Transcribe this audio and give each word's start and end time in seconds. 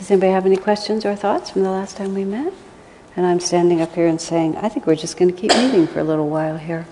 Does 0.00 0.10
anybody 0.10 0.32
have 0.32 0.46
any 0.46 0.56
questions 0.56 1.04
or 1.04 1.14
thoughts 1.14 1.50
from 1.50 1.62
the 1.62 1.70
last 1.70 1.98
time 1.98 2.14
we 2.14 2.24
met? 2.24 2.54
And 3.16 3.26
I'm 3.26 3.38
standing 3.38 3.82
up 3.82 3.94
here 3.94 4.06
and 4.06 4.18
saying, 4.18 4.56
I 4.56 4.70
think 4.70 4.86
we're 4.86 4.96
just 4.96 5.18
going 5.18 5.30
to 5.30 5.38
keep 5.38 5.50
meeting 5.50 5.86
for 5.86 6.00
a 6.00 6.04
little 6.04 6.30
while 6.30 6.56
here. 6.56 6.86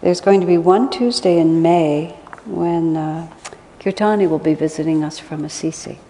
There's 0.00 0.20
going 0.20 0.40
to 0.40 0.46
be 0.46 0.58
one 0.58 0.90
Tuesday 0.90 1.38
in 1.38 1.62
May 1.62 2.16
when 2.46 2.96
uh, 2.96 3.32
Kirtani 3.78 4.28
will 4.28 4.40
be 4.40 4.54
visiting 4.54 5.04
us 5.04 5.20
from 5.20 5.44
Assisi. 5.44 6.00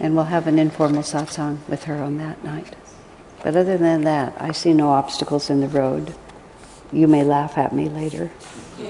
And 0.00 0.16
we'll 0.16 0.24
have 0.24 0.46
an 0.46 0.58
informal 0.58 1.02
satsang 1.02 1.58
with 1.68 1.84
her 1.84 1.96
on 1.96 2.16
that 2.16 2.42
night. 2.42 2.74
But 3.42 3.56
other 3.56 3.76
than 3.76 4.04
that, 4.04 4.34
I 4.40 4.52
see 4.52 4.72
no 4.72 4.88
obstacles 4.88 5.50
in 5.50 5.60
the 5.60 5.68
road. 5.68 6.14
You 6.90 7.08
may 7.08 7.24
laugh 7.24 7.58
at 7.58 7.74
me 7.74 7.90
later. 7.90 8.30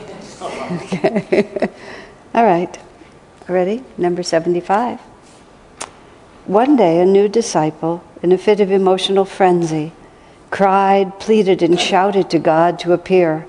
okay. 0.41 1.71
All 2.35 2.45
right. 2.45 2.79
Ready? 3.49 3.83
Number 3.99 4.23
75. 4.23 5.01
One 6.47 6.77
day, 6.77 7.01
a 7.01 7.05
new 7.05 7.29
disciple, 7.29 8.05
in 8.23 8.31
a 8.31 8.39
fit 8.39 8.61
of 8.61 8.71
emotional 8.71 9.25
frenzy, 9.25 9.93
cried, 10.51 11.19
pleaded, 11.19 11.61
and 11.61 11.79
shouted 11.79 12.31
to 12.31 12.39
God 12.39 12.79
to 12.79 12.93
appear. 12.93 13.47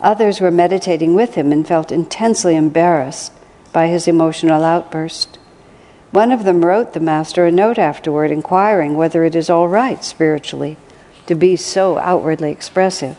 Others 0.00 0.40
were 0.40 0.50
meditating 0.50 1.14
with 1.14 1.36
him 1.36 1.52
and 1.52 1.64
felt 1.64 1.92
intensely 1.92 2.56
embarrassed 2.56 3.32
by 3.72 3.86
his 3.86 4.08
emotional 4.08 4.64
outburst. 4.64 5.38
One 6.10 6.32
of 6.32 6.42
them 6.42 6.64
wrote 6.64 6.94
the 6.94 7.00
Master 7.00 7.46
a 7.46 7.52
note 7.52 7.78
afterward 7.78 8.32
inquiring 8.32 8.96
whether 8.96 9.22
it 9.22 9.36
is 9.36 9.48
all 9.48 9.68
right 9.68 10.02
spiritually 10.02 10.76
to 11.26 11.36
be 11.36 11.54
so 11.54 11.96
outwardly 11.98 12.50
expressive. 12.50 13.16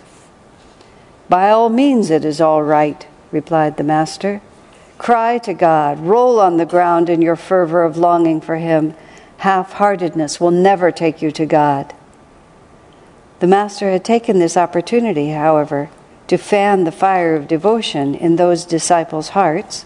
By 1.29 1.49
all 1.49 1.69
means, 1.69 2.09
it 2.09 2.25
is 2.25 2.41
all 2.41 2.61
right, 2.61 3.07
replied 3.31 3.77
the 3.77 3.83
Master. 3.83 4.41
Cry 4.97 5.37
to 5.39 5.53
God, 5.53 5.99
roll 5.99 6.39
on 6.39 6.57
the 6.57 6.65
ground 6.65 7.09
in 7.09 7.21
your 7.21 7.35
fervor 7.35 7.83
of 7.83 7.97
longing 7.97 8.41
for 8.41 8.55
Him. 8.55 8.95
Half 9.37 9.73
heartedness 9.73 10.39
will 10.39 10.51
never 10.51 10.91
take 10.91 11.21
you 11.21 11.31
to 11.31 11.45
God. 11.45 11.93
The 13.39 13.47
Master 13.47 13.91
had 13.91 14.03
taken 14.03 14.39
this 14.39 14.57
opportunity, 14.57 15.29
however, 15.29 15.89
to 16.27 16.37
fan 16.37 16.83
the 16.83 16.91
fire 16.91 17.35
of 17.35 17.47
devotion 17.47 18.15
in 18.15 18.35
those 18.35 18.65
disciples' 18.65 19.29
hearts, 19.29 19.85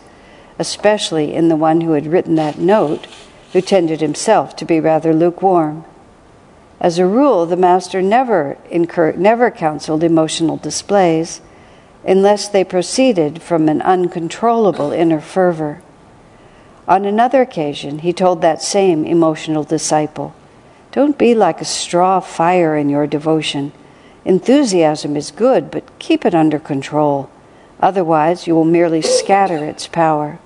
especially 0.58 1.34
in 1.34 1.50
the 1.50 1.58
one 1.58 1.82
who 1.82 1.92
had 1.92 2.08
written 2.08 2.36
that 2.36 2.58
note, 2.58 3.08
who 3.52 3.62
tended 3.62 4.00
himself 4.00 4.56
to 4.56 4.66
be 4.66 4.80
rather 4.80 5.14
lukewarm. 5.14 5.84
As 6.80 6.98
a 6.98 7.06
rule, 7.06 7.46
the 7.46 7.58
Master 7.58 8.02
never, 8.02 8.58
incur- 8.70 9.12
never 9.12 9.52
counseled 9.52 10.04
emotional 10.04 10.58
displays 10.58 11.42
unless 12.06 12.48
they 12.48 12.64
proceeded 12.64 13.42
from 13.42 13.70
an 13.70 13.82
uncontrollable 13.82 14.92
inner 14.92 15.22
fervor. 15.22 15.82
On 16.88 17.06
another 17.06 17.42
occasion, 17.42 18.00
he 18.00 18.12
told 18.12 18.42
that 18.42 18.62
same 18.62 19.06
emotional 19.06 19.64
disciple 19.64 20.34
Don't 20.92 21.18
be 21.18 21.36
like 21.36 21.62
a 21.62 21.66
straw 21.66 22.20
fire 22.20 22.76
in 22.76 22.90
your 22.90 23.08
devotion. 23.08 23.72
Enthusiasm 24.26 25.16
is 25.16 25.32
good, 25.32 25.72
but 25.72 26.00
keep 26.00 26.26
it 26.26 26.36
under 26.36 26.60
control. 26.60 27.30
Otherwise, 27.80 28.46
you 28.46 28.54
will 28.54 28.66
merely 28.66 29.02
scatter 29.02 29.66
its 29.66 29.88
power. 29.88 30.40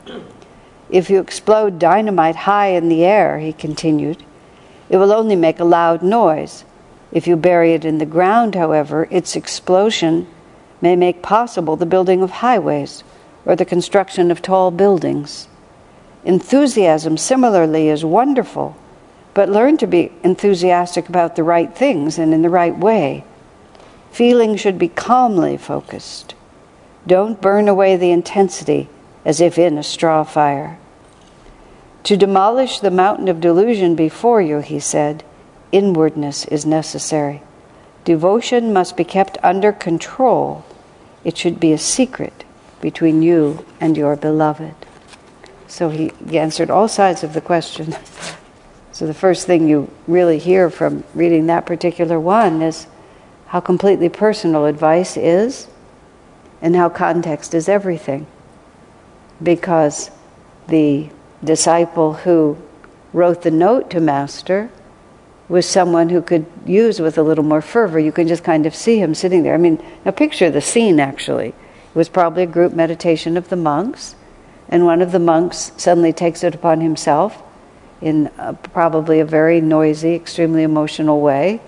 If 0.89 1.09
you 1.09 1.19
explode 1.19 1.79
dynamite 1.79 2.35
high 2.35 2.67
in 2.67 2.89
the 2.89 3.03
air, 3.03 3.39
he 3.39 3.51
continued, 3.51 4.23
it 4.89 4.97
will 4.97 5.11
only 5.11 5.35
make 5.35 5.59
a 5.59 5.65
loud 5.65 6.03
noise. 6.03 6.63
If 7.11 7.27
you 7.27 7.35
bury 7.35 7.73
it 7.73 7.83
in 7.83 7.97
the 7.97 8.05
ground, 8.05 8.55
however, 8.55 9.07
its 9.09 9.35
explosion 9.35 10.27
may 10.81 10.95
make 10.95 11.21
possible 11.21 11.75
the 11.75 11.85
building 11.85 12.21
of 12.21 12.31
highways 12.31 13.03
or 13.45 13.55
the 13.55 13.65
construction 13.65 14.31
of 14.31 14.41
tall 14.41 14.71
buildings. 14.71 15.47
Enthusiasm, 16.23 17.17
similarly, 17.17 17.88
is 17.89 18.03
wonderful, 18.03 18.75
but 19.33 19.50
learn 19.50 19.77
to 19.77 19.88
be 19.88 20.11
enthusiastic 20.23 21.07
about 21.07 21.35
the 21.35 21.44
right 21.44 21.75
things 21.75 22.17
and 22.17 22.33
in 22.33 22.41
the 22.41 22.50
right 22.50 22.77
way. 22.77 23.23
Feeling 24.11 24.55
should 24.55 24.79
be 24.79 24.88
calmly 24.88 25.57
focused. 25.57 26.33
Don't 27.05 27.41
burn 27.41 27.67
away 27.67 27.97
the 27.97 28.11
intensity 28.11 28.89
as 29.23 29.41
if 29.41 29.57
in 29.57 29.77
a 29.77 29.83
straw 29.83 30.23
fire. 30.23 30.79
To 32.03 32.16
demolish 32.16 32.79
the 32.79 32.91
mountain 32.91 33.27
of 33.27 33.41
delusion 33.41 33.95
before 33.95 34.41
you, 34.41 34.59
he 34.59 34.79
said, 34.79 35.23
inwardness 35.71 36.45
is 36.45 36.66
necessary. 36.66 37.41
Devotion 38.05 38.71
must 38.71 38.95
be 38.95 39.03
kept 39.03 39.39
under 39.41 39.71
control. 39.71 40.63
It 41.23 41.38
should 41.38 41.59
be 41.59 41.73
a 41.73 41.77
secret 41.77 42.45
between 42.79 43.23
you 43.23 43.66
and 43.81 43.97
your 43.97 44.16
beloved. 44.16 44.75
So 45.67 45.89
he, 45.89 46.11
answered 46.38 46.69
all 46.69 46.88
sides 46.88 47.23
of 47.23 47.33
the 47.33 47.41
question. 47.41 47.95
so 48.91 49.07
the 49.07 49.13
first 49.15 49.47
thing 49.47 49.67
you 49.67 49.89
really 50.05 50.38
hear 50.38 50.69
from 50.69 51.03
reading 51.15 51.47
that 51.47 51.65
particular 51.65 52.19
one 52.19 52.61
is 52.61 52.85
how 53.47 53.59
completely 53.59 54.09
personal 54.09 54.65
advice 54.65 55.17
is 55.17 55.67
and 56.61 56.75
how 56.75 56.89
context 56.89 57.55
is 57.55 57.67
everything. 57.67 58.27
Because 59.41 60.11
the 60.67 61.09
disciple 61.44 62.13
who 62.13 62.57
wrote 63.13 63.41
the 63.41 63.51
note 63.51 63.89
to 63.89 63.99
Master 63.99 64.69
was 65.47 65.67
someone 65.67 66.09
who 66.09 66.22
could 66.22 66.45
use 66.66 67.00
with 67.00 67.17
a 67.17 67.23
little 67.23 67.44
more 67.44 67.61
fervor. 67.61 68.00
You 68.00 68.11
can 68.11 68.28
just 68.28 68.44
kind 68.44 68.66
of 68.66 68.73
see 68.73 69.00
him 69.00 69.13
sitting 69.13 69.44
there. 69.44 69.53
I 69.53 69.57
mean, 69.57 69.83
now 70.03 70.11
picture 70.11 70.50
the 70.50 70.61
scene 70.61 71.00
actually. 71.00 71.50
It 71.50 71.95
was 71.95 72.09
probably 72.09 72.44
a 72.44 72.47
group 72.47 72.73
meditation 72.73 73.38
of 73.38 73.50
the 73.50 73.56
monks, 73.56 74.16
and 74.67 74.85
one 74.85 75.01
of 75.01 75.11
the 75.11 75.19
monks 75.19 75.72
suddenly 75.78 76.11
takes 76.11 76.44
it 76.44 76.56
upon 76.56 76.81
himself 76.81 77.41
in 78.01 78.29
a, 78.38 78.53
probably 78.53 79.19
a 79.19 79.25
very 79.25 79.61
noisy, 79.61 80.16
extremely 80.16 80.63
emotional 80.63 81.22
way 81.22 81.62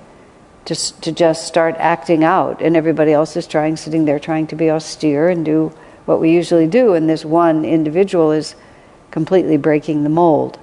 to, 0.65 0.75
to 1.01 1.11
just 1.11 1.47
start 1.47 1.75
acting 1.77 2.23
out, 2.23 2.61
and 2.61 2.75
everybody 2.75 3.13
else 3.13 3.38
is 3.38 3.47
trying, 3.47 3.77
sitting 3.77 4.03
there, 4.03 4.19
trying 4.19 4.47
to 4.47 4.55
be 4.55 4.69
austere 4.69 5.29
and 5.29 5.45
do 5.45 5.71
what 6.05 6.19
we 6.19 6.31
usually 6.31 6.67
do, 6.67 6.94
and 6.94 7.09
this 7.09 7.23
one 7.23 7.63
individual 7.63 8.31
is 8.31 8.55
completely 9.11 9.55
breaking 9.55 10.03
the 10.03 10.09
mold. 10.09 10.59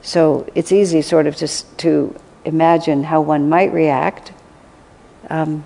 So 0.00 0.48
it's 0.54 0.70
easy, 0.70 1.02
sort 1.02 1.26
of, 1.26 1.36
just 1.36 1.76
to 1.78 2.14
imagine 2.44 3.04
how 3.04 3.20
one 3.20 3.48
might 3.48 3.72
react. 3.72 4.32
Um, 5.30 5.64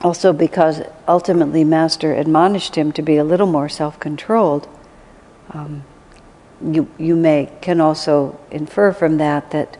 also, 0.00 0.32
because 0.32 0.82
ultimately 1.06 1.64
Master 1.64 2.14
admonished 2.14 2.76
him 2.76 2.92
to 2.92 3.02
be 3.02 3.16
a 3.16 3.24
little 3.24 3.46
more 3.46 3.68
self-controlled, 3.68 4.68
um, 5.50 5.84
you 6.62 6.88
you 6.98 7.16
may 7.16 7.50
can 7.60 7.80
also 7.80 8.38
infer 8.50 8.92
from 8.92 9.18
that 9.18 9.50
that 9.50 9.76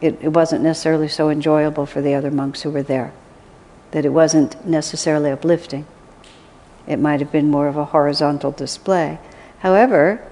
it, 0.00 0.18
it 0.20 0.28
wasn't 0.28 0.62
necessarily 0.62 1.08
so 1.08 1.30
enjoyable 1.30 1.86
for 1.86 2.00
the 2.00 2.14
other 2.14 2.30
monks 2.30 2.62
who 2.62 2.70
were 2.70 2.82
there, 2.82 3.12
that 3.92 4.04
it 4.04 4.10
wasn't 4.10 4.66
necessarily 4.66 5.30
uplifting. 5.30 5.86
It 6.86 6.98
might 6.98 7.20
have 7.20 7.30
been 7.30 7.50
more 7.50 7.68
of 7.68 7.76
a 7.76 7.86
horizontal 7.86 8.50
display. 8.50 9.18
However, 9.60 10.26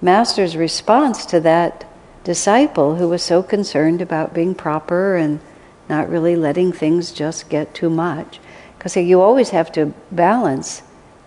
Master's 0.00 0.56
response 0.56 1.26
to 1.26 1.40
that 1.40 1.84
disciple 2.24 2.96
who 2.96 3.08
was 3.08 3.22
so 3.22 3.42
concerned 3.42 4.00
about 4.02 4.34
being 4.34 4.54
proper 4.54 5.16
and 5.16 5.40
not 5.88 6.08
really 6.08 6.34
letting 6.34 6.72
things 6.72 7.12
just 7.12 7.48
get 7.48 7.74
too 7.74 7.90
much. 7.90 8.40
Because 8.76 8.96
you 8.96 9.20
always 9.20 9.50
have 9.50 9.70
to 9.72 9.94
balance 10.10 10.82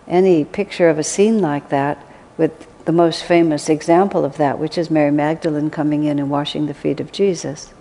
any 0.08 0.44
picture 0.44 0.90
of 0.90 0.98
a 0.98 1.04
scene 1.04 1.40
like 1.40 1.70
that 1.70 2.04
with 2.38 2.68
the 2.86 2.92
most 2.92 3.24
famous 3.24 3.70
example 3.70 4.24
of 4.24 4.38
that, 4.38 4.60
which 4.60 4.78
is 4.78 4.90
Mary 4.90 5.12
Magdalene 5.12 5.70
coming 5.70 6.04
in 6.04 6.20
and 6.20 6.30
washing 6.30 6.66
the 6.66 6.74
feet 6.74 7.00
of 7.00 7.12
Jesus. 7.12 7.74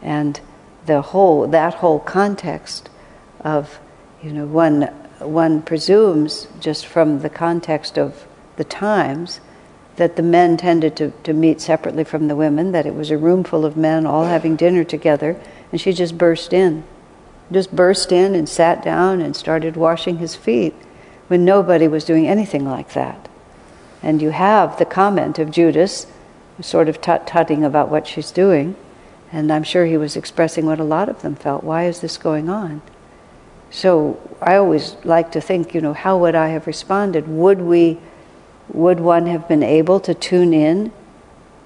And 0.00 0.40
the 0.86 1.02
whole 1.02 1.46
that 1.48 1.74
whole 1.74 1.98
context 1.98 2.88
of, 3.40 3.78
you 4.22 4.32
know, 4.32 4.46
one 4.46 4.82
one 5.18 5.60
presumes 5.60 6.46
just 6.60 6.86
from 6.86 7.20
the 7.20 7.28
context 7.28 7.98
of 7.98 8.26
the 8.56 8.64
times 8.64 9.40
that 10.00 10.16
the 10.16 10.22
men 10.22 10.56
tended 10.56 10.96
to, 10.96 11.10
to 11.22 11.34
meet 11.34 11.60
separately 11.60 12.04
from 12.04 12.26
the 12.26 12.34
women, 12.34 12.72
that 12.72 12.86
it 12.86 12.94
was 12.94 13.10
a 13.10 13.18
room 13.18 13.44
full 13.44 13.66
of 13.66 13.76
men 13.76 14.06
all 14.06 14.24
having 14.24 14.56
dinner 14.56 14.82
together, 14.82 15.38
and 15.70 15.78
she 15.78 15.92
just 15.92 16.16
burst 16.16 16.54
in. 16.54 16.82
Just 17.52 17.76
burst 17.76 18.10
in 18.10 18.34
and 18.34 18.48
sat 18.48 18.82
down 18.82 19.20
and 19.20 19.36
started 19.36 19.76
washing 19.76 20.16
his 20.16 20.34
feet 20.34 20.72
when 21.28 21.44
nobody 21.44 21.86
was 21.86 22.06
doing 22.06 22.26
anything 22.26 22.64
like 22.64 22.94
that. 22.94 23.28
And 24.02 24.22
you 24.22 24.30
have 24.30 24.78
the 24.78 24.86
comment 24.86 25.38
of 25.38 25.50
Judas, 25.50 26.06
sort 26.62 26.88
of 26.88 27.02
tut 27.02 27.26
tutting 27.26 27.62
about 27.62 27.90
what 27.90 28.06
she's 28.06 28.30
doing, 28.30 28.76
and 29.30 29.52
I'm 29.52 29.64
sure 29.64 29.84
he 29.84 29.98
was 29.98 30.16
expressing 30.16 30.64
what 30.64 30.80
a 30.80 30.82
lot 30.82 31.10
of 31.10 31.20
them 31.20 31.34
felt. 31.36 31.62
Why 31.62 31.84
is 31.84 32.00
this 32.00 32.16
going 32.16 32.48
on? 32.48 32.80
So 33.70 34.18
I 34.40 34.56
always 34.56 34.96
like 35.04 35.30
to 35.32 35.42
think, 35.42 35.74
you 35.74 35.82
know, 35.82 35.92
how 35.92 36.16
would 36.16 36.34
I 36.34 36.48
have 36.48 36.66
responded? 36.66 37.28
Would 37.28 37.60
we 37.60 38.00
would 38.74 39.00
one 39.00 39.26
have 39.26 39.48
been 39.48 39.62
able 39.62 40.00
to 40.00 40.14
tune 40.14 40.52
in 40.52 40.92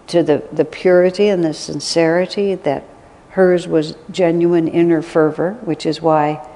to 0.07 0.23
the, 0.23 0.47
the 0.53 0.65
purity 0.65 1.29
and 1.29 1.45
the 1.45 1.55
sincerity 1.55 2.55
that 2.55 2.85
hers 3.31 3.67
was 3.67 3.97
genuine 4.11 4.69
inner 4.69 5.03
fervor, 5.03 5.55
which 5.65 5.87
is 5.87 6.01
why 6.01 6.47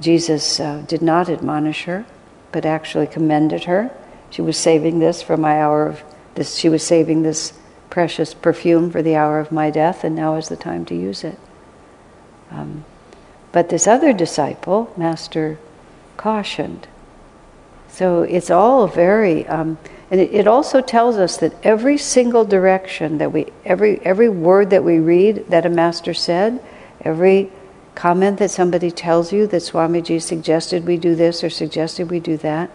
Jesus 0.00 0.58
uh, 0.60 0.82
did 0.86 1.02
not 1.02 1.28
admonish 1.28 1.84
her, 1.84 2.06
but 2.52 2.64
actually 2.64 3.06
commended 3.06 3.64
her. 3.64 3.90
She 4.30 4.42
was 4.42 4.56
saving 4.56 4.98
this 4.98 5.22
for 5.22 5.36
my 5.36 5.60
hour 5.60 5.86
of 5.86 6.02
this, 6.34 6.56
she 6.56 6.68
was 6.68 6.82
saving 6.82 7.22
this 7.22 7.52
precious 7.90 8.32
perfume 8.32 8.90
for 8.90 9.02
the 9.02 9.14
hour 9.14 9.38
of 9.38 9.52
my 9.52 9.70
death, 9.70 10.02
and 10.02 10.16
now 10.16 10.36
is 10.36 10.48
the 10.48 10.56
time 10.56 10.86
to 10.86 10.94
use 10.94 11.24
it. 11.24 11.38
Um, 12.50 12.86
but 13.52 13.68
this 13.68 13.86
other 13.86 14.14
disciple, 14.14 14.92
Master, 14.96 15.58
cautioned. 16.16 16.88
So 17.92 18.22
it's 18.22 18.48
all 18.50 18.86
very, 18.86 19.46
um, 19.48 19.76
and 20.10 20.18
it, 20.18 20.32
it, 20.32 20.48
also 20.48 20.80
tells 20.80 21.18
us 21.18 21.36
that 21.36 21.54
every 21.62 21.98
single 21.98 22.46
direction 22.46 23.18
that 23.18 23.32
we, 23.32 23.52
every 23.66 24.00
every 24.00 24.30
word 24.30 24.70
that 24.70 24.82
we 24.82 24.98
read 24.98 25.44
that 25.50 25.66
a 25.66 25.68
master 25.68 26.14
said, 26.14 26.58
every 27.02 27.52
comment 27.94 28.38
that 28.38 28.50
somebody 28.50 28.90
tells 28.90 29.30
you 29.30 29.46
that 29.46 29.60
Swamiji 29.60 30.22
suggested 30.22 30.86
we 30.86 30.96
do 30.96 31.14
this 31.14 31.44
or 31.44 31.50
suggested 31.50 32.10
we 32.10 32.18
do 32.18 32.38
that, 32.38 32.74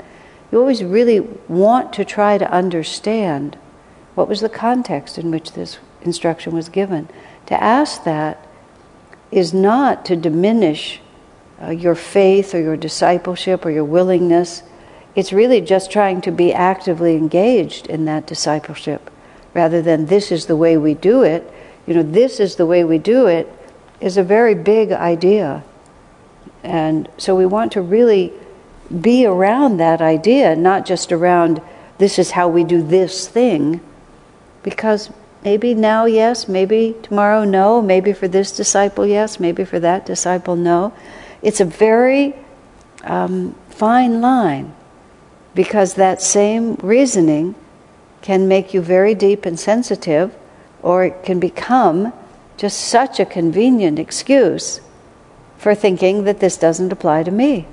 you 0.51 0.59
always 0.59 0.83
really 0.83 1.21
want 1.47 1.93
to 1.93 2.05
try 2.05 2.37
to 2.37 2.51
understand 2.51 3.57
what 4.13 4.29
was 4.29 4.41
the 4.41 4.49
context 4.49 5.17
in 5.17 5.31
which 5.31 5.53
this 5.53 5.79
instruction 6.03 6.53
was 6.53 6.69
given. 6.69 7.09
To 7.47 7.61
ask 7.61 8.03
that 8.03 8.47
is 9.31 9.51
not 9.51 10.05
to 10.05 10.15
diminish 10.15 11.01
uh, 11.59 11.71
your 11.71 11.95
faith 11.95 12.53
or 12.53 12.61
your 12.61 12.77
discipleship 12.77 13.65
or 13.65 13.71
your 13.71 13.83
willingness. 13.83 14.61
It's 15.17 15.33
really 15.33 15.61
just 15.61 15.89
trying 15.89 16.21
to 16.21 16.31
be 16.31 16.53
actively 16.53 17.15
engaged 17.15 17.87
in 17.87 18.05
that 18.05 18.27
discipleship 18.27 19.09
rather 19.55 19.81
than 19.81 20.05
this 20.05 20.31
is 20.31 20.45
the 20.45 20.55
way 20.55 20.77
we 20.77 20.93
do 20.93 21.23
it. 21.23 21.51
You 21.87 21.95
know, 21.95 22.03
this 22.03 22.39
is 22.39 22.57
the 22.57 22.67
way 22.67 22.83
we 22.83 22.99
do 22.99 23.25
it 23.25 23.51
is 23.99 24.15
a 24.15 24.21
very 24.21 24.53
big 24.53 24.91
idea. 24.91 25.63
And 26.61 27.09
so 27.17 27.35
we 27.35 27.47
want 27.47 27.71
to 27.71 27.81
really 27.81 28.31
be 29.01 29.25
around 29.25 29.77
that 29.77 30.01
idea, 30.01 30.55
not 30.55 30.85
just 30.85 31.11
around 31.11 31.63
this 31.97 32.19
is 32.19 32.29
how 32.29 32.47
we 32.47 32.63
do 32.63 32.83
this 32.83 33.27
thing, 33.27 33.81
because 34.61 35.09
maybe 35.43 35.73
now 35.73 36.05
yes, 36.05 36.47
maybe 36.47 36.95
tomorrow 37.01 37.43
no, 37.43 37.81
maybe 37.81 38.13
for 38.13 38.27
this 38.27 38.51
disciple 38.55 39.03
yes, 39.03 39.39
maybe 39.39 39.65
for 39.65 39.79
that 39.79 40.05
disciple 40.05 40.55
no. 40.55 40.93
It's 41.41 41.59
a 41.59 41.65
very 41.65 42.35
um, 43.03 43.55
fine 43.71 44.21
line 44.21 44.75
because 45.57 45.95
that 45.95 46.21
same 46.21 46.75
reasoning 46.83 47.55
can 48.21 48.47
make 48.47 48.75
you 48.75 48.79
very 48.79 49.15
deep 49.15 49.43
and 49.43 49.59
sensitive, 49.59 50.31
or 50.83 51.03
it 51.03 51.23
can 51.23 51.39
become 51.39 52.13
just 52.57 52.79
such 52.79 53.19
a 53.19 53.25
convenient 53.25 53.97
excuse 53.97 54.81
for 55.57 55.73
thinking 55.73 56.25
that 56.25 56.39
this 56.39 56.57
doesn't 56.57 56.91
apply 56.91 57.23
to 57.23 57.31
me. 57.31 57.65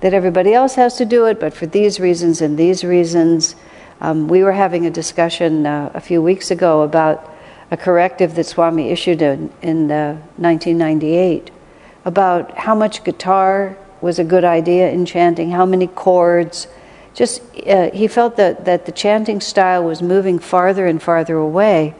That 0.00 0.14
everybody 0.14 0.52
else 0.52 0.74
has 0.74 0.96
to 0.96 1.04
do 1.04 1.26
it, 1.26 1.38
but 1.38 1.54
for 1.54 1.66
these 1.66 2.00
reasons 2.00 2.40
and 2.42 2.58
these 2.58 2.82
reasons. 2.82 3.54
Um, 4.00 4.26
we 4.26 4.42
were 4.42 4.52
having 4.52 4.84
a 4.84 4.90
discussion 4.90 5.64
uh, 5.64 5.92
a 5.94 6.00
few 6.00 6.20
weeks 6.20 6.50
ago 6.50 6.82
about 6.82 7.32
a 7.70 7.76
corrective 7.76 8.34
that 8.34 8.46
Swami 8.46 8.90
issued 8.90 9.22
in, 9.22 9.52
in 9.62 9.92
uh, 9.92 10.14
1998 10.38 11.52
about 12.04 12.58
how 12.58 12.74
much 12.74 13.04
guitar 13.04 13.78
was 14.00 14.18
a 14.18 14.24
good 14.24 14.44
idea 14.44 14.90
in 14.90 15.06
chanting, 15.06 15.52
how 15.52 15.64
many 15.64 15.86
chords. 15.86 16.66
Just 17.16 17.40
uh, 17.66 17.90
he 17.92 18.08
felt 18.08 18.36
that, 18.36 18.66
that 18.66 18.84
the 18.84 18.92
chanting 18.92 19.40
style 19.40 19.82
was 19.82 20.02
moving 20.02 20.38
farther 20.38 20.86
and 20.86 21.02
farther 21.02 21.36
away 21.36 21.94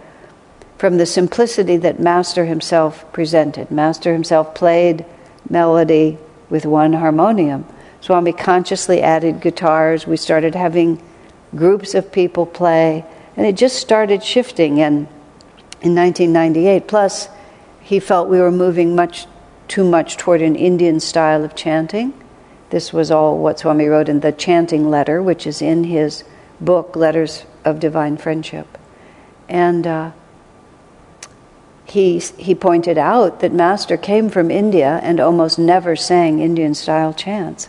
from 0.76 0.98
the 0.98 1.06
simplicity 1.06 1.78
that 1.78 1.98
Master 1.98 2.44
himself 2.44 3.10
presented. 3.14 3.70
Master 3.70 4.12
himself 4.12 4.54
played 4.54 5.06
melody 5.48 6.18
with 6.50 6.66
one 6.66 6.92
harmonium. 6.92 7.64
Swami 8.02 8.34
consciously 8.34 9.00
added 9.00 9.40
guitars. 9.40 10.06
We 10.06 10.18
started 10.18 10.54
having 10.54 11.02
groups 11.54 11.94
of 11.94 12.12
people 12.12 12.44
play, 12.44 13.02
and 13.38 13.46
it 13.46 13.56
just 13.56 13.76
started 13.76 14.22
shifting. 14.22 14.82
And 14.82 15.08
in 15.80 15.94
1998, 15.94 16.86
plus, 16.86 17.30
he 17.80 18.00
felt 18.00 18.28
we 18.28 18.38
were 18.38 18.52
moving 18.52 18.94
much 18.94 19.26
too 19.66 19.82
much 19.82 20.18
toward 20.18 20.42
an 20.42 20.56
Indian 20.56 21.00
style 21.00 21.42
of 21.42 21.56
chanting. 21.56 22.12
This 22.70 22.92
was 22.92 23.10
all 23.10 23.38
what 23.38 23.60
Swami 23.60 23.86
wrote 23.86 24.08
in 24.08 24.20
the 24.20 24.32
chanting 24.32 24.90
letter, 24.90 25.22
which 25.22 25.46
is 25.46 25.62
in 25.62 25.84
his 25.84 26.24
book, 26.60 26.96
Letters 26.96 27.44
of 27.64 27.78
Divine 27.78 28.16
Friendship. 28.16 28.66
And 29.48 29.86
uh, 29.86 30.10
he, 31.84 32.18
he 32.18 32.54
pointed 32.54 32.98
out 32.98 33.40
that 33.40 33.52
Master 33.52 33.96
came 33.96 34.28
from 34.28 34.50
India 34.50 35.00
and 35.02 35.20
almost 35.20 35.58
never 35.58 35.94
sang 35.94 36.40
Indian 36.40 36.74
style 36.74 37.14
chants. 37.14 37.68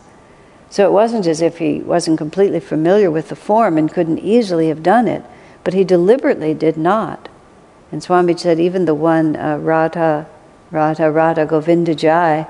So 0.70 0.86
it 0.86 0.92
wasn't 0.92 1.28
as 1.28 1.42
if 1.42 1.60
he 1.60 1.80
wasn't 1.80 2.18
completely 2.18 2.60
familiar 2.60 3.10
with 3.12 3.30
the 3.30 3.36
form 3.36 3.78
and 3.78 3.94
couldn't 3.94 4.20
easily 4.20 4.68
have 4.68 4.84
done 4.84 5.08
it, 5.08 5.24
but 5.64 5.74
he 5.74 5.84
deliberately 5.84 6.54
did 6.54 6.78
not. 6.78 7.30
And 7.92 8.04
Swami 8.04 8.36
said 8.36 8.60
even 8.60 8.86
the 8.86 8.96
one 8.96 9.36
uh, 9.36 9.58
Radha, 9.58 10.28
Radha, 10.72 11.10
Radha 11.10 11.46
Govinda 11.46 11.96
Jai, 11.96 12.48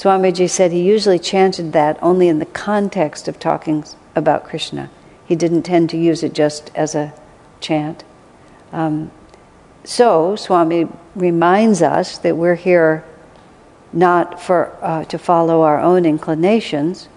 Swamiji 0.00 0.48
said 0.48 0.72
he 0.72 0.80
usually 0.80 1.18
chanted 1.18 1.74
that 1.74 1.98
only 2.00 2.28
in 2.28 2.38
the 2.38 2.46
context 2.46 3.28
of 3.28 3.38
talking 3.38 3.84
about 4.16 4.44
Krishna. 4.44 4.88
He 5.26 5.36
didn't 5.36 5.64
tend 5.64 5.90
to 5.90 5.98
use 5.98 6.22
it 6.22 6.32
just 6.32 6.70
as 6.74 6.94
a 6.94 7.12
chant. 7.60 8.02
Um, 8.72 9.10
so, 9.84 10.36
Swami 10.36 10.88
reminds 11.14 11.82
us 11.82 12.16
that 12.16 12.38
we're 12.38 12.54
here 12.54 13.04
not 13.92 14.40
for, 14.40 14.74
uh, 14.80 15.04
to 15.04 15.18
follow 15.18 15.60
our 15.60 15.78
own 15.78 16.06
inclinations, 16.06 17.10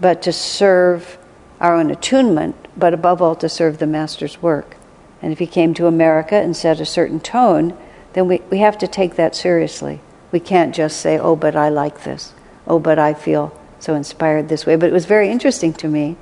but 0.00 0.22
to 0.22 0.32
serve 0.32 1.18
our 1.60 1.74
own 1.74 1.90
attunement, 1.90 2.54
but 2.76 2.94
above 2.94 3.20
all 3.20 3.34
to 3.34 3.48
serve 3.48 3.78
the 3.78 3.86
Master's 3.88 4.40
work. 4.40 4.76
And 5.20 5.32
if 5.32 5.40
he 5.40 5.46
came 5.48 5.74
to 5.74 5.88
America 5.88 6.36
and 6.36 6.56
set 6.56 6.78
a 6.78 6.86
certain 6.86 7.18
tone, 7.18 7.76
then 8.12 8.28
we, 8.28 8.42
we 8.48 8.58
have 8.58 8.78
to 8.78 8.86
take 8.86 9.16
that 9.16 9.34
seriously. 9.34 9.98
We 10.32 10.40
can't 10.40 10.74
just 10.74 11.00
say, 11.00 11.18
oh, 11.18 11.36
but 11.36 11.54
I 11.54 11.68
like 11.68 12.04
this. 12.04 12.32
Oh, 12.66 12.78
but 12.78 12.98
I 12.98 13.14
feel 13.14 13.56
so 13.78 13.94
inspired 13.94 14.48
this 14.48 14.66
way. 14.66 14.76
But 14.76 14.88
it 14.88 14.92
was 14.92 15.04
very 15.04 15.30
interesting 15.30 15.72
to 15.74 15.88
me 15.88 16.16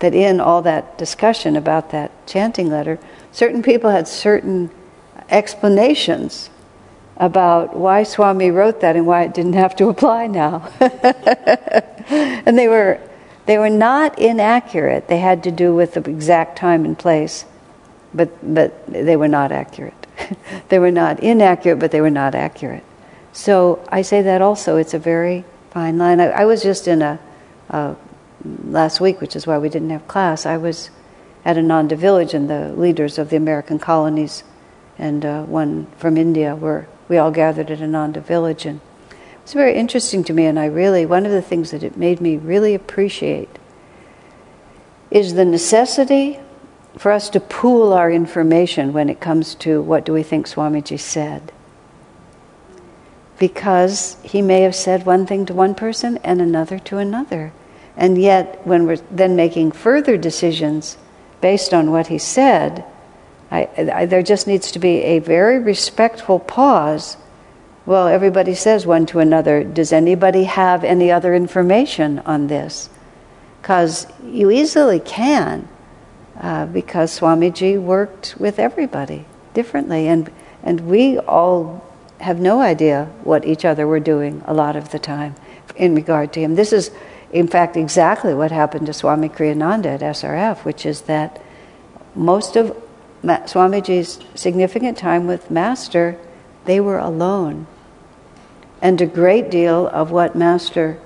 that 0.00 0.14
in 0.14 0.40
all 0.40 0.62
that 0.62 0.98
discussion 0.98 1.56
about 1.56 1.90
that 1.90 2.26
chanting 2.26 2.68
letter, 2.68 2.98
certain 3.30 3.62
people 3.62 3.90
had 3.90 4.08
certain 4.08 4.70
explanations 5.30 6.50
about 7.16 7.76
why 7.76 8.02
Swami 8.02 8.50
wrote 8.50 8.80
that 8.80 8.96
and 8.96 9.06
why 9.06 9.22
it 9.22 9.34
didn't 9.34 9.52
have 9.52 9.76
to 9.76 9.88
apply 9.88 10.26
now. 10.26 10.68
and 12.10 12.58
they 12.58 12.68
were 12.68 13.00
they 13.46 13.58
were 13.58 13.70
not 13.70 14.18
inaccurate. 14.18 15.08
They 15.08 15.18
had 15.18 15.42
to 15.44 15.50
do 15.50 15.74
with 15.74 15.94
the 15.94 16.10
exact 16.10 16.58
time 16.58 16.84
and 16.84 16.98
place, 16.98 17.44
but 18.14 18.30
but 18.42 18.86
they 18.86 19.16
were 19.16 19.28
not 19.28 19.52
accurate. 19.52 20.06
they 20.68 20.78
were 20.78 20.90
not 20.90 21.20
inaccurate, 21.20 21.76
but 21.76 21.90
they 21.90 22.00
were 22.00 22.10
not 22.10 22.34
accurate. 22.34 22.84
So 23.32 23.84
I 23.88 24.02
say 24.02 24.22
that 24.22 24.42
also. 24.42 24.76
It's 24.76 24.94
a 24.94 24.98
very 24.98 25.44
fine 25.70 25.98
line. 25.98 26.20
I, 26.20 26.28
I 26.28 26.44
was 26.44 26.62
just 26.62 26.86
in 26.86 27.02
a 27.02 27.18
last 28.64 29.00
week, 29.00 29.20
which 29.20 29.36
is 29.36 29.46
why 29.46 29.58
we 29.58 29.68
didn't 29.68 29.90
have 29.90 30.06
class. 30.08 30.46
I 30.46 30.56
was 30.56 30.90
at 31.44 31.56
Ananda 31.56 31.96
village, 31.96 32.34
and 32.34 32.48
the 32.48 32.72
leaders 32.72 33.18
of 33.18 33.30
the 33.30 33.36
American 33.36 33.78
colonies 33.78 34.44
and 34.98 35.24
uh, 35.24 35.42
one 35.44 35.86
from 35.96 36.16
India 36.16 36.54
were 36.54 36.86
we 37.08 37.18
all 37.18 37.30
gathered 37.30 37.70
at 37.70 37.82
Ananda 37.82 38.20
village 38.20 38.64
and 38.64 38.80
it 39.10 39.42
was 39.42 39.52
very 39.52 39.74
interesting 39.74 40.22
to 40.24 40.32
me 40.32 40.46
and 40.46 40.58
I 40.58 40.66
really 40.66 41.06
one 41.06 41.26
of 41.26 41.32
the 41.32 41.42
things 41.42 41.70
that 41.70 41.82
it 41.82 41.96
made 41.96 42.20
me 42.20 42.36
really 42.36 42.74
appreciate 42.74 43.48
is 45.10 45.34
the 45.34 45.44
necessity 45.44 46.38
for 46.96 47.10
us 47.10 47.28
to 47.30 47.40
pool 47.40 47.92
our 47.92 48.10
information 48.10 48.92
when 48.92 49.08
it 49.08 49.20
comes 49.20 49.54
to 49.56 49.80
what 49.82 50.04
do 50.04 50.12
we 50.12 50.22
think 50.22 50.46
Swamiji 50.46 50.98
said. 50.98 51.52
Because 53.42 54.16
he 54.22 54.40
may 54.40 54.60
have 54.60 54.76
said 54.76 55.04
one 55.04 55.26
thing 55.26 55.46
to 55.46 55.52
one 55.52 55.74
person 55.74 56.16
and 56.18 56.40
another 56.40 56.78
to 56.78 56.98
another. 56.98 57.52
And 57.96 58.16
yet, 58.16 58.64
when 58.64 58.86
we're 58.86 59.02
then 59.10 59.34
making 59.34 59.72
further 59.72 60.16
decisions 60.16 60.96
based 61.40 61.74
on 61.74 61.90
what 61.90 62.06
he 62.06 62.18
said, 62.18 62.84
I, 63.50 63.68
I, 63.76 64.06
there 64.06 64.22
just 64.22 64.46
needs 64.46 64.70
to 64.70 64.78
be 64.78 65.02
a 65.02 65.18
very 65.18 65.58
respectful 65.58 66.38
pause. 66.38 67.16
Well, 67.84 68.06
everybody 68.06 68.54
says 68.54 68.86
one 68.86 69.06
to 69.06 69.18
another, 69.18 69.64
does 69.64 69.92
anybody 69.92 70.44
have 70.44 70.84
any 70.84 71.10
other 71.10 71.34
information 71.34 72.20
on 72.20 72.46
this? 72.46 72.90
Because 73.60 74.06
you 74.24 74.52
easily 74.52 75.00
can, 75.00 75.68
uh, 76.40 76.66
because 76.66 77.18
Swamiji 77.18 77.76
worked 77.76 78.36
with 78.38 78.60
everybody 78.60 79.24
differently, 79.52 80.06
and, 80.06 80.30
and 80.62 80.82
we 80.82 81.18
all 81.18 81.84
have 82.22 82.38
no 82.38 82.60
idea 82.60 83.10
what 83.24 83.44
each 83.44 83.64
other 83.64 83.86
were 83.86 84.00
doing 84.00 84.42
a 84.46 84.54
lot 84.54 84.76
of 84.76 84.90
the 84.90 84.98
time 84.98 85.34
in 85.76 85.94
regard 85.94 86.32
to 86.32 86.40
him. 86.40 86.54
This 86.54 86.72
is, 86.72 86.90
in 87.32 87.48
fact, 87.48 87.76
exactly 87.76 88.32
what 88.32 88.52
happened 88.52 88.86
to 88.86 88.92
Swami 88.92 89.28
Kriyananda 89.28 89.86
at 89.86 90.00
SRF, 90.00 90.64
which 90.64 90.86
is 90.86 91.02
that 91.02 91.42
most 92.14 92.56
of 92.56 92.76
Swamiji's 93.24 94.20
significant 94.34 94.96
time 94.96 95.26
with 95.26 95.50
Master, 95.50 96.16
they 96.64 96.78
were 96.78 96.98
alone. 96.98 97.66
And 98.80 99.00
a 99.00 99.06
great 99.06 99.50
deal 99.50 99.88
of 99.88 100.10
what 100.10 100.36
Master 100.36 100.98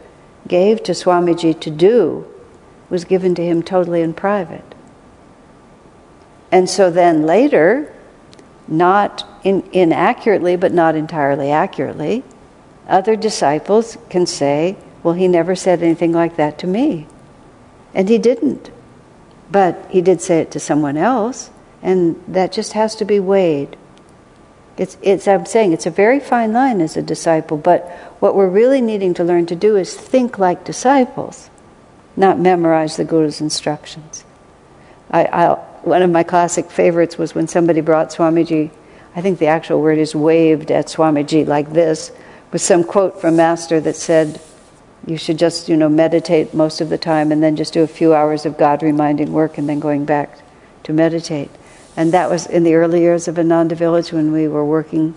gave 0.46 0.82
to 0.82 0.92
Swamiji 0.92 1.58
to 1.60 1.70
do 1.70 2.26
was 2.90 3.04
given 3.04 3.34
to 3.34 3.44
him 3.44 3.62
totally 3.62 4.02
in 4.02 4.14
private. 4.14 4.74
And 6.52 6.68
so 6.68 6.90
then 6.90 7.22
later, 7.24 7.92
not 8.68 9.24
in, 9.44 9.68
inaccurately, 9.72 10.56
but 10.56 10.72
not 10.72 10.94
entirely 10.94 11.50
accurately, 11.50 12.24
other 12.88 13.16
disciples 13.16 13.96
can 14.08 14.26
say, 14.26 14.76
Well, 15.02 15.14
he 15.14 15.28
never 15.28 15.54
said 15.54 15.82
anything 15.82 16.12
like 16.12 16.36
that 16.36 16.58
to 16.58 16.66
me. 16.66 17.06
And 17.94 18.08
he 18.08 18.18
didn't. 18.18 18.70
But 19.50 19.86
he 19.90 20.02
did 20.02 20.20
say 20.20 20.40
it 20.40 20.50
to 20.52 20.60
someone 20.60 20.96
else, 20.96 21.50
and 21.82 22.22
that 22.26 22.52
just 22.52 22.72
has 22.72 22.96
to 22.96 23.04
be 23.04 23.20
weighed. 23.20 23.76
It's, 24.76 24.98
it's, 25.00 25.26
I'm 25.26 25.46
saying 25.46 25.72
it's 25.72 25.86
a 25.86 25.90
very 25.90 26.20
fine 26.20 26.52
line 26.52 26.80
as 26.80 26.96
a 26.96 27.02
disciple, 27.02 27.56
but 27.56 27.88
what 28.18 28.34
we're 28.34 28.48
really 28.48 28.80
needing 28.80 29.14
to 29.14 29.24
learn 29.24 29.46
to 29.46 29.56
do 29.56 29.76
is 29.76 29.94
think 29.94 30.38
like 30.38 30.64
disciples, 30.64 31.48
not 32.16 32.38
memorize 32.38 32.96
the 32.96 33.04
Guru's 33.04 33.40
instructions. 33.40 34.24
I, 35.10 35.24
I, 35.24 35.64
one 35.86 36.02
of 36.02 36.10
my 36.10 36.24
classic 36.24 36.70
favorites 36.70 37.16
was 37.16 37.34
when 37.34 37.46
somebody 37.46 37.80
brought 37.80 38.10
Swamiji, 38.10 38.70
I 39.14 39.20
think 39.22 39.38
the 39.38 39.46
actual 39.46 39.80
word 39.80 39.98
is 39.98 40.14
waved 40.14 40.70
at 40.70 40.86
Swamiji 40.86 41.46
like 41.46 41.72
this, 41.72 42.10
with 42.52 42.60
some 42.60 42.82
quote 42.82 43.20
from 43.20 43.36
Master 43.36 43.80
that 43.80 43.94
said, 43.94 44.40
you 45.06 45.16
should 45.16 45.38
just, 45.38 45.68
you 45.68 45.76
know, 45.76 45.88
meditate 45.88 46.52
most 46.52 46.80
of 46.80 46.88
the 46.88 46.98
time 46.98 47.30
and 47.30 47.40
then 47.40 47.54
just 47.54 47.72
do 47.72 47.82
a 47.82 47.86
few 47.86 48.14
hours 48.14 48.44
of 48.44 48.58
God 48.58 48.82
reminding 48.82 49.32
work 49.32 49.58
and 49.58 49.68
then 49.68 49.78
going 49.78 50.04
back 50.04 50.40
to 50.82 50.92
meditate. 50.92 51.50
And 51.96 52.12
that 52.12 52.28
was 52.28 52.46
in 52.46 52.64
the 52.64 52.74
early 52.74 53.00
years 53.00 53.28
of 53.28 53.38
Ananda 53.38 53.76
Village 53.76 54.12
when 54.12 54.32
we 54.32 54.48
were 54.48 54.64
working, 54.64 55.14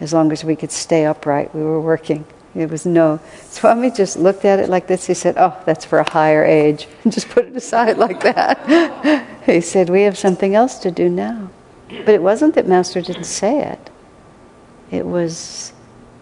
as 0.00 0.12
long 0.12 0.32
as 0.32 0.42
we 0.42 0.56
could 0.56 0.72
stay 0.72 1.06
upright, 1.06 1.54
we 1.54 1.62
were 1.62 1.80
working. 1.80 2.24
It 2.54 2.68
was 2.68 2.84
no. 2.84 3.20
Swami 3.42 3.90
just 3.90 4.16
looked 4.16 4.44
at 4.44 4.58
it 4.58 4.68
like 4.68 4.88
this. 4.88 5.06
He 5.06 5.14
said, 5.14 5.36
Oh, 5.38 5.56
that's 5.66 5.84
for 5.84 6.00
a 6.00 6.10
higher 6.10 6.44
age. 6.44 6.88
And 7.04 7.12
just 7.16 7.28
put 7.28 7.46
it 7.46 7.56
aside 7.56 7.96
like 7.96 8.20
that. 8.22 9.26
he 9.46 9.60
said, 9.60 9.88
We 9.88 10.02
have 10.02 10.18
something 10.18 10.54
else 10.54 10.78
to 10.80 10.90
do 10.90 11.08
now. 11.08 11.50
But 11.88 12.14
it 12.14 12.22
wasn't 12.22 12.54
that 12.54 12.68
Master 12.68 13.00
didn't 13.00 13.24
say 13.24 13.60
it, 13.60 13.90
it 14.90 15.06
was, 15.06 15.72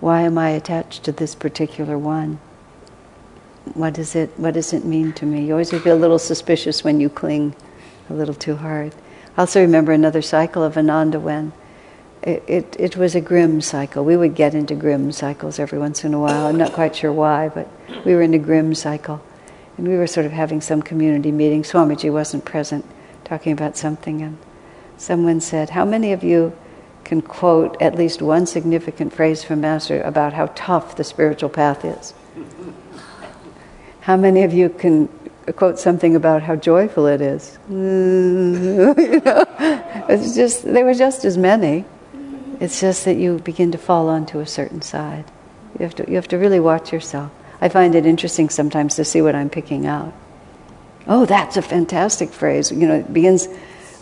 Why 0.00 0.22
am 0.22 0.38
I 0.38 0.50
attached 0.50 1.04
to 1.04 1.12
this 1.12 1.34
particular 1.34 1.98
one? 1.98 2.40
What 3.74 3.94
does 3.94 4.14
it, 4.14 4.30
what 4.38 4.54
does 4.54 4.72
it 4.72 4.84
mean 4.84 5.12
to 5.14 5.26
me? 5.26 5.44
You 5.44 5.52
always 5.52 5.70
feel 5.70 5.94
a 5.94 5.94
little 5.94 6.18
suspicious 6.18 6.82
when 6.82 7.00
you 7.00 7.10
cling 7.10 7.54
a 8.08 8.14
little 8.14 8.34
too 8.34 8.56
hard. 8.56 8.94
I 9.36 9.42
also 9.42 9.60
remember 9.60 9.92
another 9.92 10.22
cycle 10.22 10.64
of 10.64 10.76
Ananda 10.78 11.20
when 11.20 11.52
it, 12.22 12.42
it, 12.46 12.76
it, 12.78 12.96
was 12.96 13.14
a 13.14 13.20
grim 13.20 13.60
cycle. 13.60 14.04
We 14.04 14.16
would 14.16 14.34
get 14.34 14.54
into 14.54 14.74
grim 14.74 15.12
cycles 15.12 15.58
every 15.58 15.78
once 15.78 16.04
in 16.04 16.14
a 16.14 16.18
while. 16.18 16.46
I'm 16.46 16.56
not 16.56 16.72
quite 16.72 16.96
sure 16.96 17.12
why, 17.12 17.48
but 17.48 17.68
we 18.04 18.14
were 18.14 18.22
in 18.22 18.34
a 18.34 18.38
grim 18.38 18.74
cycle. 18.74 19.22
And 19.76 19.86
we 19.86 19.96
were 19.96 20.06
sort 20.06 20.26
of 20.26 20.32
having 20.32 20.60
some 20.60 20.82
community 20.82 21.30
meeting. 21.30 21.62
Swamiji 21.62 22.12
wasn't 22.12 22.44
present, 22.44 22.84
talking 23.24 23.52
about 23.52 23.76
something. 23.76 24.22
And 24.22 24.38
someone 24.96 25.40
said, 25.40 25.70
How 25.70 25.84
many 25.84 26.12
of 26.12 26.24
you 26.24 26.52
can 27.04 27.22
quote 27.22 27.80
at 27.80 27.94
least 27.94 28.20
one 28.20 28.46
significant 28.46 29.12
phrase 29.12 29.44
from 29.44 29.60
Master 29.60 30.02
about 30.02 30.32
how 30.32 30.46
tough 30.54 30.96
the 30.96 31.04
spiritual 31.04 31.48
path 31.48 31.84
is? 31.84 32.12
How 34.00 34.16
many 34.16 34.42
of 34.42 34.52
you 34.52 34.68
can 34.70 35.08
quote 35.52 35.78
something 35.78 36.16
about 36.16 36.42
how 36.42 36.56
joyful 36.56 37.06
it 37.06 37.20
is. 37.20 37.58
you 37.70 37.74
know, 39.24 39.44
it's 40.08 40.34
just 40.34 40.64
there 40.64 40.84
were 40.84 40.94
just 40.94 41.24
as 41.24 41.38
many. 41.38 41.84
It's 42.60 42.80
just 42.80 43.04
that 43.04 43.16
you 43.16 43.38
begin 43.38 43.72
to 43.72 43.78
fall 43.78 44.08
onto 44.08 44.40
a 44.40 44.46
certain 44.46 44.82
side. 44.82 45.24
You 45.78 45.84
have 45.84 45.94
to 45.96 46.08
you 46.08 46.16
have 46.16 46.28
to 46.28 46.38
really 46.38 46.60
watch 46.60 46.92
yourself. 46.92 47.30
I 47.60 47.68
find 47.68 47.94
it 47.94 48.06
interesting 48.06 48.48
sometimes 48.50 48.96
to 48.96 49.04
see 49.04 49.22
what 49.22 49.34
I'm 49.34 49.50
picking 49.50 49.86
out. 49.86 50.12
Oh, 51.06 51.24
that's 51.24 51.56
a 51.56 51.62
fantastic 51.62 52.30
phrase. 52.30 52.70
You 52.70 52.86
know, 52.86 52.94
it 52.94 53.12
begins 53.12 53.48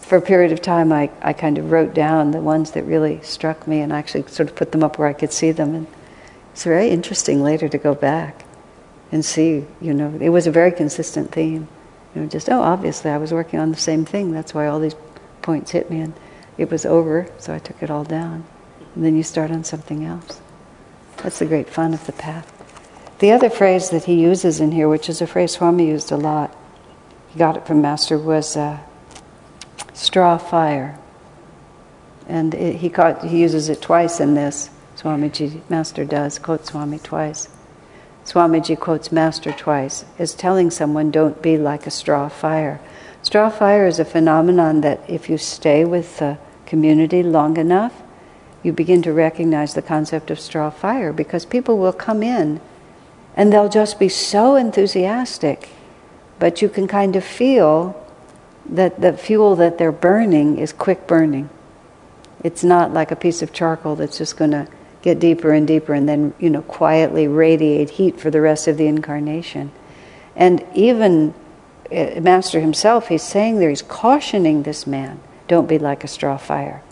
for 0.03 0.19
a 0.19 0.23
period 0.23 0.53
of 0.53 0.61
time. 0.63 0.93
I, 0.93 1.11
I 1.23 1.33
kind 1.33 1.59
of 1.59 1.71
wrote 1.71 1.95
down 1.95 2.31
the 2.31 2.41
ones 2.41 2.73
that 2.73 2.85
really 2.85 3.21
struck 3.23 3.67
me 3.67 3.81
and 3.81 3.93
actually 3.93 4.27
sort 4.29 4.49
of 4.49 4.57
put 4.57 4.73
them 4.73 4.83
up 4.83 4.99
where 4.99 5.09
I 5.09 5.13
could 5.13 5.33
see 5.33 5.53
them. 5.53 5.75
And 5.75 5.87
it's 6.53 6.65
very 6.65 6.91
interesting 6.91 7.43
later 7.43 7.69
to 7.69 7.79
go 7.79 7.95
back 7.95 8.45
and 9.13 9.25
see, 9.25 9.65
you 9.81 9.95
know, 9.95 10.17
it 10.21 10.31
was 10.31 10.47
a 10.47 10.51
very 10.51 10.73
consistent 10.73 11.33
theme. 11.33 11.69
You 12.15 12.23
know, 12.23 12.29
just, 12.29 12.49
oh, 12.49 12.61
obviously 12.61 13.11
I 13.11 13.19
was 13.19 13.33
working 13.33 13.61
on 13.61 13.71
the 13.71 13.77
same 13.77 14.05
thing. 14.05 14.33
That's 14.33 14.53
why 14.55 14.67
all 14.67 14.81
these 14.81 14.97
points 15.43 15.71
hit 15.71 15.91
me. 15.91 16.01
And 16.01 16.15
it 16.59 16.71
was 16.71 16.87
over, 16.87 17.29
so 17.39 17.55
I 17.55 17.59
took 17.59 17.83
it 17.83 17.91
all 17.91 18.05
down. 18.05 18.45
And 18.95 19.05
then 19.05 19.17
you 19.17 19.23
start 19.23 19.51
on 19.51 19.65
something 19.65 20.05
else. 20.05 20.41
That's 21.19 21.39
the 21.39 21.47
great 21.47 21.69
fun 21.69 21.95
of 21.95 22.07
the 22.07 22.13
path. 22.13 22.53
The 23.19 23.33
other 23.33 23.49
phrase 23.49 23.91
that 23.91 24.05
he 24.05 24.15
uses 24.15 24.61
in 24.61 24.73
here, 24.73 24.89
which 24.89 25.09
is 25.09 25.23
a 25.23 25.27
phrase 25.27 25.53
Swami 25.53 25.89
used 25.89 26.13
a 26.13 26.17
lot, 26.17 26.55
he 27.29 27.39
got 27.39 27.57
it 27.57 27.67
from 27.67 27.81
Master, 27.81 28.19
was 28.19 28.57
uh, 28.57 28.79
straw 29.95 30.37
fire. 30.39 30.99
And 32.29 32.55
it, 32.55 32.77
he, 32.77 32.91
caught, 32.91 33.25
he 33.25 33.41
uses 33.41 33.69
it 33.69 33.81
twice 33.81 34.21
in 34.21 34.35
this. 34.35 34.71
Swamiji, 34.97 35.61
Master 35.69 36.05
does, 36.05 36.39
quote 36.39 36.67
Swami 36.67 36.99
twice. 36.99 37.49
Swamiji 38.25 38.79
quotes 38.79 39.13
Master 39.13 39.53
twice, 39.53 40.05
as 40.19 40.35
telling 40.35 40.71
someone, 40.71 41.11
don't 41.11 41.41
be 41.41 41.57
like 41.57 41.87
a 41.87 41.91
straw 41.91 42.29
fire. 42.29 42.81
Straw 43.23 43.51
fire 43.51 43.87
is 43.87 43.99
a 43.99 44.05
phenomenon 44.05 44.81
that 44.81 45.09
if 45.09 45.29
you 45.29 45.39
stay 45.39 45.85
with 45.85 46.19
the 46.19 46.39
community 46.67 47.23
long 47.23 47.57
enough, 47.57 48.03
you 48.63 48.73
begin 48.73 49.03
to 49.03 49.13
recognize 49.13 49.75
the 49.75 49.83
concept 49.83 50.31
of 50.31 50.41
straw 50.41 50.71
fire 50.71 51.13
because 51.13 51.45
people 51.45 51.79
will 51.79 51.93
come 51.93 52.23
in 52.23 52.61
and 53.37 53.53
they'll 53.53 53.69
just 53.69 53.99
be 53.99 54.09
so 54.09 54.57
enthusiastic, 54.57 55.69
but 56.39 56.63
you 56.63 56.69
can 56.69 56.89
kind 56.89 57.17
of 57.17 57.25
feel 57.25 58.03
that 58.69 59.01
the 59.01 59.13
fuel 59.13 59.55
that 59.57 59.79
they're 59.79 59.93
burning 59.93 60.59
is 60.59 60.73
quick 60.73 61.07
burning. 61.07 61.49
It's 62.43 62.65
not 62.65 62.93
like 62.93 63.11
a 63.11 63.17
piece 63.17 63.43
of 63.43 63.53
charcoal 63.53 63.97
that's 63.97 64.19
just 64.19 64.37
going 64.37 64.51
to 64.51 64.69
get 65.07 65.21
deeper 65.21 65.53
and 65.53 65.69
deeper 65.69 65.95
and 65.95 66.09
then 66.09 66.35
you 66.41 66.51
know 66.51 66.63
quietly 66.63 67.29
radiate 67.29 67.91
heat 67.91 68.19
for 68.19 68.29
the 68.29 68.41
rest 68.41 68.67
of 68.67 68.77
the 68.77 68.89
incarnation 68.89 69.71
and 70.35 70.65
even 70.75 71.33
uh, 71.93 72.21
master 72.21 72.59
himself 72.59 73.07
he's 73.07 73.23
saying 73.23 73.61
there 73.61 73.69
he's 73.69 73.83
cautioning 73.83 74.65
this 74.65 74.85
man 74.85 75.21
don't 75.49 75.69
be 75.69 75.79
like 75.79 76.05
a 76.05 76.09
straw 76.09 76.37
fire 76.37 76.83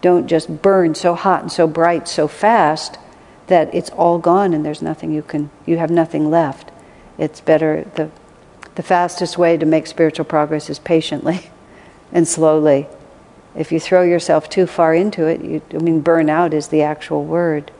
don't 0.00 0.26
just 0.26 0.62
burn 0.62 0.94
so 0.94 1.14
hot 1.14 1.42
and 1.42 1.52
so 1.52 1.66
bright 1.66 2.06
so 2.06 2.28
fast 2.28 2.98
that 3.46 3.72
it's 3.74 3.90
all 3.90 4.18
gone 4.18 4.54
and 4.54 4.64
there's 4.64 4.82
nothing 4.82 5.12
you 5.12 5.22
can 5.22 5.50
you 5.66 5.76
have 5.78 5.90
nothing 5.90 6.30
left 6.30 6.70
it's 7.18 7.40
better 7.40 7.84
the 7.96 8.10
the 8.74 8.82
fastest 8.82 9.38
way 9.38 9.56
to 9.56 9.64
make 9.66 9.86
spiritual 9.86 10.24
progress 10.24 10.68
is 10.68 10.78
patiently 10.78 11.50
and 12.12 12.26
slowly 12.26 12.86
if 13.54 13.70
you 13.70 13.78
throw 13.78 14.02
yourself 14.02 14.48
too 14.48 14.66
far 14.66 14.94
into 14.94 15.26
it, 15.26 15.42
you, 15.42 15.62
I 15.72 15.78
mean, 15.78 16.02
burnout 16.02 16.52
is 16.52 16.68
the 16.68 16.82
actual 16.82 17.24
word. 17.24 17.70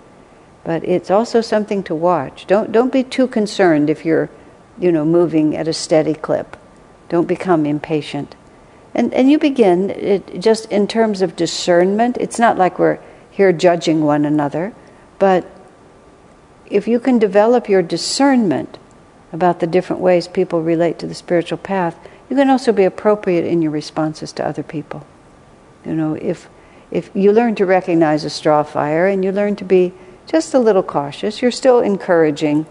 But 0.62 0.84
it's 0.84 1.10
also 1.10 1.40
something 1.40 1.82
to 1.84 1.94
watch. 1.94 2.46
Don't, 2.46 2.72
don't 2.72 2.92
be 2.92 3.02
too 3.02 3.26
concerned 3.26 3.90
if 3.90 4.04
you're, 4.04 4.30
you 4.78 4.92
know, 4.92 5.04
moving 5.04 5.56
at 5.56 5.68
a 5.68 5.72
steady 5.72 6.14
clip. 6.14 6.56
Don't 7.08 7.26
become 7.26 7.66
impatient. 7.66 8.34
And, 8.94 9.12
and 9.12 9.30
you 9.30 9.38
begin, 9.38 9.90
it, 9.90 10.40
just 10.40 10.70
in 10.70 10.86
terms 10.86 11.20
of 11.20 11.34
discernment, 11.34 12.16
it's 12.18 12.38
not 12.38 12.56
like 12.56 12.78
we're 12.78 13.00
here 13.30 13.52
judging 13.52 14.04
one 14.04 14.24
another, 14.24 14.72
but 15.18 15.50
if 16.66 16.86
you 16.86 17.00
can 17.00 17.18
develop 17.18 17.68
your 17.68 17.82
discernment 17.82 18.78
about 19.32 19.58
the 19.58 19.66
different 19.66 20.00
ways 20.00 20.28
people 20.28 20.62
relate 20.62 20.98
to 21.00 21.06
the 21.06 21.14
spiritual 21.14 21.58
path, 21.58 21.98
you 22.30 22.36
can 22.36 22.48
also 22.48 22.72
be 22.72 22.84
appropriate 22.84 23.44
in 23.44 23.60
your 23.60 23.72
responses 23.72 24.32
to 24.32 24.46
other 24.46 24.62
people. 24.62 25.04
You 25.84 25.94
know, 25.94 26.14
if 26.14 26.48
if 26.90 27.10
you 27.14 27.32
learn 27.32 27.56
to 27.56 27.66
recognize 27.66 28.24
a 28.24 28.30
straw 28.30 28.62
fire 28.62 29.08
and 29.08 29.24
you 29.24 29.32
learn 29.32 29.56
to 29.56 29.64
be 29.64 29.92
just 30.26 30.54
a 30.54 30.58
little 30.60 30.82
cautious, 30.82 31.42
you're 31.42 31.50
still 31.50 31.80
encouraging. 31.80 32.66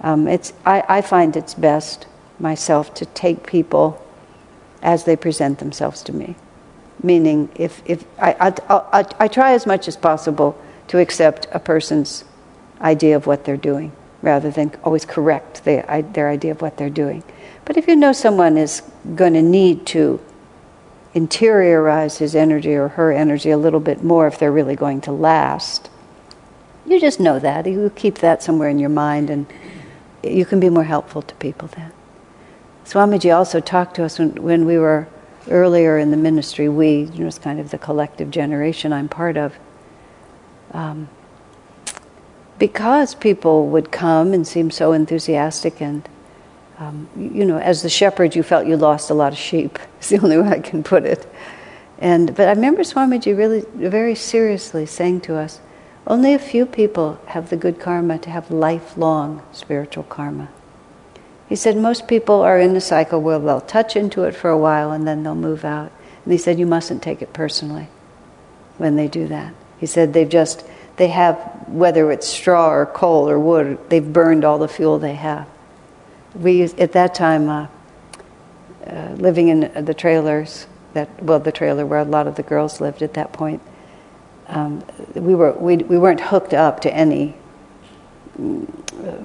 Um, 0.00 0.28
it's 0.28 0.52
I, 0.64 0.84
I 0.88 1.00
find 1.02 1.36
it's 1.36 1.54
best 1.54 2.06
myself 2.38 2.94
to 2.94 3.06
take 3.06 3.46
people 3.46 4.00
as 4.82 5.04
they 5.04 5.16
present 5.16 5.58
themselves 5.58 6.02
to 6.04 6.12
me. 6.12 6.36
Meaning, 7.02 7.50
if, 7.56 7.82
if 7.86 8.04
I, 8.18 8.32
I, 8.68 9.00
I, 9.00 9.06
I 9.20 9.28
try 9.28 9.52
as 9.52 9.66
much 9.66 9.88
as 9.88 9.96
possible 9.96 10.60
to 10.88 10.98
accept 10.98 11.46
a 11.52 11.58
person's 11.58 12.24
idea 12.80 13.16
of 13.16 13.26
what 13.26 13.44
they're 13.44 13.56
doing 13.56 13.92
rather 14.22 14.50
than 14.50 14.72
always 14.82 15.04
correct 15.04 15.64
their, 15.64 16.02
their 16.12 16.28
idea 16.28 16.50
of 16.52 16.62
what 16.62 16.76
they're 16.76 16.90
doing. 16.90 17.22
But 17.64 17.76
if 17.76 17.86
you 17.86 17.96
know 17.96 18.12
someone 18.12 18.56
is 18.56 18.82
going 19.14 19.34
to 19.34 19.42
need 19.42 19.86
to 19.86 20.20
interiorize 21.16 22.18
his 22.18 22.36
energy 22.36 22.74
or 22.74 22.88
her 22.88 23.10
energy 23.10 23.50
a 23.50 23.56
little 23.56 23.80
bit 23.80 24.04
more 24.04 24.26
if 24.26 24.38
they're 24.38 24.52
really 24.52 24.76
going 24.76 25.00
to 25.00 25.10
last. 25.10 25.88
You 26.84 27.00
just 27.00 27.18
know 27.18 27.38
that. 27.38 27.66
You 27.66 27.90
keep 27.96 28.18
that 28.18 28.42
somewhere 28.42 28.68
in 28.68 28.78
your 28.78 28.90
mind 28.90 29.30
and 29.30 29.46
you 30.22 30.44
can 30.44 30.60
be 30.60 30.68
more 30.68 30.84
helpful 30.84 31.22
to 31.22 31.34
people 31.36 31.68
then. 31.68 31.92
Swamiji 32.86 33.36
also 33.36 33.58
talked 33.58 33.96
to 33.96 34.04
us 34.04 34.18
when, 34.18 34.30
when 34.36 34.64
we 34.64 34.78
were 34.78 35.08
earlier 35.50 35.98
in 35.98 36.12
the 36.12 36.16
ministry, 36.16 36.68
we, 36.68 37.00
you 37.00 37.20
know, 37.20 37.26
it's 37.26 37.38
kind 37.38 37.58
of 37.58 37.70
the 37.70 37.78
collective 37.78 38.30
generation 38.30 38.92
I'm 38.92 39.08
part 39.08 39.36
of. 39.36 39.54
Um, 40.70 41.08
because 42.58 43.14
people 43.14 43.66
would 43.68 43.90
come 43.90 44.32
and 44.32 44.46
seem 44.46 44.70
so 44.70 44.92
enthusiastic 44.92 45.80
and 45.82 46.08
um, 46.78 47.08
you 47.16 47.44
know, 47.44 47.58
as 47.58 47.82
the 47.82 47.88
shepherd, 47.88 48.36
you 48.36 48.42
felt 48.42 48.66
you 48.66 48.76
lost 48.76 49.10
a 49.10 49.14
lot 49.14 49.32
of 49.32 49.38
sheep. 49.38 49.78
It's 49.98 50.10
the 50.10 50.18
only 50.18 50.38
way 50.38 50.48
I 50.48 50.60
can 50.60 50.84
put 50.84 51.04
it. 51.04 51.26
And 51.98 52.36
but 52.36 52.46
I 52.46 52.52
remember 52.52 52.82
Swamiji 52.82 53.36
really 53.36 53.64
very 53.74 54.14
seriously 54.14 54.86
saying 54.86 55.22
to 55.22 55.36
us, 55.36 55.60
only 56.06 56.34
a 56.34 56.38
few 56.38 56.66
people 56.66 57.18
have 57.26 57.50
the 57.50 57.56
good 57.56 57.80
karma 57.80 58.18
to 58.18 58.30
have 58.30 58.50
lifelong 58.50 59.42
spiritual 59.52 60.04
karma. 60.04 60.48
He 61.48 61.56
said 61.56 61.76
most 61.76 62.08
people 62.08 62.40
are 62.40 62.58
in 62.58 62.74
the 62.74 62.80
cycle 62.80 63.20
where 63.20 63.38
they'll 63.38 63.60
touch 63.60 63.96
into 63.96 64.24
it 64.24 64.34
for 64.34 64.50
a 64.50 64.58
while 64.58 64.90
and 64.90 65.06
then 65.06 65.22
they'll 65.22 65.34
move 65.34 65.64
out. 65.64 65.92
And 66.24 66.32
he 66.32 66.38
said 66.38 66.58
you 66.58 66.66
mustn't 66.66 67.02
take 67.02 67.22
it 67.22 67.32
personally 67.32 67.88
when 68.78 68.96
they 68.96 69.06
do 69.06 69.28
that. 69.28 69.54
He 69.78 69.86
said 69.86 70.12
they've 70.12 70.28
just 70.28 70.64
they 70.96 71.08
have 71.08 71.36
whether 71.68 72.10
it's 72.10 72.26
straw 72.26 72.70
or 72.70 72.86
coal 72.86 73.28
or 73.28 73.38
wood, 73.38 73.78
they've 73.88 74.12
burned 74.12 74.44
all 74.44 74.58
the 74.58 74.68
fuel 74.68 74.98
they 74.98 75.14
have. 75.14 75.46
We 76.34 76.62
at 76.62 76.92
that 76.92 77.14
time 77.14 77.48
uh, 77.48 77.66
uh, 78.86 79.14
living 79.16 79.48
in 79.48 79.84
the 79.84 79.94
trailers 79.94 80.66
that 80.94 81.22
well 81.22 81.38
the 81.38 81.52
trailer 81.52 81.86
where 81.86 82.00
a 82.00 82.04
lot 82.04 82.26
of 82.26 82.34
the 82.36 82.42
girls 82.42 82.80
lived 82.80 83.02
at 83.02 83.14
that 83.14 83.32
point. 83.32 83.62
Um, 84.48 84.84
we 85.14 85.34
were 85.34 85.52
we, 85.52 85.76
we 85.76 85.98
weren't 85.98 86.20
hooked 86.20 86.54
up 86.54 86.80
to 86.80 86.92
any 86.92 87.36
uh, 88.38 89.16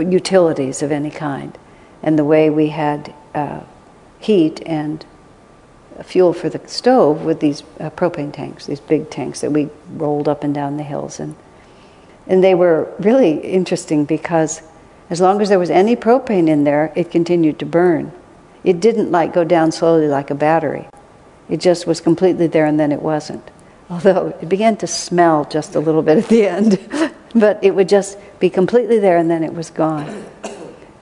utilities 0.00 0.82
of 0.82 0.90
any 0.90 1.10
kind, 1.10 1.56
and 2.02 2.18
the 2.18 2.24
way 2.24 2.50
we 2.50 2.68
had 2.68 3.14
uh, 3.34 3.60
heat 4.18 4.62
and 4.66 5.04
fuel 6.02 6.32
for 6.32 6.48
the 6.48 6.60
stove 6.66 7.22
with 7.22 7.40
these 7.40 7.62
uh, 7.78 7.90
propane 7.90 8.32
tanks, 8.32 8.66
these 8.66 8.80
big 8.80 9.10
tanks 9.10 9.40
that 9.40 9.52
we 9.52 9.68
rolled 9.90 10.28
up 10.28 10.42
and 10.42 10.54
down 10.54 10.76
the 10.76 10.82
hills. 10.82 11.20
And, 11.20 11.36
and 12.26 12.42
they 12.42 12.54
were 12.54 12.92
really 12.98 13.38
interesting 13.40 14.04
because 14.04 14.62
as 15.10 15.20
long 15.20 15.40
as 15.42 15.48
there 15.48 15.58
was 15.58 15.70
any 15.70 15.96
propane 15.96 16.48
in 16.48 16.64
there, 16.64 16.92
it 16.96 17.10
continued 17.10 17.58
to 17.58 17.66
burn. 17.66 18.12
It 18.64 18.80
didn't 18.80 19.10
like 19.10 19.34
go 19.34 19.44
down 19.44 19.72
slowly 19.72 20.08
like 20.08 20.30
a 20.30 20.34
battery. 20.34 20.88
It 21.48 21.60
just 21.60 21.86
was 21.86 22.00
completely 22.00 22.46
there 22.46 22.64
and 22.64 22.80
then 22.80 22.92
it 22.92 23.02
wasn't. 23.02 23.50
Although 23.92 24.34
it 24.40 24.48
began 24.48 24.76
to 24.76 24.86
smell 24.86 25.44
just 25.44 25.74
a 25.74 25.80
little 25.80 26.00
bit 26.00 26.16
at 26.16 26.28
the 26.28 26.46
end, 26.46 26.78
but 27.34 27.62
it 27.62 27.74
would 27.74 27.90
just 27.90 28.16
be 28.40 28.48
completely 28.48 28.98
there 28.98 29.18
and 29.18 29.30
then 29.30 29.44
it 29.44 29.52
was 29.52 29.68
gone. 29.68 30.24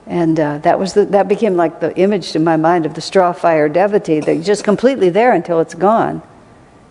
And 0.05 0.37
uh, 0.37 0.57
that 0.57 0.77
was 0.77 0.91
the, 0.93 1.05
that 1.05 1.29
became 1.29 1.55
like 1.55 1.79
the 1.79 1.95
image 1.97 2.35
in 2.35 2.43
my 2.43 2.57
mind 2.57 2.85
of 2.85 2.93
the 2.93 2.99
straw 2.99 3.31
fire 3.31 3.69
devotee. 3.69 4.19
They're 4.19 4.41
just 4.41 4.65
completely 4.65 5.07
there 5.07 5.31
until 5.31 5.61
it's 5.61 5.73
gone. 5.73 6.21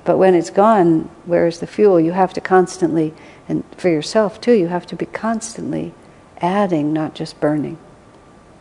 But 0.05 0.17
when 0.17 0.35
it's 0.35 0.49
gone, 0.49 1.11
where 1.27 1.47
is 1.47 1.61
the 1.61 1.67
fuel? 1.67 2.01
You 2.01 2.13
have 2.13 2.33
to 2.33 2.41
constantly, 2.41 3.13
and 3.47 3.63
for 3.77 3.91
yourself 3.91 4.41
too, 4.41 4.55
you 4.55 4.69
have 4.69 4.87
to 4.87 4.97
be 4.97 5.05
constantly 5.05 5.93
adding, 6.39 6.95
not 6.95 7.15
just 7.15 7.39
burning. 7.41 7.77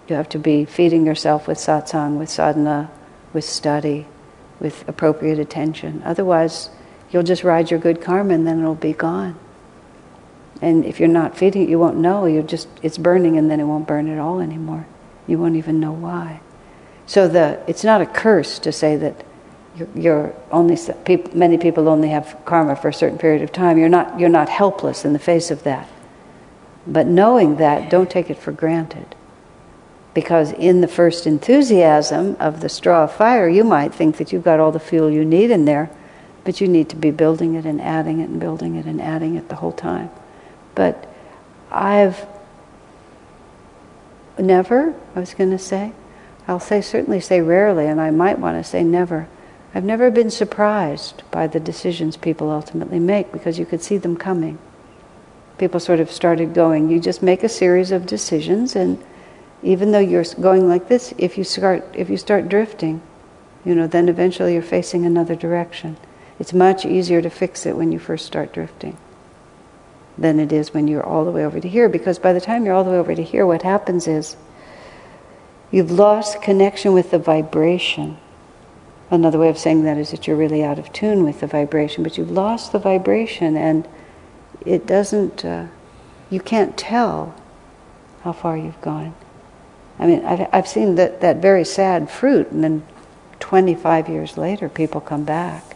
You 0.09 0.15
have 0.15 0.27
to 0.29 0.39
be 0.39 0.65
feeding 0.65 1.05
yourself 1.05 1.47
with 1.47 1.57
satsang, 1.57 2.17
with 2.17 2.29
sadhana, 2.29 2.91
with 3.31 3.45
study, 3.45 4.07
with 4.59 4.83
appropriate 4.89 5.39
attention. 5.39 6.01
Otherwise, 6.03 6.69
you'll 7.11 7.23
just 7.23 7.43
ride 7.43 7.71
your 7.71 7.79
good 7.79 8.01
karma 8.01 8.33
and 8.33 8.45
then 8.45 8.59
it'll 8.59 8.75
be 8.75 8.93
gone. 8.93 9.37
And 10.61 10.85
if 10.85 10.99
you're 10.99 11.09
not 11.09 11.37
feeding 11.37 11.63
it, 11.63 11.69
you 11.69 11.79
won't 11.79 11.97
know. 11.97 12.25
You 12.25 12.43
just 12.43 12.67
it's 12.81 12.97
burning, 12.97 13.37
and 13.37 13.49
then 13.49 13.59
it 13.59 13.63
won't 13.63 13.87
burn 13.87 14.09
at 14.09 14.19
all 14.19 14.41
anymore. 14.41 14.85
You 15.25 15.37
won't 15.37 15.55
even 15.55 15.79
know 15.79 15.93
why. 15.93 16.41
So 17.05 17.27
the 17.27 17.61
it's 17.67 17.83
not 17.83 18.01
a 18.01 18.05
curse 18.05 18.59
to 18.59 18.71
say 18.71 18.97
that 18.97 19.25
you're, 19.75 19.87
you're 19.95 20.35
only 20.51 20.77
people, 21.05 21.35
many 21.37 21.57
people 21.57 21.87
only 21.87 22.09
have 22.09 22.37
karma 22.45 22.75
for 22.75 22.89
a 22.89 22.93
certain 22.93 23.17
period 23.17 23.41
of 23.41 23.51
time. 23.51 23.77
You're 23.77 23.89
not 23.89 24.19
you're 24.19 24.29
not 24.29 24.49
helpless 24.49 25.05
in 25.05 25.13
the 25.13 25.19
face 25.19 25.49
of 25.49 25.63
that. 25.63 25.87
But 26.85 27.07
knowing 27.07 27.57
that, 27.57 27.89
don't 27.89 28.09
take 28.09 28.29
it 28.29 28.37
for 28.37 28.51
granted. 28.51 29.15
Because 30.13 30.51
in 30.53 30.81
the 30.81 30.87
first 30.87 31.25
enthusiasm 31.27 32.35
of 32.39 32.61
the 32.61 32.67
straw 32.67 33.07
fire, 33.07 33.47
you 33.47 33.63
might 33.63 33.93
think 33.93 34.17
that 34.17 34.33
you've 34.33 34.43
got 34.43 34.59
all 34.59 34.71
the 34.71 34.79
fuel 34.79 35.09
you 35.09 35.23
need 35.23 35.51
in 35.51 35.65
there, 35.65 35.89
but 36.43 36.61
you 36.61 36.67
need 36.67 36.89
to 36.89 36.95
be 36.95 37.11
building 37.11 37.55
it 37.55 37.65
and 37.65 37.81
adding 37.81 38.19
it 38.19 38.29
and 38.29 38.39
building 38.39 38.75
it 38.75 38.85
and 38.85 39.01
adding 39.01 39.35
it 39.35 39.49
the 39.49 39.55
whole 39.55 39.71
time. 39.71 40.09
But 40.75 41.07
I've 41.71 42.25
never, 44.37 44.95
I 45.15 45.19
was 45.19 45.33
going 45.33 45.51
to 45.51 45.59
say, 45.59 45.93
I'll 46.47 46.59
say 46.59 46.81
certainly 46.81 47.19
say 47.19 47.41
rarely, 47.41 47.85
and 47.85 48.01
I 48.01 48.09
might 48.09 48.39
want 48.39 48.57
to 48.57 48.67
say 48.67 48.83
never. 48.83 49.27
I've 49.75 49.83
never 49.83 50.09
been 50.09 50.31
surprised 50.31 51.21
by 51.29 51.45
the 51.45 51.59
decisions 51.59 52.17
people 52.17 52.49
ultimately 52.49 52.99
make 52.99 53.31
because 53.31 53.59
you 53.59 53.65
could 53.65 53.83
see 53.83 53.97
them 53.97 54.17
coming. 54.17 54.57
People 55.59 55.79
sort 55.79 55.99
of 55.99 56.09
started 56.09 56.53
going, 56.53 56.89
you 56.89 56.99
just 56.99 57.21
make 57.21 57.43
a 57.43 57.49
series 57.49 57.91
of 57.91 58.07
decisions, 58.07 58.75
and 58.75 59.03
even 59.61 59.91
though 59.91 59.99
you're 59.99 60.23
going 60.39 60.67
like 60.67 60.87
this, 60.87 61.13
if 61.17 61.37
you 61.37 61.43
start 61.43 61.83
if 61.93 62.09
you 62.09 62.17
start 62.17 62.49
drifting, 62.49 63.01
you 63.65 63.75
know, 63.75 63.85
then 63.85 64.09
eventually 64.09 64.53
you're 64.53 64.61
facing 64.63 65.05
another 65.05 65.35
direction. 65.35 65.97
It's 66.39 66.53
much 66.53 66.85
easier 66.85 67.21
to 67.21 67.29
fix 67.29 67.65
it 67.65 67.75
when 67.75 67.91
you 67.91 67.99
first 67.99 68.25
start 68.25 68.53
drifting 68.53 68.97
than 70.17 70.39
it 70.39 70.51
is 70.51 70.73
when 70.73 70.87
you're 70.87 71.05
all 71.05 71.25
the 71.25 71.31
way 71.31 71.45
over 71.45 71.59
to 71.59 71.67
here. 71.67 71.89
Because 71.89 72.17
by 72.17 72.33
the 72.33 72.41
time 72.41 72.65
you're 72.65 72.73
all 72.73 72.83
the 72.83 72.91
way 72.91 72.97
over 72.97 73.13
to 73.13 73.23
here, 73.23 73.45
what 73.45 73.61
happens 73.61 74.07
is 74.07 74.37
you've 75.69 75.91
lost 75.91 76.41
connection 76.41 76.93
with 76.93 77.11
the 77.11 77.19
vibration. 77.19 78.17
Another 79.11 79.39
way 79.39 79.49
of 79.49 79.57
saying 79.57 79.83
that 79.83 79.97
is 79.97 80.11
that 80.11 80.27
you're 80.27 80.37
really 80.37 80.63
out 80.63 80.79
of 80.79 80.93
tune 80.93 81.23
with 81.23 81.41
the 81.41 81.47
vibration, 81.47 82.03
but 82.03 82.17
you've 82.17 82.31
lost 82.31 82.71
the 82.71 82.79
vibration 82.79 83.57
and 83.57 83.87
it 84.65 84.85
doesn't, 84.85 85.43
uh, 85.43 85.67
you 86.29 86.39
can't 86.39 86.77
tell 86.77 87.35
how 88.23 88.31
far 88.31 88.57
you've 88.57 88.81
gone. 88.81 89.15
I 89.97 90.05
mean, 90.05 90.23
I've, 90.23 90.47
I've 90.53 90.67
seen 90.67 90.95
that, 90.95 91.21
that 91.21 91.37
very 91.37 91.65
sad 91.65 92.09
fruit, 92.09 92.51
and 92.51 92.63
then 92.63 92.85
25 93.39 94.07
years 94.07 94.37
later, 94.37 94.69
people 94.69 95.01
come 95.01 95.23
back 95.23 95.75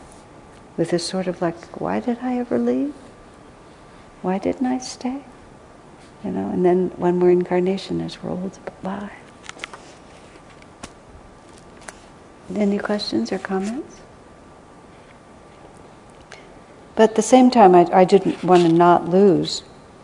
with 0.78 0.90
this 0.90 1.06
sort 1.06 1.28
of 1.28 1.42
like, 1.42 1.80
why 1.80 2.00
did 2.00 2.20
I 2.22 2.38
ever 2.38 2.58
leave? 2.58 2.94
Why 4.22 4.38
didn't 4.38 4.66
I 4.66 4.80
stay? 4.80 5.24
You 6.24 6.32
know, 6.32 6.50
and 6.50 6.66
then 6.66 6.90
one 6.96 7.20
more 7.20 7.30
incarnation 7.30 8.00
is 8.02 8.24
rolled 8.24 8.58
by. 8.82 9.10
Any 12.56 12.78
questions 12.78 13.32
or 13.32 13.40
comments? 13.40 14.02
But 16.96 17.12
at 17.12 17.16
the 17.16 17.22
same 17.22 17.50
time, 17.50 17.74
I, 17.74 17.88
I 17.92 18.04
didn't 18.06 18.44
want 18.44 18.64
to 18.64 18.70
not 18.70 19.10
lose, 19.10 19.64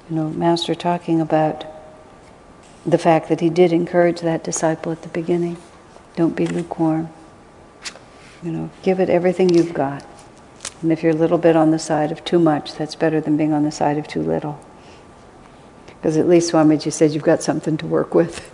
you 0.10 0.16
know, 0.16 0.30
Master 0.30 0.74
talking 0.74 1.22
about 1.22 1.66
the 2.86 2.98
fact 2.98 3.30
that 3.30 3.42
he 3.42 3.50
did 3.50 3.72
encourage 3.72 4.22
that 4.22 4.44
disciple 4.44 4.92
at 4.92 5.04
the 5.04 5.10
beginning. 5.10 5.58
Don't 6.16 6.36
be 6.36 6.48
lukewarm. 6.48 7.10
You 8.42 8.52
know, 8.52 8.70
give 8.82 9.00
it 9.00 9.10
everything 9.10 9.50
you've 9.50 9.74
got. 9.74 10.04
And 10.82 10.92
if 10.92 11.04
you're 11.04 11.12
a 11.12 11.15
little 11.15 11.38
bit 11.38 11.56
on 11.56 11.72
the 11.72 11.80
side 11.80 12.12
of 12.12 12.24
too 12.24 12.39
much, 12.39 12.76
that's 12.76 12.96
better 12.96 13.20
than 13.20 13.36
being 13.36 13.52
on 13.52 13.63
the 13.63 13.72
side 13.72 13.98
of 13.98 14.08
too 14.08 14.22
little. 14.22 14.60
Because 15.88 16.15
at 16.15 16.28
least 16.28 16.52
Swamiji 16.52 16.92
said 16.92 17.12
you've 17.12 17.24
got 17.24 17.44
something 17.44 17.76
to 17.78 17.86
work 17.86 18.15
with. 18.15 18.50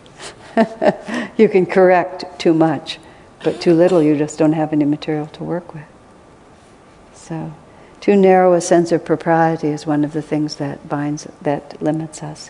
you 1.38 1.48
can 1.48 1.66
correct 1.66 2.26
too 2.40 2.54
much, 2.54 2.98
but 3.44 3.62
too 3.62 3.74
little 3.74 4.02
you 4.02 4.18
just 4.18 4.40
don't 4.40 4.54
have 4.54 4.74
any 4.74 4.86
material 4.86 5.28
to 5.28 5.44
work 5.44 5.74
with. 5.74 5.84
So, 7.14 7.54
too 8.02 8.16
narrow 8.16 8.54
a 8.54 8.62
sense 8.62 8.92
of 8.92 9.06
propriety 9.06 9.68
is 9.68 9.86
one 9.86 10.04
of 10.04 10.14
the 10.14 10.22
things 10.22 10.56
that 10.56 10.90
binds, 10.90 11.28
that 11.42 11.80
limits 11.82 12.24
us. 12.24 12.50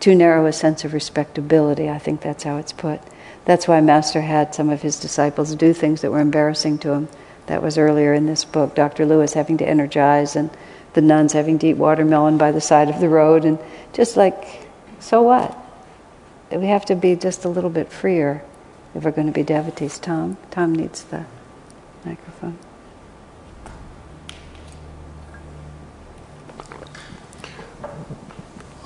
Too 0.00 0.14
narrow 0.14 0.44
a 0.44 0.52
sense 0.52 0.84
of 0.84 0.92
respectability, 0.92 1.88
I 1.88 1.98
think 1.98 2.20
that's 2.20 2.44
how 2.44 2.58
it's 2.58 2.72
put. 2.72 3.00
That's 3.46 3.66
why 3.66 3.80
Master 3.80 4.20
had 4.20 4.54
some 4.54 4.68
of 4.68 4.82
his 4.82 5.00
disciples 5.00 5.54
do 5.54 5.72
things 5.72 6.02
that 6.02 6.10
were 6.10 6.20
embarrassing 6.20 6.78
to 6.80 6.92
him 6.92 7.08
that 7.46 7.62
was 7.62 7.78
earlier 7.78 8.14
in 8.14 8.26
this 8.26 8.44
book. 8.44 8.74
Dr. 8.74 9.06
Lewis 9.06 9.34
having 9.34 9.56
to 9.58 9.68
energize, 9.68 10.36
and 10.36 10.50
the 10.94 11.00
nuns 11.00 11.32
having 11.32 11.58
to 11.58 11.68
eat 11.68 11.76
watermelon 11.76 12.38
by 12.38 12.52
the 12.52 12.60
side 12.60 12.88
of 12.88 13.00
the 13.00 13.08
road, 13.08 13.44
and 13.44 13.58
just 13.92 14.16
like, 14.16 14.68
so 15.00 15.22
what? 15.22 15.56
We 16.50 16.66
have 16.66 16.84
to 16.86 16.94
be 16.94 17.16
just 17.16 17.44
a 17.44 17.48
little 17.48 17.70
bit 17.70 17.90
freer 17.90 18.44
if 18.94 19.04
we're 19.04 19.10
going 19.10 19.26
to 19.26 19.32
be 19.32 19.42
devotees. 19.42 19.98
Tom, 19.98 20.36
Tom 20.50 20.74
needs 20.74 21.04
the 21.04 21.24
microphone. 22.04 22.58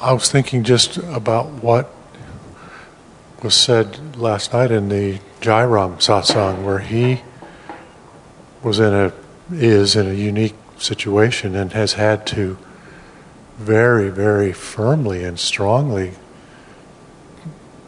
I 0.00 0.12
was 0.12 0.30
thinking 0.30 0.62
just 0.62 0.96
about 0.96 1.46
what 1.62 1.92
was 3.42 3.54
said 3.54 4.16
last 4.16 4.52
night 4.52 4.70
in 4.70 4.88
the 4.88 5.18
Jairam 5.40 5.96
satsang, 5.96 6.64
where 6.64 6.78
he 6.78 7.22
was 8.62 8.78
in 8.80 8.92
a 8.92 9.12
is 9.50 9.96
in 9.96 10.06
a 10.06 10.14
unique 10.14 10.56
situation 10.76 11.54
and 11.54 11.72
has 11.72 11.94
had 11.94 12.26
to 12.26 12.58
very 13.56 14.10
very 14.10 14.52
firmly 14.52 15.24
and 15.24 15.38
strongly 15.38 16.12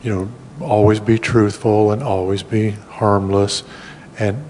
you 0.02 0.14
know 0.14 0.30
always 0.60 1.00
be 1.00 1.18
truthful 1.18 1.90
and 1.90 2.02
always 2.02 2.42
be 2.42 2.70
harmless. 2.70 3.62
And 4.18 4.44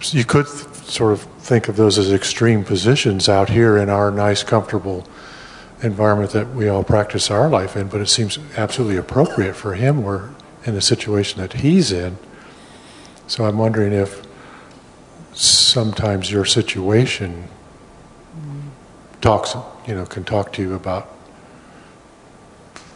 you 0.00 0.24
could 0.24 0.46
th- 0.46 0.74
sort 0.86 1.12
of 1.12 1.22
think 1.22 1.68
of 1.68 1.76
those 1.76 1.98
as 1.98 2.12
extreme 2.12 2.64
positions 2.64 3.28
out 3.28 3.50
here 3.50 3.76
in 3.76 3.88
our 3.88 4.10
nice 4.10 4.42
comfortable 4.42 5.06
environment 5.82 6.30
that 6.32 6.54
we 6.54 6.68
all 6.68 6.82
practice 6.82 7.30
our 7.30 7.48
life 7.48 7.76
in 7.76 7.86
but 7.88 8.00
it 8.00 8.06
seems 8.06 8.38
absolutely 8.56 8.96
appropriate 8.96 9.54
for 9.54 9.74
him 9.74 10.02
we're 10.02 10.30
in 10.64 10.74
the 10.74 10.80
situation 10.80 11.40
that 11.40 11.54
he's 11.54 11.92
in. 11.92 12.16
So 13.26 13.44
i'm 13.44 13.58
wondering 13.58 13.92
if 13.92 14.25
sometimes 15.76 16.30
your 16.30 16.46
situation 16.46 17.44
talks, 19.20 19.54
you 19.86 19.94
know, 19.94 20.06
can 20.06 20.24
talk 20.24 20.50
to 20.50 20.62
you 20.62 20.72
about 20.72 21.06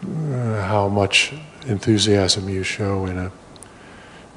uh, 0.02 0.62
how 0.62 0.88
much 0.88 1.34
enthusiasm 1.66 2.48
you 2.48 2.62
show 2.62 3.04
in 3.04 3.18
a 3.18 3.30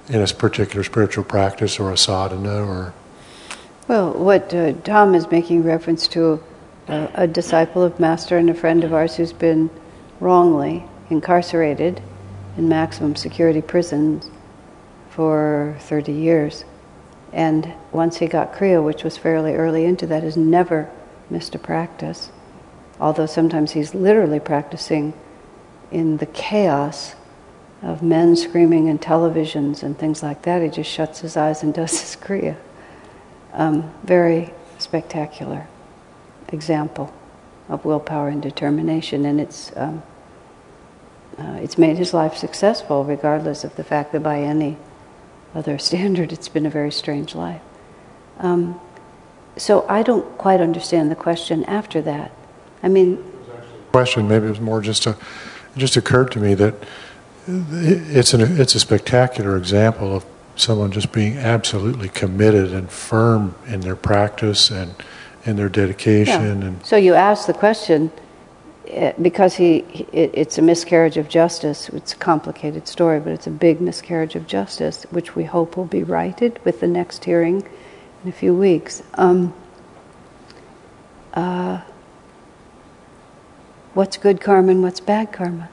in 0.10 0.22
a 0.22 0.28
particular 0.28 0.84
spiritual 0.84 1.24
practice 1.24 1.80
or 1.80 1.90
a 1.94 1.98
sadhana 1.98 2.66
or. 2.66 2.94
Well, 3.88 4.12
what 4.12 4.54
uh, 4.54 4.74
Tom 4.84 5.16
is 5.16 5.32
making 5.32 5.64
reference 5.64 6.10
to 6.10 6.44
uh, 6.90 7.08
a 7.14 7.28
disciple 7.28 7.82
of 7.82 7.98
Master 7.98 8.38
and 8.38 8.50
a 8.50 8.54
friend 8.54 8.84
of 8.84 8.92
ours 8.94 9.16
who's 9.16 9.32
been 9.32 9.70
wrongly 10.20 10.84
incarcerated 11.10 12.02
in 12.58 12.68
maximum 12.68 13.16
security 13.16 13.62
prisons 13.62 14.30
for 15.12 15.78
30 15.80 16.12
years. 16.12 16.66
And 17.34 17.74
once 17.92 18.18
he 18.18 18.28
got 18.28 18.54
Kriya, 18.54 18.84
which 18.84 19.04
was 19.04 19.18
fairly 19.18 19.56
early 19.56 19.86
into 19.86 20.06
that, 20.08 20.22
has 20.24 20.38
never 20.38 20.90
missed 21.30 21.56
a 21.56 21.60
practice. 21.60 22.32
Although 23.00 23.26
sometimes 23.26 23.72
he's 23.72 23.96
literally 23.96 24.40
practicing 24.40 25.14
in 25.92 26.18
the 26.18 26.28
chaos 26.28 27.16
of 27.82 28.04
men 28.04 28.36
screaming 28.36 28.88
and 28.88 29.02
televisions 29.02 29.82
and 29.82 29.98
things 29.98 30.22
like 30.22 30.44
that, 30.44 30.62
he 30.62 30.70
just 30.70 30.90
shuts 30.90 31.20
his 31.20 31.36
eyes 31.36 31.64
and 31.64 31.74
does 31.74 32.00
his 32.00 32.16
Kriya. 32.16 32.56
Um, 33.52 33.92
very 34.04 34.54
spectacular 34.78 35.68
example 36.50 37.14
of 37.68 37.84
willpower 37.84 38.30
and 38.30 38.42
determination, 38.42 39.26
and 39.26 39.42
it's 39.42 39.72
um, 39.76 40.04
uh, 41.38 41.60
it's 41.62 41.78
made 41.78 41.98
his 41.98 42.14
life 42.14 42.36
successful, 42.36 43.04
regardless 43.04 43.64
of 43.64 43.76
the 43.76 43.84
fact 43.84 44.12
that 44.12 44.22
by 44.22 44.40
any 44.40 44.78
other 45.56 45.78
standard, 45.78 46.32
it's 46.32 46.50
been 46.50 46.66
a 46.66 46.70
very 46.70 46.92
strange 46.92 47.36
life. 47.36 47.62
Um, 48.40 48.80
so 49.58 49.86
I 49.88 50.04
don't 50.04 50.38
quite 50.38 50.62
understand 50.62 51.12
the 51.12 51.16
question 51.16 51.64
after 51.66 52.02
that. 52.02 52.32
I 52.82 52.90
mean, 52.90 53.24
question 53.92 54.28
maybe 54.28 54.48
it 54.48 54.50
was 54.50 54.60
more 54.60 54.82
just 54.82 55.06
a 55.06 55.12
it 55.12 55.78
just 55.78 55.96
occurred 55.96 56.32
to 56.32 56.40
me 56.40 56.56
that 56.56 56.74
it's 57.48 58.34
an 58.34 58.42
it's 58.60 58.74
a 58.74 58.80
spectacular 58.80 59.56
example 59.56 60.16
of 60.16 60.26
someone 60.56 60.92
just 60.92 61.12
being 61.12 61.38
absolutely 61.38 62.10
committed 62.10 62.74
and 62.74 62.90
firm 62.90 63.54
in 63.68 63.82
their 63.82 63.96
practice 63.96 64.72
and 64.72 64.96
in 65.46 65.56
their 65.58 65.70
dedication 65.70 66.62
yeah. 66.62 66.68
and 66.68 66.86
so 66.86 66.96
you 66.96 67.14
ask 67.14 67.46
the 67.46 67.54
question 67.54 68.12
because 69.22 69.56
he, 69.56 69.78
it, 70.12 70.32
it's 70.34 70.58
a 70.58 70.62
miscarriage 70.62 71.18
of 71.18 71.30
justice 71.30 71.90
it's 71.90 72.14
a 72.14 72.18
complicated 72.18 72.88
story 72.88 73.20
but 73.20 73.32
it's 73.32 73.48
a 73.48 73.52
big 73.52 73.80
miscarriage 73.80 74.36
of 74.36 74.46
justice 74.46 75.04
which 75.10 75.36
we 75.36 75.44
hope 75.44 75.78
will 75.78 75.86
be 75.86 76.04
righted 76.04 76.60
with 76.66 76.80
the 76.80 76.88
next 76.88 77.24
hearing 77.26 77.68
in 78.24 78.30
a 78.30 78.34
few 78.34 78.54
weeks 78.54 79.02
um, 79.16 79.54
uh, 81.34 81.82
what's 83.94 84.18
good 84.18 84.42
karma 84.42 84.72
and 84.72 84.84
what's 84.84 85.00
bad 85.00 85.32
karma 85.32 85.70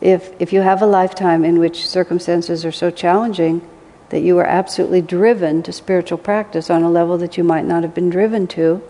if, 0.00 0.32
if 0.40 0.52
you 0.52 0.60
have 0.60 0.82
a 0.82 0.86
lifetime 0.86 1.44
in 1.44 1.58
which 1.58 1.86
circumstances 1.86 2.64
are 2.64 2.72
so 2.72 2.90
challenging 2.90 3.66
that 4.10 4.20
you 4.20 4.38
are 4.38 4.44
absolutely 4.44 5.00
driven 5.00 5.62
to 5.62 5.72
spiritual 5.72 6.18
practice 6.18 6.70
on 6.70 6.82
a 6.82 6.90
level 6.90 7.18
that 7.18 7.36
you 7.36 7.44
might 7.44 7.64
not 7.64 7.82
have 7.82 7.94
been 7.94 8.10
driven 8.10 8.46
to, 8.46 8.82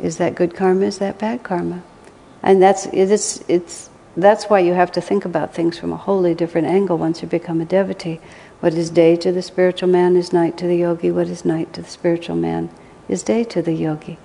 is 0.00 0.16
that 0.16 0.34
good 0.34 0.54
karma? 0.54 0.86
Is 0.86 0.98
that 0.98 1.18
bad 1.18 1.42
karma? 1.42 1.82
And 2.42 2.62
that's 2.62 2.86
it's 2.86 3.44
it's 3.48 3.90
that's 4.16 4.46
why 4.46 4.60
you 4.60 4.74
have 4.74 4.92
to 4.92 5.00
think 5.00 5.24
about 5.24 5.54
things 5.54 5.78
from 5.78 5.92
a 5.92 5.96
wholly 5.96 6.34
different 6.34 6.66
angle 6.66 6.98
once 6.98 7.22
you 7.22 7.28
become 7.28 7.60
a 7.60 7.64
devotee. 7.64 8.20
What 8.60 8.74
is 8.74 8.90
day 8.90 9.16
to 9.16 9.32
the 9.32 9.42
spiritual 9.42 9.88
man 9.88 10.16
is 10.16 10.32
night 10.32 10.56
to 10.58 10.66
the 10.66 10.76
yogi. 10.76 11.10
What 11.10 11.28
is 11.28 11.44
night 11.44 11.72
to 11.74 11.82
the 11.82 11.88
spiritual 11.88 12.36
man 12.36 12.70
is 13.08 13.22
day 13.22 13.44
to 13.44 13.62
the 13.62 13.72
yogi. 13.72 14.18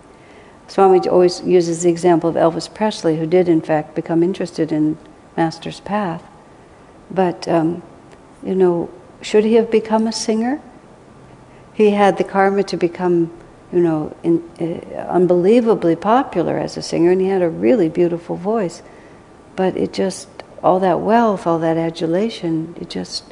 Swami 0.68 1.08
always 1.08 1.42
uses 1.42 1.84
the 1.84 1.90
example 1.90 2.30
of 2.30 2.36
Elvis 2.36 2.74
Presley, 2.74 3.18
who 3.18 3.28
did 3.28 3.48
in 3.48 3.62
fact 3.62 3.96
become 3.96 4.24
interested 4.24 4.72
in 4.72 4.98
master's 5.38 5.80
path. 5.80 6.24
But, 7.12 7.48
um, 7.48 7.84
you 8.44 8.56
know, 8.56 8.90
should 9.22 9.44
he 9.44 9.56
have 9.56 9.70
become 9.70 10.08
a 10.08 10.12
singer? 10.12 10.60
He 11.74 11.92
had 11.92 12.18
the 12.18 12.24
karma 12.24 12.64
to 12.64 12.78
become, 12.78 13.32
you 13.76 13.82
know, 13.82 14.16
in, 14.24 14.42
uh, 14.62 15.02
unbelievably 15.10 15.98
popular 15.98 16.58
as 16.58 16.78
a 16.78 16.82
singer, 16.82 17.12
and 17.12 17.20
he 17.20 17.28
had 17.28 17.42
a 17.42 17.50
really 17.50 17.90
beautiful 17.90 18.38
voice. 18.38 18.82
But 19.58 19.76
it 19.76 19.92
just, 19.92 20.30
all 20.64 20.80
that 20.80 21.02
wealth, 21.02 21.46
all 21.46 21.60
that 21.60 21.76
adulation, 21.76 22.74
it 22.80 22.90
just 22.90 23.26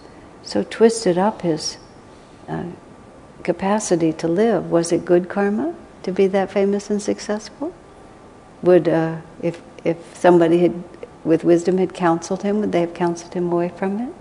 so 0.44 0.64
twisted 0.64 1.18
up 1.18 1.44
his 1.44 1.78
uh, 2.50 2.66
capacity 3.42 4.12
to 4.12 4.28
live. 4.28 4.70
Was 4.70 4.92
it 4.92 5.06
good 5.06 5.30
karma 5.30 5.76
to 6.04 6.12
be 6.12 6.28
that 6.28 6.52
famous 6.52 6.90
and 6.90 7.02
successful? 7.02 7.74
Would, 8.64 8.90
uh, 8.90 9.22
if, 9.42 9.62
if 9.86 9.98
somebody 10.14 10.58
had 10.60 10.84
with 11.24 11.46
wisdom 11.46 11.78
had 11.78 11.94
counseled 11.94 12.44
him, 12.44 12.60
would 12.60 12.74
they 12.74 12.82
have 12.82 12.94
counseled 12.94 13.34
him 13.34 13.50
away 13.50 13.70
from 13.70 13.98
it? 13.98 14.14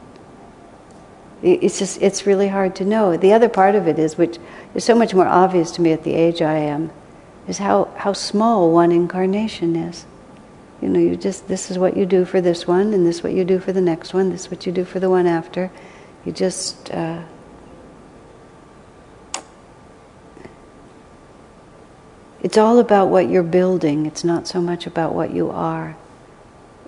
It's 1.43 1.81
just, 1.81 2.01
it's 2.01 2.25
really 2.25 2.49
hard 2.49 2.77
to 2.77 2.85
know. 2.85 3.17
The 3.17 3.33
other 3.33 3.49
part 3.49 3.75
of 3.75 3.89
it 3.89 3.99
is, 3.99 4.17
which 4.17 4.39
is 4.75 4.85
so 4.85 4.95
much 4.95 5.13
more 5.13 5.27
obvious 5.27 5.73
to 5.73 5.83
me 5.83 5.93
at 5.93 6.05
the 6.05 6.15
age 6.15 6.41
I 6.41 6.59
am, 6.59 6.93
is 7.49 7.59
how, 7.59 7.93
how 7.97 8.13
small 8.13 8.71
one 8.71 8.93
incarnation 8.93 9.75
is. 9.75 10.07
You 10.81 10.89
know, 10.89 11.01
you 11.01 11.17
just, 11.17 11.49
this 11.49 11.71
is 11.71 11.79
what 11.79 11.97
you 11.97 12.07
do 12.07 12.25
for 12.25 12.41
this 12.41 12.67
one, 12.67 12.95
and 12.95 13.05
this 13.05 13.17
is 13.17 13.23
what 13.25 13.33
you 13.33 13.45
do 13.45 13.59
for 13.59 13.73
the 13.73 13.81
next 13.81 14.15
one, 14.15 14.31
this 14.31 14.43
is 14.43 14.51
what 14.51 14.67
you 14.67 14.73
do 14.73 14.85
for 14.85 15.01
the 15.01 15.11
one 15.11 15.27
after. 15.27 15.73
You 16.25 16.31
just, 16.31 16.93
uh, 16.93 17.23
it's 22.41 22.57
all 22.57 22.79
about 22.79 23.09
what 23.09 23.29
you're 23.29 23.43
building, 23.43 24.07
it's 24.07 24.23
not 24.23 24.47
so 24.47 24.61
much 24.61 24.87
about 24.87 25.13
what 25.13 25.33
you 25.33 25.51
are. 25.51 25.97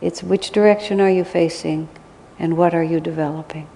It's 0.00 0.22
which 0.22 0.50
direction 0.50 1.00
are 1.00 1.10
you 1.10 1.24
facing 1.24 1.88
and 2.38 2.56
what 2.56 2.72
are 2.72 2.82
you 2.84 3.00
developing. 3.00 3.68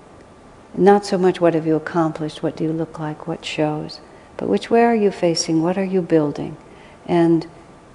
Not 0.79 1.05
so 1.05 1.19
much 1.19 1.41
what 1.41 1.55
have 1.55 1.67
you 1.67 1.75
accomplished, 1.75 2.41
what 2.41 2.57
do 2.57 2.63
you 2.63 2.73
look 2.73 3.01
like, 3.01 3.27
what 3.27 3.45
shows, 3.45 3.99
but 4.37 4.49
which 4.49 4.71
way 4.71 4.85
are 4.85 4.95
you 4.95 5.11
facing, 5.11 5.61
what 5.61 5.77
are 5.77 5.85
you 5.85 6.01
building. 6.01 6.57
And 7.05 7.49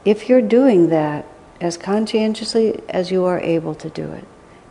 if 0.03 0.27
you're 0.27 0.41
doing 0.41 0.89
that 0.89 1.25
as 1.61 1.77
conscientiously 1.77 2.81
as 2.89 3.09
you 3.09 3.23
are 3.23 3.39
able 3.39 3.73
to 3.75 3.89
do 3.89 4.11
it, 4.11 4.25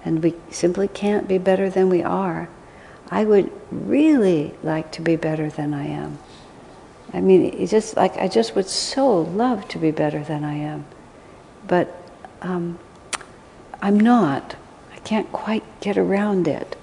and 0.05 0.23
we 0.23 0.35
simply 0.51 0.89
can't 0.89 1.27
be 1.27 1.39
better 1.39 1.71
than 1.71 1.89
we 1.89 2.03
are, 2.03 2.51
I 3.11 3.25
would 3.25 3.51
really 3.71 4.57
like 4.63 4.93
to 4.93 5.01
be 5.01 5.17
better 5.17 5.49
than 5.49 5.73
I 5.73 5.87
am. 5.87 6.19
I 7.15 7.23
mean, 7.23 7.55
it's 7.55 7.71
just 7.71 7.97
like 7.97 8.19
I 8.19 8.29
just 8.29 8.55
would 8.55 8.69
so 8.69 9.23
love 9.23 9.69
to 9.69 9.79
be 9.79 9.91
better 9.91 10.23
than 10.23 10.45
I 10.45 10.55
am, 10.57 10.85
but 11.67 11.97
um, 12.43 12.79
I'm 13.81 13.99
not. 13.99 14.57
I 14.95 14.99
can't 14.99 15.33
quite 15.33 15.65
get 15.81 15.97
around 15.97 16.47
it. 16.47 16.77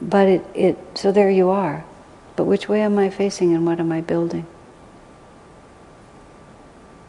But 0.00 0.28
it, 0.28 0.46
it 0.54 0.78
so 0.94 1.12
there 1.12 1.30
you 1.30 1.50
are. 1.50 1.84
But 2.36 2.44
which 2.44 2.68
way 2.68 2.82
am 2.82 2.98
I 2.98 3.10
facing 3.10 3.54
and 3.54 3.66
what 3.66 3.80
am 3.80 3.90
I 3.90 4.00
building? 4.00 4.46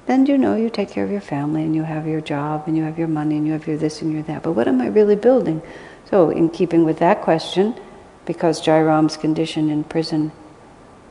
Then 0.08 0.25
you 0.25 0.39
know 0.39 0.56
you 0.56 0.71
take 0.71 0.89
care 0.89 1.04
of 1.04 1.12
your 1.12 1.21
family 1.21 1.62
and 1.62 1.75
you 1.75 1.84
have 1.84 2.08
your 2.08 2.19
job 2.19 2.63
and 2.65 2.75
you 2.75 2.82
have 2.84 2.97
your 2.97 3.08
money 3.08 3.38
and 3.38 3.45
you 3.45 3.54
have 3.54 3.67
your 3.67 3.78
this 3.78 4.02
and 4.02 4.12
your 4.12 4.23
that. 4.23 4.41
But 4.41 4.54
what 4.54 4.67
am 4.67 4.82
I 4.82 4.88
really 4.88 5.15
building? 5.15 5.62
So, 6.10 6.32
in 6.32 6.49
keeping 6.49 6.84
with 6.84 6.97
that 6.97 7.21
question, 7.21 7.75
because 8.25 8.60
Jai 8.60 8.82
Ram's 8.82 9.17
condition 9.17 9.69
in 9.69 9.84
prison, 9.84 10.32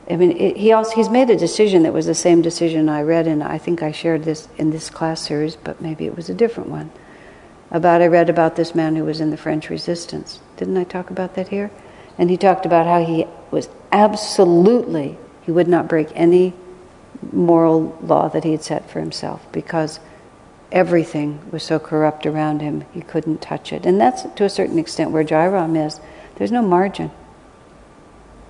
I 0.09 0.17
mean, 0.17 0.31
it, 0.35 0.57
he 0.57 0.73
also 0.73 0.95
he's 0.95 1.07
made 1.07 1.29
a 1.29 1.37
decision 1.37 1.83
that 1.83 1.93
was 1.93 2.07
the 2.07 2.13
same 2.13 2.41
decision 2.41 2.89
I 2.89 3.03
read, 3.03 3.25
and 3.25 3.41
I 3.41 3.57
think 3.57 3.81
I 3.81 3.93
shared 3.93 4.25
this 4.25 4.49
in 4.57 4.71
this 4.71 4.89
class 4.89 5.25
series, 5.25 5.55
but 5.55 5.79
maybe 5.79 6.05
it 6.05 6.17
was 6.17 6.29
a 6.29 6.33
different 6.33 6.69
one 6.69 6.91
about 7.71 8.01
I 8.01 8.07
read 8.07 8.29
about 8.29 8.55
this 8.55 8.73
man 8.73 8.95
who 8.95 9.05
was 9.05 9.21
in 9.21 9.29
the 9.29 9.37
French 9.37 9.69
resistance. 9.69 10.39
Didn't 10.57 10.77
I 10.77 10.83
talk 10.83 11.09
about 11.09 11.35
that 11.35 11.49
here? 11.49 11.71
And 12.17 12.29
he 12.29 12.37
talked 12.37 12.65
about 12.65 12.85
how 12.85 13.03
he 13.05 13.25
was 13.51 13.69
absolutely 13.91 15.17
he 15.41 15.51
would 15.51 15.67
not 15.67 15.87
break 15.87 16.09
any 16.15 16.53
moral 17.31 17.97
law 18.01 18.29
that 18.29 18.43
he 18.43 18.51
had 18.51 18.63
set 18.63 18.89
for 18.89 18.99
himself 18.99 19.45
because 19.51 19.99
everything 20.71 21.39
was 21.51 21.63
so 21.63 21.79
corrupt 21.79 22.25
around 22.25 22.61
him 22.61 22.85
he 22.93 23.01
couldn't 23.01 23.41
touch 23.41 23.73
it. 23.73 23.85
And 23.85 23.99
that's 23.99 24.23
to 24.35 24.43
a 24.43 24.49
certain 24.49 24.77
extent 24.77 25.11
where 25.11 25.23
Jai 25.23 25.47
Ram 25.47 25.75
is. 25.75 25.99
There's 26.35 26.51
no 26.51 26.61
margin. 26.61 27.11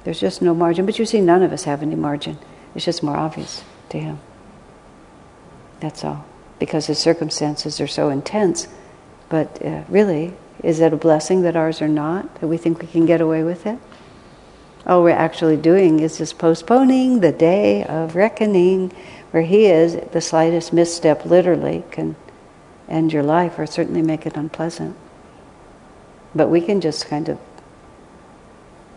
There's 0.03 0.19
just 0.19 0.41
no 0.41 0.53
margin. 0.53 0.85
But 0.85 0.99
you 0.99 1.05
see, 1.05 1.21
none 1.21 1.43
of 1.43 1.51
us 1.51 1.63
have 1.63 1.81
any 1.81 1.95
margin. 1.95 2.37
It's 2.75 2.85
just 2.85 3.03
more 3.03 3.17
obvious 3.17 3.63
to 3.89 3.99
him. 3.99 4.19
That's 5.79 6.03
all. 6.03 6.25
Because 6.59 6.87
his 6.87 6.99
circumstances 6.99 7.79
are 7.79 7.87
so 7.87 8.09
intense 8.09 8.67
but 9.29 9.63
uh, 9.65 9.83
really, 9.87 10.33
is 10.63 10.79
it 10.79 10.91
a 10.91 10.97
blessing 10.97 11.41
that 11.43 11.55
ours 11.55 11.81
are 11.81 11.87
not? 11.87 12.41
That 12.41 12.47
we 12.47 12.57
think 12.57 12.81
we 12.81 12.87
can 12.87 13.05
get 13.05 13.21
away 13.21 13.43
with 13.43 13.65
it? 13.65 13.79
All 14.85 15.03
we're 15.03 15.11
actually 15.11 15.57
doing 15.57 15.99
is 15.99 16.17
just 16.17 16.37
postponing 16.37 17.19
the 17.19 17.31
day 17.31 17.83
of 17.83 18.15
reckoning, 18.15 18.91
where 19.31 19.43
He 19.43 19.65
is, 19.65 19.95
the 20.11 20.21
slightest 20.21 20.73
misstep 20.73 21.25
literally 21.25 21.83
can 21.91 22.15
end 22.87 23.13
your 23.13 23.23
life 23.23 23.59
or 23.59 23.67
certainly 23.67 24.01
make 24.01 24.25
it 24.25 24.35
unpleasant. 24.35 24.95
But 26.33 26.47
we 26.49 26.61
can 26.61 26.81
just 26.81 27.07
kind 27.07 27.29
of 27.29 27.39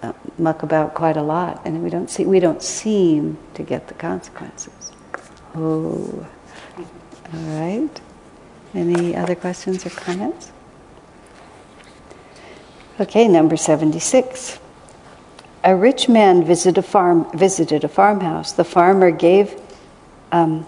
uh, 0.03 0.13
muck 0.39 0.63
about 0.63 0.95
quite 0.95 1.17
a 1.17 1.23
lot, 1.23 1.63
and 1.65 1.83
we 1.83 1.91
don't 1.91 2.11
see 2.11 2.25
we 2.25 2.41
don't 2.41 2.63
seem 2.63 3.39
to 3.55 3.63
get 3.63 3.89
the 3.89 3.95
consequences. 3.95 4.93
Oh, 5.55 6.27
all 7.33 7.41
right. 7.61 8.01
Any 8.75 9.15
other 9.15 9.35
questions 9.35 9.85
or 9.85 9.91
comments? 9.91 10.51
Okay, 13.01 13.29
number 13.29 13.57
seventy-six. 13.57 14.59
A 15.65 15.77
rich 15.77 16.09
man 16.09 16.45
visited 16.45 16.79
a 16.79 16.83
farm. 16.83 17.27
Visited 17.37 17.85
a 17.85 17.89
farmhouse. 17.89 18.53
The 18.53 18.65
farmer 18.65 19.11
gave. 19.11 19.61
Um, 20.31 20.67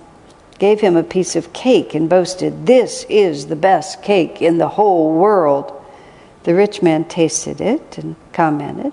gave 0.58 0.80
him 0.80 0.96
a 0.96 1.02
piece 1.02 1.34
of 1.34 1.52
cake 1.52 1.94
and 1.94 2.08
boasted, 2.08 2.66
This 2.66 3.04
is 3.08 3.46
the 3.46 3.56
best 3.56 4.02
cake 4.02 4.40
in 4.40 4.58
the 4.58 4.68
whole 4.68 5.12
world. 5.12 5.72
The 6.44 6.54
rich 6.54 6.80
man 6.80 7.06
tasted 7.06 7.60
it 7.60 7.98
and 7.98 8.14
commented, 8.32 8.92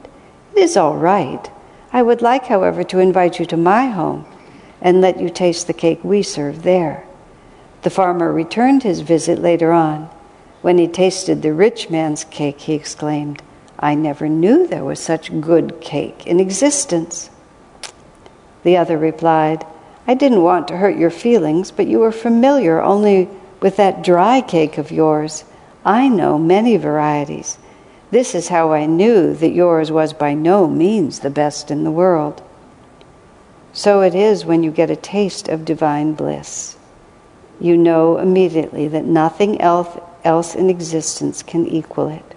It 0.55 0.59
is 0.59 0.75
all 0.75 0.97
right. 0.97 1.51
I 1.93 2.01
would 2.01 2.21
like, 2.21 2.45
however, 2.45 2.83
to 2.85 2.99
invite 2.99 3.37
you 3.39 3.45
to 3.45 3.57
my 3.57 3.87
home 3.87 4.25
and 4.81 5.01
let 5.01 5.19
you 5.19 5.29
taste 5.29 5.67
the 5.67 5.73
cake 5.73 6.03
we 6.03 6.23
serve 6.23 6.63
there. 6.63 7.05
The 7.83 7.89
farmer 7.89 8.31
returned 8.31 8.83
his 8.83 9.01
visit 9.01 9.39
later 9.39 9.71
on. 9.71 10.09
When 10.61 10.77
he 10.77 10.87
tasted 10.87 11.41
the 11.41 11.53
rich 11.53 11.89
man's 11.89 12.23
cake, 12.23 12.61
he 12.61 12.73
exclaimed, 12.73 13.41
I 13.79 13.95
never 13.95 14.29
knew 14.29 14.67
there 14.67 14.83
was 14.83 14.99
such 14.99 15.41
good 15.41 15.81
cake 15.81 16.27
in 16.27 16.39
existence. 16.39 17.31
The 18.63 18.77
other 18.77 18.97
replied, 18.97 19.65
I 20.05 20.13
didn't 20.13 20.43
want 20.43 20.67
to 20.67 20.77
hurt 20.77 20.97
your 20.97 21.09
feelings, 21.09 21.71
but 21.71 21.87
you 21.87 21.99
were 21.99 22.11
familiar 22.11 22.79
only 22.81 23.27
with 23.59 23.77
that 23.77 24.03
dry 24.03 24.41
cake 24.41 24.77
of 24.77 24.91
yours. 24.91 25.43
I 25.83 26.07
know 26.07 26.37
many 26.37 26.77
varieties. 26.77 27.57
This 28.11 28.35
is 28.35 28.49
how 28.49 28.73
I 28.73 28.85
knew 28.85 29.33
that 29.35 29.53
yours 29.53 29.91
was 29.91 30.13
by 30.13 30.35
no 30.35 30.67
means 30.67 31.19
the 31.19 31.29
best 31.31 31.71
in 31.71 31.83
the 31.83 31.91
world. 31.91 32.43
So 33.73 34.01
it 34.01 34.13
is 34.13 34.45
when 34.45 34.61
you 34.61 34.69
get 34.69 34.91
a 34.91 34.95
taste 34.95 35.47
of 35.47 35.65
divine 35.65 36.13
bliss. 36.13 36.77
You 37.61 37.77
know 37.77 38.17
immediately 38.17 38.87
that 38.87 39.05
nothing 39.05 39.61
else 39.61 39.97
else 40.23 40.55
in 40.55 40.69
existence 40.69 41.43
can 41.43 41.67
equal 41.67 42.07
it. 42.07 42.35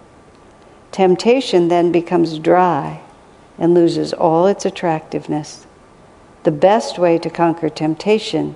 Temptation 0.92 1.68
then 1.68 1.90
becomes 1.90 2.38
dry 2.38 3.00
and 3.58 3.74
loses 3.74 4.12
all 4.12 4.46
its 4.46 4.64
attractiveness. 4.64 5.66
The 6.44 6.50
best 6.50 6.98
way 6.98 7.18
to 7.18 7.30
conquer 7.30 7.68
temptation 7.68 8.54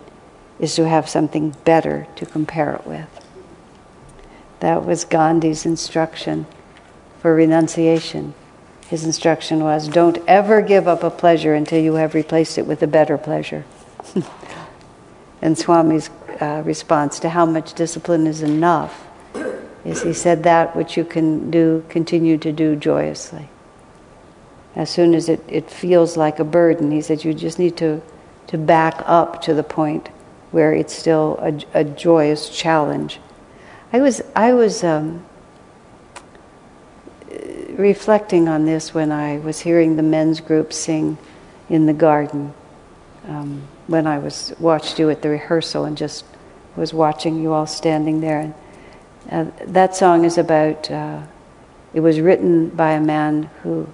is 0.58 0.74
to 0.76 0.86
have 0.86 1.08
something 1.08 1.56
better 1.64 2.06
to 2.16 2.26
compare 2.26 2.74
it 2.74 2.86
with. 2.86 3.08
That 4.60 4.84
was 4.84 5.04
Gandhi's 5.04 5.64
instruction 5.64 6.46
for 7.20 7.34
renunciation. 7.34 8.34
His 8.88 9.04
instruction 9.04 9.62
was 9.62 9.88
don't 9.88 10.18
ever 10.26 10.60
give 10.60 10.86
up 10.86 11.02
a 11.02 11.10
pleasure 11.10 11.54
until 11.54 11.82
you 11.82 11.94
have 11.94 12.14
replaced 12.14 12.58
it 12.58 12.66
with 12.66 12.82
a 12.82 12.86
better 12.86 13.16
pleasure. 13.16 13.64
and 15.42 15.56
Swami's 15.56 16.10
uh, 16.40 16.62
response 16.64 17.18
to 17.20 17.28
how 17.28 17.46
much 17.46 17.74
discipline 17.74 18.26
is 18.26 18.42
enough 18.42 19.06
is 19.84 20.02
he 20.02 20.12
said 20.12 20.42
that 20.42 20.74
which 20.76 20.96
you 20.96 21.04
can 21.04 21.50
do, 21.50 21.84
continue 21.88 22.36
to 22.36 22.52
do 22.52 22.76
joyously. 22.76 23.48
As 24.74 24.90
soon 24.90 25.14
as 25.14 25.28
it, 25.28 25.42
it 25.48 25.70
feels 25.70 26.16
like 26.16 26.38
a 26.38 26.44
burden, 26.44 26.90
he 26.90 27.00
said 27.00 27.24
you 27.24 27.32
just 27.32 27.58
need 27.58 27.76
to, 27.78 28.02
to 28.48 28.58
back 28.58 29.02
up 29.06 29.40
to 29.42 29.54
the 29.54 29.62
point 29.62 30.08
where 30.50 30.72
it's 30.72 30.94
still 30.94 31.38
a, 31.40 31.80
a 31.80 31.84
joyous 31.84 32.50
challenge 32.50 33.20
I 33.90 34.00
was 34.00 34.20
I 34.36 34.52
was 34.52 34.84
um, 34.84 35.24
reflecting 37.70 38.48
on 38.48 38.66
this 38.66 38.92
when 38.92 39.10
I 39.10 39.38
was 39.38 39.60
hearing 39.60 39.96
the 39.96 40.02
men's 40.02 40.40
group 40.40 40.74
sing 40.74 41.16
in 41.70 41.86
the 41.86 41.94
garden. 41.94 42.52
Um, 43.26 43.62
when 43.88 44.06
I 44.06 44.18
was 44.18 44.54
watched 44.60 45.00
you 45.00 45.10
at 45.10 45.22
the 45.22 45.30
rehearsal 45.30 45.84
and 45.84 45.96
just 45.96 46.24
was 46.76 46.94
watching 46.94 47.42
you 47.42 47.52
all 47.52 47.66
standing 47.66 48.20
there. 48.20 48.54
And 49.28 49.50
uh, 49.50 49.64
that 49.66 49.96
song 49.96 50.24
is 50.24 50.38
about. 50.38 50.88
Uh, 50.88 51.22
it 51.94 52.00
was 52.00 52.20
written 52.20 52.68
by 52.68 52.92
a 52.92 53.00
man 53.00 53.44
who 53.62 53.88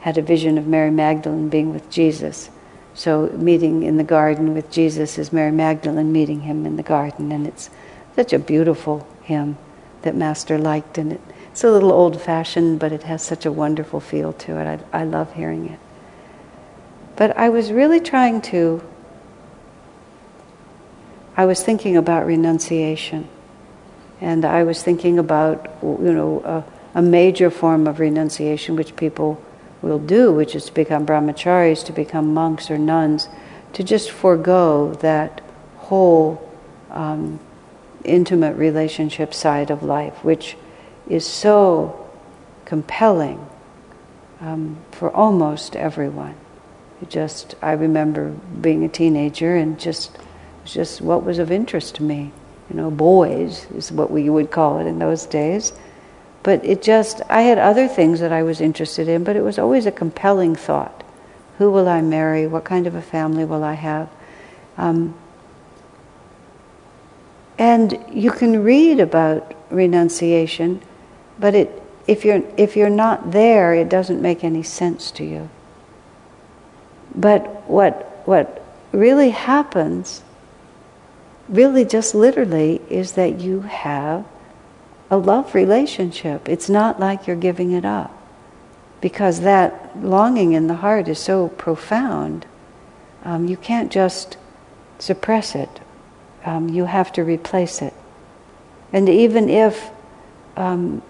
had 0.00 0.18
a 0.18 0.22
vision 0.22 0.58
of 0.58 0.66
Mary 0.66 0.90
Magdalene 0.90 1.48
being 1.48 1.72
with 1.72 1.90
Jesus. 1.90 2.50
So 2.94 3.28
meeting 3.28 3.82
in 3.82 3.96
the 3.96 4.04
garden 4.04 4.54
with 4.54 4.70
Jesus 4.70 5.18
is 5.18 5.32
Mary 5.32 5.52
Magdalene 5.52 6.12
meeting 6.12 6.42
him 6.42 6.66
in 6.66 6.76
the 6.76 6.82
garden, 6.82 7.32
and 7.32 7.46
it's 7.46 7.70
such 8.16 8.32
a 8.32 8.38
beautiful 8.38 9.06
hymn 9.22 9.56
that 10.02 10.14
Master 10.14 10.58
liked, 10.58 10.98
and 10.98 11.12
it, 11.12 11.20
it's 11.50 11.64
a 11.64 11.70
little 11.70 11.92
old 11.92 12.20
fashioned, 12.20 12.78
but 12.78 12.92
it 12.92 13.04
has 13.04 13.22
such 13.22 13.46
a 13.46 13.52
wonderful 13.52 14.00
feel 14.00 14.32
to 14.34 14.58
it. 14.58 14.80
I, 14.92 15.00
I 15.00 15.04
love 15.04 15.32
hearing 15.34 15.68
it. 15.68 15.78
But 17.16 17.36
I 17.36 17.48
was 17.48 17.72
really 17.72 18.00
trying 18.00 18.40
to, 18.42 18.82
I 21.40 21.46
was 21.46 21.62
thinking 21.62 21.96
about 21.96 22.26
renunciation. 22.26 23.26
And 24.20 24.44
I 24.44 24.62
was 24.62 24.82
thinking 24.82 25.18
about, 25.18 25.70
you 25.82 26.12
know, 26.12 26.42
a, 26.44 26.98
a 26.98 27.00
major 27.00 27.48
form 27.48 27.86
of 27.86 27.98
renunciation 27.98 28.76
which 28.76 28.94
people 28.94 29.42
will 29.80 29.98
do, 29.98 30.30
which 30.32 30.54
is 30.54 30.66
to 30.66 30.74
become 30.74 31.06
brahmacharis, 31.06 31.82
to 31.86 31.92
become 31.92 32.34
monks 32.34 32.70
or 32.70 32.76
nuns, 32.76 33.26
to 33.72 33.82
just 33.82 34.10
forego 34.10 34.92
that 35.00 35.40
whole 35.78 36.46
um, 36.90 37.40
intimate 38.04 38.54
relationship 38.58 39.32
side 39.32 39.70
of 39.70 39.82
life, 39.82 40.22
which 40.22 40.58
is 41.08 41.26
so 41.26 42.06
compelling 42.66 43.48
um, 44.42 44.76
for 44.90 45.10
almost 45.16 45.74
everyone. 45.74 46.34
It 47.00 47.08
just, 47.08 47.54
I 47.62 47.72
remember 47.72 48.28
being 48.60 48.84
a 48.84 48.90
teenager 48.90 49.56
and 49.56 49.80
just, 49.80 50.18
just 50.72 51.00
what 51.00 51.24
was 51.24 51.38
of 51.38 51.50
interest 51.50 51.96
to 51.96 52.02
me. 52.02 52.32
You 52.70 52.76
know, 52.76 52.90
boys 52.90 53.66
is 53.72 53.90
what 53.90 54.10
we 54.10 54.30
would 54.30 54.50
call 54.50 54.78
it 54.78 54.86
in 54.86 54.98
those 54.98 55.26
days. 55.26 55.72
But 56.42 56.64
it 56.64 56.82
just, 56.82 57.20
I 57.28 57.42
had 57.42 57.58
other 57.58 57.88
things 57.88 58.20
that 58.20 58.32
I 58.32 58.42
was 58.42 58.60
interested 58.60 59.08
in, 59.08 59.24
but 59.24 59.36
it 59.36 59.42
was 59.42 59.58
always 59.58 59.86
a 59.86 59.92
compelling 59.92 60.54
thought. 60.56 61.02
Who 61.58 61.70
will 61.70 61.88
I 61.88 62.00
marry? 62.00 62.46
What 62.46 62.64
kind 62.64 62.86
of 62.86 62.94
a 62.94 63.02
family 63.02 63.44
will 63.44 63.62
I 63.62 63.74
have? 63.74 64.08
Um, 64.78 65.14
and 67.58 68.02
you 68.10 68.30
can 68.30 68.62
read 68.62 69.00
about 69.00 69.52
renunciation, 69.70 70.80
but 71.38 71.54
it, 71.54 71.82
if, 72.06 72.24
you're, 72.24 72.42
if 72.56 72.76
you're 72.76 72.88
not 72.88 73.32
there, 73.32 73.74
it 73.74 73.90
doesn't 73.90 74.22
make 74.22 74.42
any 74.42 74.62
sense 74.62 75.10
to 75.12 75.24
you. 75.24 75.50
But 77.14 77.68
what, 77.68 78.22
what 78.26 78.64
really 78.92 79.30
happens, 79.30 80.22
really 81.50 81.84
just 81.84 82.14
literally, 82.14 82.80
is 82.88 83.12
that 83.12 83.40
you 83.40 83.60
have 83.62 84.24
a 85.10 85.16
love 85.16 85.54
relationship. 85.54 86.48
It's 86.48 86.68
not 86.68 87.00
like 87.00 87.26
you're 87.26 87.36
giving 87.36 87.72
it 87.72 87.84
up. 87.84 88.16
Because 89.00 89.40
that 89.40 89.98
longing 89.98 90.52
in 90.52 90.66
the 90.66 90.76
heart 90.76 91.08
is 91.08 91.18
so 91.18 91.48
profound, 91.48 92.46
um, 93.24 93.46
you 93.46 93.56
can't 93.56 93.90
just 93.90 94.36
suppress 94.98 95.54
it 95.54 95.80
um, 96.44 96.68
you 96.68 96.84
have 96.84 97.12
to 97.12 97.24
replace 97.24 97.82
it. 97.82 97.94
And 98.92 99.08
even 99.08 99.48
if, 99.48 99.90
um, 100.56 101.02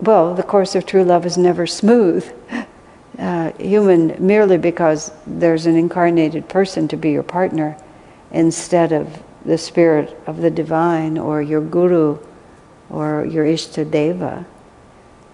well, 0.00 0.34
the 0.34 0.42
course 0.42 0.74
of 0.74 0.86
true 0.86 1.04
love 1.04 1.26
is 1.26 1.36
never 1.36 1.66
smooth, 1.66 2.30
uh, 3.18 3.52
human 3.52 4.16
merely 4.24 4.58
because 4.58 5.10
there's 5.26 5.66
an 5.66 5.76
incarnated 5.76 6.48
person 6.48 6.88
to 6.88 6.96
be 6.96 7.10
your 7.10 7.22
partner 7.22 7.76
instead 8.30 8.92
of 8.92 9.22
the 9.44 9.58
spirit 9.58 10.16
of 10.26 10.38
the 10.38 10.50
divine 10.50 11.18
or 11.18 11.42
your 11.42 11.60
guru 11.60 12.18
or 12.90 13.24
your 13.24 13.44
Ishtadeva. 13.44 14.44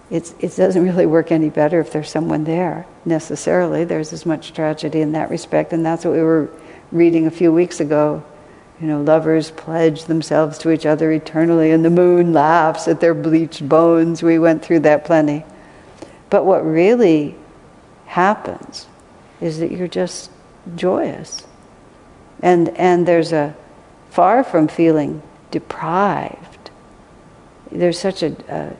It's, 0.09 0.33
it 0.39 0.55
doesn't 0.55 0.83
really 0.83 1.05
work 1.05 1.31
any 1.31 1.49
better 1.49 1.79
if 1.79 1.91
there's 1.91 2.09
someone 2.09 2.43
there 2.43 2.85
necessarily. 3.05 3.85
There's 3.85 4.11
as 4.11 4.25
much 4.25 4.53
tragedy 4.53 5.01
in 5.01 5.13
that 5.13 5.29
respect, 5.29 5.71
and 5.71 5.85
that's 5.85 6.03
what 6.03 6.13
we 6.13 6.21
were 6.21 6.49
reading 6.91 7.27
a 7.27 7.31
few 7.31 7.53
weeks 7.53 7.79
ago 7.79 8.23
you 8.81 8.87
know, 8.87 8.99
lovers 8.99 9.51
pledge 9.51 10.05
themselves 10.05 10.57
to 10.57 10.71
each 10.71 10.87
other 10.87 11.11
eternally, 11.11 11.69
and 11.69 11.85
the 11.85 11.91
moon 11.91 12.33
laughs 12.33 12.87
at 12.87 12.99
their 12.99 13.13
bleached 13.13 13.67
bones. 13.69 14.23
We 14.23 14.39
went 14.39 14.65
through 14.65 14.79
that 14.79 15.05
plenty. 15.05 15.45
But 16.31 16.45
what 16.45 16.65
really 16.65 17.35
happens 18.07 18.87
is 19.39 19.59
that 19.59 19.71
you're 19.71 19.87
just 19.87 20.31
joyous. 20.75 21.45
And, 22.41 22.69
and 22.69 23.07
there's 23.07 23.31
a 23.31 23.55
far 24.11 24.43
from 24.43 24.67
feeling 24.67 25.23
deprived, 25.49 26.69
there's 27.71 27.97
such 27.97 28.21
a, 28.21 28.75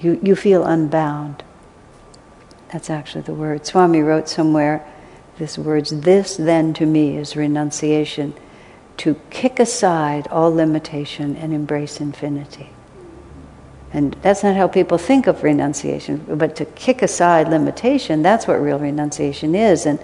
you, 0.00 0.18
you 0.22 0.34
feel 0.34 0.64
unbound. 0.64 1.42
That's 2.72 2.88
actually 2.88 3.22
the 3.22 3.34
word. 3.34 3.66
Swami 3.66 4.00
wrote 4.00 4.28
somewhere 4.28 4.86
this 5.36 5.58
words, 5.58 5.90
this 5.90 6.36
then 6.36 6.72
to 6.74 6.86
me 6.86 7.16
is 7.16 7.34
renunciation 7.34 8.34
to 8.98 9.18
kick 9.30 9.58
aside 9.58 10.28
all 10.28 10.54
limitation 10.54 11.34
and 11.34 11.52
embrace 11.52 12.00
infinity. 12.00 12.68
And 13.92 14.14
that's 14.22 14.42
not 14.44 14.54
how 14.54 14.68
people 14.68 14.98
think 14.98 15.26
of 15.26 15.42
renunciation. 15.42 16.24
But 16.28 16.54
to 16.56 16.64
kick 16.64 17.02
aside 17.02 17.48
limitation, 17.48 18.22
that's 18.22 18.46
what 18.46 18.60
real 18.60 18.78
renunciation 18.78 19.54
is. 19.54 19.86
And 19.86 19.98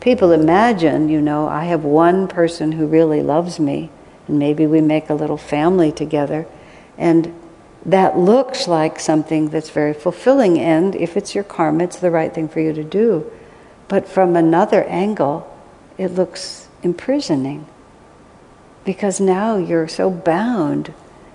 people 0.00 0.32
imagine, 0.32 1.08
you 1.08 1.20
know, 1.20 1.46
I 1.46 1.64
have 1.66 1.84
one 1.84 2.26
person 2.26 2.72
who 2.72 2.86
really 2.86 3.22
loves 3.22 3.60
me, 3.60 3.90
and 4.26 4.38
maybe 4.38 4.66
we 4.66 4.80
make 4.80 5.10
a 5.10 5.14
little 5.14 5.36
family 5.36 5.92
together. 5.92 6.46
And 6.98 7.34
that 7.84 8.18
looks 8.18 8.68
like 8.68 8.98
something 8.98 9.48
that's 9.48 9.70
very 9.70 9.94
fulfilling. 9.94 10.58
And 10.58 10.94
if 10.94 11.16
it's 11.16 11.34
your 11.34 11.44
karma, 11.44 11.84
it's 11.84 11.98
the 11.98 12.10
right 12.10 12.32
thing 12.32 12.48
for 12.48 12.60
you 12.60 12.72
to 12.72 12.84
do. 12.84 13.30
But 13.88 14.08
from 14.08 14.36
another 14.36 14.84
angle, 14.84 15.46
it 15.98 16.08
looks 16.08 16.68
imprisoning. 16.82 17.66
Because 18.84 19.20
now 19.20 19.56
you're 19.56 19.88
so 19.88 20.10
bound 20.10 20.94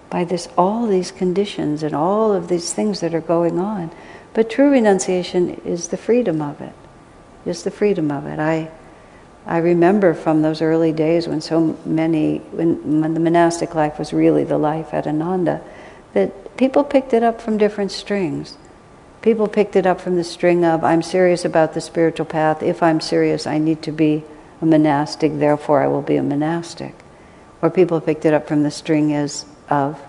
by 0.09 0.23
this 0.23 0.47
all 0.57 0.87
these 0.87 1.11
conditions 1.11 1.83
and 1.83 1.95
all 1.95 2.33
of 2.33 2.47
these 2.47 2.73
things 2.73 2.99
that 3.01 3.13
are 3.13 3.21
going 3.21 3.59
on. 3.59 3.91
But 4.33 4.49
true 4.49 4.71
renunciation 4.71 5.61
is 5.65 5.89
the 5.89 5.97
freedom 5.97 6.41
of 6.41 6.61
it. 6.61 6.73
Is 7.45 7.63
the 7.63 7.71
freedom 7.71 8.11
of 8.11 8.25
it. 8.25 8.39
I 8.39 8.71
I 9.45 9.59
remember 9.59 10.15
from 10.15 10.41
those 10.41 10.61
early 10.61 10.91
days 10.91 11.27
when 11.27 11.41
so 11.41 11.77
many 11.85 12.39
when, 12.51 13.01
when 13.01 13.13
the 13.13 13.19
monastic 13.19 13.75
life 13.75 13.99
was 13.99 14.11
really 14.11 14.43
the 14.43 14.57
life 14.57 14.93
at 14.93 15.05
Ananda, 15.05 15.61
that 16.13 16.57
people 16.57 16.83
picked 16.83 17.13
it 17.13 17.21
up 17.21 17.39
from 17.41 17.57
different 17.57 17.91
strings. 17.91 18.57
People 19.21 19.47
picked 19.47 19.75
it 19.75 19.85
up 19.85 20.01
from 20.01 20.15
the 20.15 20.23
string 20.23 20.65
of 20.65 20.83
I'm 20.83 21.03
serious 21.03 21.45
about 21.45 21.73
the 21.73 21.81
spiritual 21.81 22.25
path. 22.25 22.63
If 22.63 22.81
I'm 22.81 22.99
serious, 22.99 23.45
I 23.45 23.59
need 23.59 23.83
to 23.83 23.91
be 23.91 24.23
a 24.61 24.65
monastic, 24.65 25.37
therefore 25.37 25.81
I 25.81 25.87
will 25.87 26.01
be 26.01 26.15
a 26.15 26.23
monastic. 26.23 26.95
Or 27.61 27.69
people 27.69 28.01
picked 28.01 28.25
it 28.25 28.33
up 28.33 28.47
from 28.47 28.63
the 28.63 28.71
string 28.71 29.13
as 29.13 29.45
of 29.69 30.01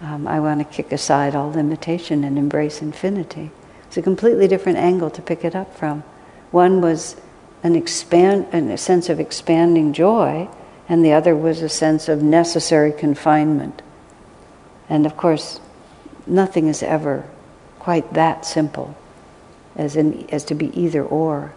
um, 0.00 0.28
I 0.28 0.38
want 0.38 0.60
to 0.60 0.64
kick 0.64 0.92
aside 0.92 1.34
all 1.34 1.50
limitation 1.50 2.22
and 2.22 2.38
embrace 2.38 2.80
infinity. 2.82 3.50
It's 3.86 3.96
a 3.96 4.02
completely 4.02 4.46
different 4.46 4.78
angle 4.78 5.10
to 5.10 5.22
pick 5.22 5.44
it 5.44 5.56
up 5.56 5.76
from. 5.76 6.04
One 6.50 6.80
was 6.80 7.16
an 7.62 7.74
expand, 7.74 8.46
a 8.52 8.78
sense 8.78 9.08
of 9.08 9.20
expanding 9.20 9.92
joy, 9.92 10.48
and 10.88 11.04
the 11.04 11.12
other 11.12 11.36
was 11.36 11.60
a 11.60 11.68
sense 11.68 12.08
of 12.08 12.22
necessary 12.22 12.92
confinement. 12.92 13.82
And 14.88 15.04
of 15.04 15.16
course, 15.16 15.60
nothing 16.26 16.68
is 16.68 16.82
ever 16.82 17.24
quite 17.78 18.14
that 18.14 18.46
simple 18.46 18.96
as, 19.76 19.96
in, 19.96 20.28
as 20.30 20.44
to 20.44 20.54
be 20.54 20.78
either 20.78 21.04
or. 21.04 21.52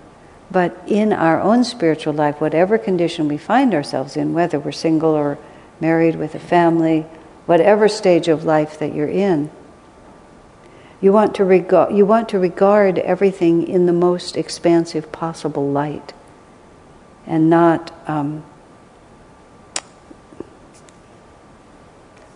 But 0.49 0.77
in 0.85 1.13
our 1.13 1.39
own 1.39 1.63
spiritual 1.63 2.13
life, 2.13 2.41
whatever 2.41 2.77
condition 2.77 3.27
we 3.27 3.37
find 3.37 3.73
ourselves 3.73 4.17
in, 4.17 4.33
whether 4.33 4.59
we're 4.59 4.73
single 4.73 5.11
or 5.11 5.37
married 5.79 6.17
with 6.17 6.35
a 6.35 6.39
family, 6.39 7.05
whatever 7.45 7.87
stage 7.87 8.27
of 8.27 8.43
life 8.43 8.79
that 8.79 8.93
you're 8.93 9.07
in, 9.07 9.49
you 11.01 11.11
want 11.11 11.35
to 11.35 11.43
regard, 11.43 11.95
you 11.95 12.05
want 12.05 12.29
to 12.29 12.39
regard 12.39 12.99
everything 12.99 13.67
in 13.67 13.87
the 13.87 13.93
most 13.93 14.37
expansive 14.37 15.11
possible 15.11 15.69
light 15.69 16.13
and 17.25 17.49
not 17.49 17.91
um, 18.07 18.43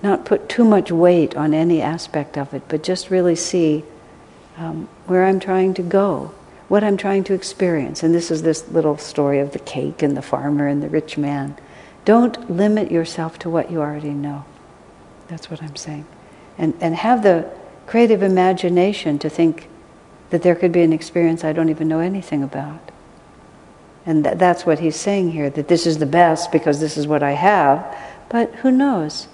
not 0.01 0.25
put 0.25 0.47
too 0.47 0.63
much 0.63 0.91
weight 0.91 1.36
on 1.36 1.54
any 1.54 1.82
aspect 1.82 2.38
of 2.38 2.54
it, 2.54 2.62
but 2.67 2.84
just 2.84 3.10
really 3.10 3.36
see 3.36 3.84
um, 4.58 4.88
where 5.08 5.25
I'm 5.25 5.39
trying 5.39 5.73
to 5.75 5.82
go, 5.82 6.32
what 6.67 6.84
I'm 6.84 6.95
trying 6.95 7.23
to 7.25 7.34
experience. 7.34 8.04
And 8.04 8.13
this 8.13 8.30
is 8.30 8.43
this 8.43 8.67
little 8.69 8.97
story 8.97 9.39
of 9.39 9.51
the 9.51 9.60
cake 9.60 10.04
and 10.04 10.15
the 10.15 10.21
farmer 10.21 10.67
and 10.67 10.84
the 10.84 10.89
rich 10.89 11.17
man. 11.17 11.58
Don't 12.06 12.51
limit 12.51 12.91
yourself 12.91 13.39
to 13.39 13.49
what 13.49 13.71
you 13.71 13.82
already 13.82 14.12
know. 14.12 14.45
That's 15.28 15.49
what 15.49 15.63
I'm 15.63 15.75
saying. 15.75 16.06
And, 16.58 16.75
and 16.80 16.95
have 16.95 17.23
the 17.23 17.49
creative 17.87 18.23
imagination 18.23 19.19
to 19.19 19.29
think 19.29 19.69
that 20.29 20.41
there 20.41 20.55
could 20.55 20.71
be 20.71 20.81
an 20.81 20.93
experience 20.93 21.43
I 21.43 21.53
don't 21.53 21.69
even 21.69 21.87
know 21.87 21.99
anything 21.99 22.43
about. 22.43 22.91
And 24.05 24.23
th- 24.23 24.37
that's 24.37 24.65
what 24.65 24.79
he's 24.79 24.95
saying 24.95 25.31
here 25.31 25.49
that 25.49 25.67
this 25.67 25.85
is 25.85 25.97
the 25.97 26.05
best 26.05 26.51
because 26.51 26.79
this 26.79 26.97
is 26.97 27.07
what 27.07 27.23
I 27.23 27.31
have. 27.31 27.95
But 28.29 28.53
who 28.55 28.71
knows? 28.71 29.27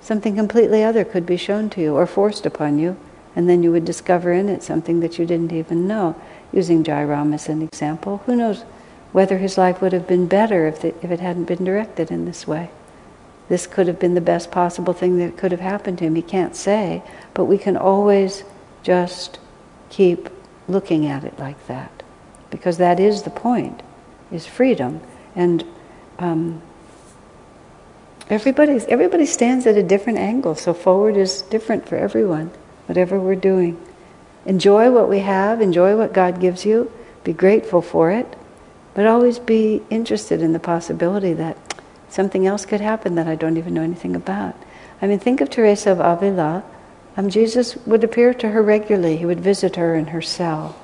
Something 0.00 0.36
completely 0.36 0.82
other 0.82 1.04
could 1.04 1.24
be 1.24 1.36
shown 1.36 1.70
to 1.70 1.80
you 1.80 1.94
or 1.94 2.06
forced 2.06 2.44
upon 2.44 2.78
you, 2.78 2.96
and 3.34 3.48
then 3.48 3.62
you 3.62 3.72
would 3.72 3.84
discover 3.84 4.32
in 4.32 4.48
it 4.48 4.62
something 4.62 5.00
that 5.00 5.18
you 5.18 5.26
didn't 5.26 5.52
even 5.52 5.86
know. 5.86 6.14
Using 6.52 6.84
Jai 6.84 7.02
Ram 7.04 7.32
as 7.34 7.48
an 7.48 7.62
example, 7.62 8.18
who 8.26 8.36
knows 8.36 8.62
whether 9.12 9.38
his 9.38 9.56
life 9.56 9.80
would 9.80 9.92
have 9.92 10.06
been 10.06 10.26
better 10.26 10.66
if, 10.66 10.80
the, 10.80 10.88
if 11.02 11.10
it 11.10 11.20
hadn't 11.20 11.44
been 11.44 11.64
directed 11.64 12.10
in 12.10 12.26
this 12.26 12.46
way? 12.46 12.70
This 13.48 13.66
could 13.66 13.86
have 13.86 13.98
been 13.98 14.14
the 14.14 14.20
best 14.20 14.50
possible 14.50 14.94
thing 14.94 15.18
that 15.18 15.36
could 15.36 15.52
have 15.52 15.60
happened 15.60 15.98
to 15.98 16.04
him. 16.04 16.14
He 16.14 16.22
can't 16.22 16.56
say, 16.56 17.02
but 17.34 17.44
we 17.44 17.58
can 17.58 17.76
always 17.76 18.44
just 18.82 19.38
keep 19.90 20.28
looking 20.66 21.06
at 21.06 21.24
it 21.24 21.38
like 21.38 21.66
that, 21.66 22.02
because 22.50 22.78
that 22.78 22.98
is 22.98 23.22
the 23.22 23.30
point: 23.30 23.82
is 24.32 24.46
freedom. 24.46 25.00
And 25.36 25.64
um, 26.18 26.62
everybody 28.30 28.80
everybody 28.88 29.26
stands 29.26 29.66
at 29.66 29.76
a 29.76 29.82
different 29.82 30.18
angle, 30.18 30.54
so 30.54 30.72
forward 30.72 31.16
is 31.16 31.42
different 31.42 31.88
for 31.88 31.96
everyone. 31.96 32.50
Whatever 32.86 33.18
we're 33.18 33.34
doing, 33.34 33.80
enjoy 34.46 34.90
what 34.90 35.08
we 35.08 35.20
have, 35.20 35.60
enjoy 35.60 35.96
what 35.96 36.12
God 36.12 36.40
gives 36.40 36.64
you, 36.64 36.90
be 37.24 37.32
grateful 37.32 37.82
for 37.82 38.10
it, 38.10 38.36
but 38.94 39.06
always 39.06 39.38
be 39.38 39.82
interested 39.90 40.40
in 40.40 40.52
the 40.52 40.58
possibility 40.58 41.32
that 41.34 41.56
something 42.14 42.46
else 42.46 42.64
could 42.64 42.80
happen 42.80 43.16
that 43.16 43.26
I 43.26 43.34
don't 43.34 43.56
even 43.56 43.74
know 43.74 43.82
anything 43.82 44.14
about. 44.14 44.54
I 45.02 45.06
mean, 45.08 45.18
think 45.18 45.40
of 45.40 45.50
Teresa 45.50 45.90
of 45.90 46.00
Avila. 46.00 46.62
Um, 47.16 47.28
Jesus 47.28 47.76
would 47.86 48.04
appear 48.04 48.32
to 48.34 48.50
her 48.50 48.62
regularly. 48.62 49.16
He 49.16 49.26
would 49.26 49.40
visit 49.40 49.76
her 49.76 49.94
in 49.96 50.06
her 50.06 50.22
cell. 50.22 50.76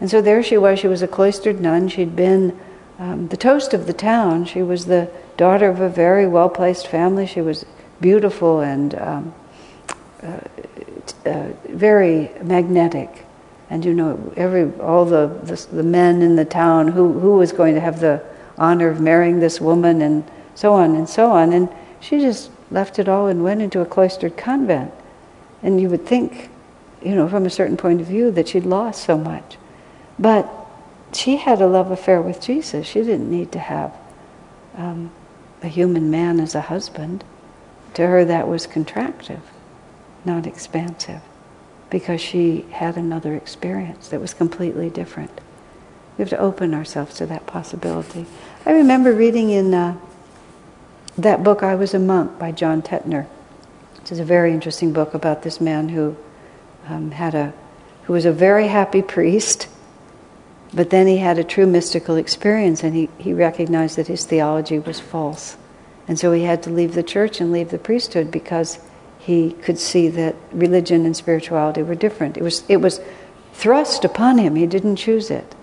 And 0.00 0.10
so 0.10 0.20
there 0.20 0.42
she 0.42 0.56
was. 0.56 0.78
She 0.78 0.88
was 0.88 1.02
a 1.02 1.08
cloistered 1.08 1.60
nun. 1.60 1.88
She'd 1.88 2.16
been 2.16 2.58
um, 2.98 3.28
the 3.28 3.36
toast 3.36 3.74
of 3.74 3.86
the 3.86 3.92
town. 3.92 4.46
She 4.46 4.62
was 4.62 4.86
the 4.86 5.10
daughter 5.36 5.68
of 5.68 5.80
a 5.80 5.88
very 5.88 6.26
well 6.26 6.48
placed 6.48 6.86
family. 6.86 7.26
She 7.26 7.42
was 7.42 7.66
beautiful 8.00 8.60
and 8.60 8.94
um, 8.94 9.34
uh, 10.22 10.40
uh, 11.26 11.48
very 11.68 12.30
magnetic. 12.42 13.26
And 13.68 13.84
you 13.84 13.92
know, 13.92 14.32
every 14.36 14.72
all 14.80 15.04
the, 15.04 15.26
the, 15.42 15.76
the 15.76 15.82
men 15.82 16.22
in 16.22 16.36
the 16.36 16.44
town 16.44 16.88
who 16.88 17.18
who 17.18 17.36
was 17.36 17.52
going 17.52 17.74
to 17.74 17.80
have 17.80 18.00
the 18.00 18.22
honor 18.56 18.88
of 18.88 19.00
marrying 19.00 19.40
this 19.40 19.60
woman 19.60 20.00
and 20.02 20.24
so 20.54 20.72
on 20.74 20.94
and 20.94 21.08
so 21.08 21.30
on. 21.30 21.52
And 21.52 21.68
she 22.00 22.20
just 22.20 22.50
left 22.70 22.98
it 22.98 23.08
all 23.08 23.26
and 23.26 23.42
went 23.42 23.62
into 23.62 23.80
a 23.80 23.86
cloistered 23.86 24.36
convent. 24.36 24.92
And 25.62 25.80
you 25.80 25.88
would 25.88 26.06
think, 26.06 26.50
you 27.02 27.14
know, 27.14 27.28
from 27.28 27.46
a 27.46 27.50
certain 27.50 27.76
point 27.76 28.00
of 28.00 28.06
view, 28.06 28.30
that 28.32 28.48
she'd 28.48 28.66
lost 28.66 29.04
so 29.04 29.16
much. 29.16 29.56
But 30.18 30.50
she 31.12 31.36
had 31.36 31.60
a 31.60 31.66
love 31.66 31.90
affair 31.90 32.20
with 32.20 32.40
Jesus. 32.40 32.86
She 32.86 33.00
didn't 33.00 33.30
need 33.30 33.52
to 33.52 33.58
have 33.58 33.94
um, 34.76 35.10
a 35.62 35.68
human 35.68 36.10
man 36.10 36.40
as 36.40 36.54
a 36.54 36.62
husband. 36.62 37.24
To 37.94 38.06
her, 38.06 38.24
that 38.24 38.48
was 38.48 38.66
contractive, 38.66 39.40
not 40.24 40.46
expansive, 40.46 41.20
because 41.90 42.20
she 42.20 42.62
had 42.72 42.96
another 42.96 43.34
experience 43.34 44.08
that 44.08 44.20
was 44.20 44.34
completely 44.34 44.90
different. 44.90 45.40
We 46.18 46.22
have 46.22 46.30
to 46.30 46.38
open 46.38 46.74
ourselves 46.74 47.14
to 47.16 47.26
that 47.26 47.46
possibility. 47.46 48.26
I 48.66 48.72
remember 48.72 49.12
reading 49.12 49.50
in 49.50 49.72
uh, 49.72 49.96
that 51.18 51.42
book, 51.42 51.62
I 51.62 51.74
Was 51.74 51.94
a 51.94 51.98
Monk 51.98 52.38
by 52.38 52.52
John 52.52 52.82
Tettemer, 52.82 53.26
which 54.00 54.12
is 54.12 54.18
a 54.18 54.24
very 54.24 54.52
interesting 54.52 54.92
book 54.92 55.14
about 55.14 55.42
this 55.42 55.60
man 55.60 55.90
who 55.90 56.16
um, 56.88 57.12
had 57.12 57.34
a 57.34 57.52
who 58.04 58.12
was 58.12 58.24
a 58.24 58.32
very 58.32 58.68
happy 58.68 59.02
priest, 59.02 59.68
but 60.72 60.90
then 60.90 61.06
he 61.06 61.18
had 61.18 61.38
a 61.38 61.44
true 61.44 61.66
mystical 61.66 62.16
experience 62.16 62.82
and 62.82 62.94
he, 62.94 63.08
he 63.18 63.32
recognized 63.32 63.96
that 63.96 64.08
his 64.08 64.24
theology 64.26 64.78
was 64.78 65.00
false. 65.00 65.56
And 66.06 66.18
so 66.18 66.32
he 66.32 66.42
had 66.42 66.62
to 66.64 66.70
leave 66.70 66.94
the 66.94 67.02
church 67.02 67.40
and 67.40 67.50
leave 67.50 67.70
the 67.70 67.78
priesthood 67.78 68.30
because 68.30 68.78
he 69.18 69.52
could 69.62 69.78
see 69.78 70.08
that 70.08 70.36
religion 70.52 71.06
and 71.06 71.16
spirituality 71.16 71.82
were 71.82 71.94
different. 71.94 72.36
It 72.36 72.42
was, 72.42 72.62
it 72.68 72.76
was 72.78 73.00
thrust 73.54 74.04
upon 74.04 74.36
him, 74.36 74.54
he 74.54 74.66
didn't 74.66 74.96
choose 74.96 75.30
it. 75.30 75.54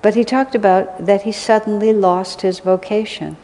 But 0.00 0.16
he 0.16 0.24
talked 0.24 0.56
about 0.56 1.06
that 1.06 1.22
he 1.22 1.30
suddenly 1.30 1.92
lost 1.92 2.40
his 2.40 2.58
vocation 2.58 3.36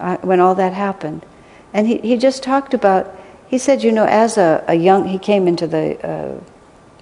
uh, 0.00 0.16
when 0.22 0.40
all 0.40 0.54
that 0.54 0.72
happened. 0.72 1.24
And 1.72 1.86
he, 1.86 1.98
he 1.98 2.16
just 2.16 2.42
talked 2.42 2.74
about, 2.74 3.14
he 3.46 3.58
said, 3.58 3.82
you 3.82 3.92
know, 3.92 4.06
as 4.06 4.36
a, 4.36 4.64
a 4.66 4.74
young, 4.74 5.08
he 5.08 5.18
came 5.18 5.46
into 5.46 5.66
the 5.66 6.04
uh, 6.06 6.40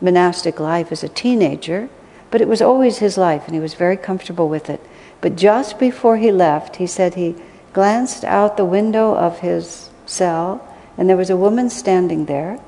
monastic 0.01 0.61
life 0.61 0.93
as 0.93 1.03
a 1.03 1.09
teenager, 1.09 1.89
but 2.31 2.41
it 2.41 2.49
was 2.49 2.61
always 2.61 2.99
his 2.99 3.17
life 3.17 3.45
and 3.47 3.55
he 3.55 3.61
was 3.61 3.75
very 3.75 3.97
comfortable 3.97 4.49
with 4.49 4.69
it. 4.69 4.81
But 5.21 5.37
just 5.37 5.79
before 5.79 6.17
he 6.19 6.31
left, 6.31 6.77
he 6.77 6.87
said 6.87 7.15
he 7.15 7.37
glanced 7.73 8.25
out 8.25 8.57
the 8.57 8.65
window 8.65 9.15
of 9.15 9.41
his 9.41 9.91
cell 10.07 10.65
and 10.97 11.09
there 11.09 11.17
was 11.17 11.31
a 11.31 11.37
woman 11.37 11.71
standing 11.71 12.27
there. 12.27 12.59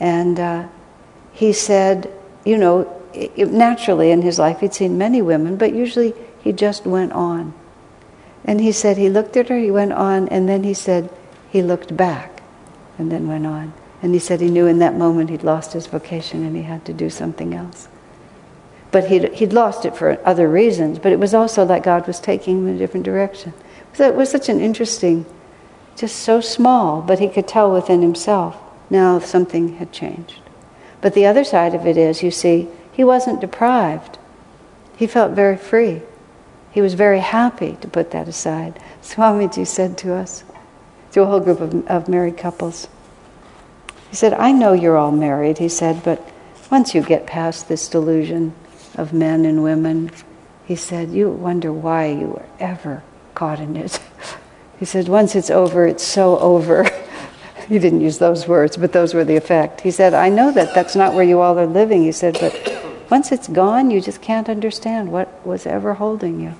And 0.00 0.40
uh, 0.40 0.68
he 1.32 1.52
said, 1.52 2.12
you 2.44 2.56
know, 2.56 2.90
it, 3.12 3.50
naturally 3.50 4.10
in 4.10 4.22
his 4.22 4.38
life 4.38 4.60
he'd 4.60 4.74
seen 4.74 4.98
many 4.98 5.20
women, 5.22 5.56
but 5.56 5.74
usually 5.74 6.14
he 6.42 6.52
just 6.52 6.86
went 6.86 7.12
on. 7.12 7.54
And 8.44 8.60
he 8.60 8.72
said 8.72 8.96
he 8.96 9.08
looked 9.08 9.36
at 9.36 9.48
her, 9.48 9.58
he 9.58 9.70
went 9.70 9.92
on, 9.92 10.28
and 10.28 10.48
then 10.48 10.64
he 10.64 10.74
said 10.74 11.10
he 11.50 11.62
looked 11.62 11.96
back 11.96 12.42
and 12.98 13.10
then 13.10 13.26
went 13.26 13.46
on. 13.46 13.72
And 14.02 14.12
he 14.12 14.20
said 14.20 14.40
he 14.40 14.50
knew 14.50 14.66
in 14.66 14.80
that 14.80 14.96
moment 14.96 15.30
he'd 15.30 15.42
lost 15.42 15.72
his 15.72 15.86
vocation 15.86 16.44
and 16.44 16.54
he 16.54 16.62
had 16.62 16.84
to 16.84 16.92
do 16.92 17.08
something 17.08 17.54
else. 17.54 17.88
But 18.90 19.06
he'd, 19.06 19.32
he'd 19.34 19.52
lost 19.52 19.84
it 19.84 19.96
for 19.96 20.20
other 20.26 20.48
reasons, 20.48 20.98
but 20.98 21.10
it 21.10 21.18
was 21.18 21.32
also 21.32 21.64
that 21.66 21.82
God 21.82 22.06
was 22.06 22.20
taking 22.20 22.58
him 22.58 22.68
in 22.68 22.76
a 22.76 22.78
different 22.78 23.06
direction. 23.06 23.54
So 23.94 24.06
it 24.06 24.14
was 24.14 24.30
such 24.30 24.48
an 24.48 24.60
interesting, 24.60 25.24
just 25.96 26.16
so 26.16 26.40
small, 26.40 27.00
but 27.00 27.18
he 27.18 27.28
could 27.28 27.48
tell 27.48 27.72
within 27.72 28.02
himself 28.02 28.56
now 28.90 29.18
something 29.18 29.76
had 29.76 29.90
changed. 29.90 30.40
But 31.00 31.14
the 31.14 31.26
other 31.26 31.44
side 31.44 31.74
of 31.74 31.86
it 31.86 31.96
is, 31.96 32.22
you 32.22 32.30
see, 32.30 32.68
he 32.92 33.04
wasn't 33.04 33.40
deprived. 33.40 34.18
He 34.96 35.06
felt 35.06 35.32
very 35.32 35.56
free. 35.56 36.02
He 36.74 36.80
was 36.80 36.94
very 36.94 37.20
happy 37.20 37.78
to 37.82 37.86
put 37.88 38.10
that 38.10 38.26
aside. 38.26 38.80
Swamiji 39.02 39.64
said 39.64 39.96
to 39.98 40.12
us, 40.12 40.42
to 41.12 41.22
a 41.22 41.26
whole 41.26 41.38
group 41.38 41.60
of, 41.60 41.86
of 41.86 42.08
married 42.08 42.36
couples, 42.36 42.88
he 44.10 44.16
said, 44.16 44.32
I 44.34 44.50
know 44.50 44.72
you're 44.72 44.96
all 44.96 45.12
married, 45.12 45.58
he 45.58 45.68
said, 45.68 46.02
but 46.02 46.20
once 46.72 46.92
you 46.92 47.02
get 47.02 47.26
past 47.26 47.68
this 47.68 47.86
delusion 47.88 48.54
of 48.96 49.12
men 49.12 49.44
and 49.44 49.62
women, 49.62 50.10
he 50.66 50.74
said, 50.74 51.10
you 51.10 51.30
wonder 51.30 51.72
why 51.72 52.06
you 52.06 52.26
were 52.26 52.46
ever 52.58 53.04
caught 53.36 53.60
in 53.60 53.76
it. 53.76 54.00
he 54.80 54.84
said, 54.84 55.06
once 55.06 55.36
it's 55.36 55.50
over, 55.50 55.86
it's 55.86 56.02
so 56.02 56.40
over. 56.40 56.90
he 57.68 57.78
didn't 57.78 58.00
use 58.00 58.18
those 58.18 58.48
words, 58.48 58.76
but 58.76 58.92
those 58.92 59.14
were 59.14 59.24
the 59.24 59.36
effect. 59.36 59.82
He 59.82 59.92
said, 59.92 60.12
I 60.12 60.28
know 60.28 60.50
that 60.50 60.74
that's 60.74 60.96
not 60.96 61.14
where 61.14 61.24
you 61.24 61.38
all 61.40 61.56
are 61.56 61.66
living, 61.66 62.02
he 62.02 62.10
said, 62.10 62.36
but 62.40 63.06
once 63.12 63.30
it's 63.30 63.46
gone, 63.46 63.92
you 63.92 64.00
just 64.00 64.20
can't 64.20 64.48
understand 64.48 65.12
what 65.12 65.46
was 65.46 65.66
ever 65.66 65.94
holding 65.94 66.40
you 66.40 66.54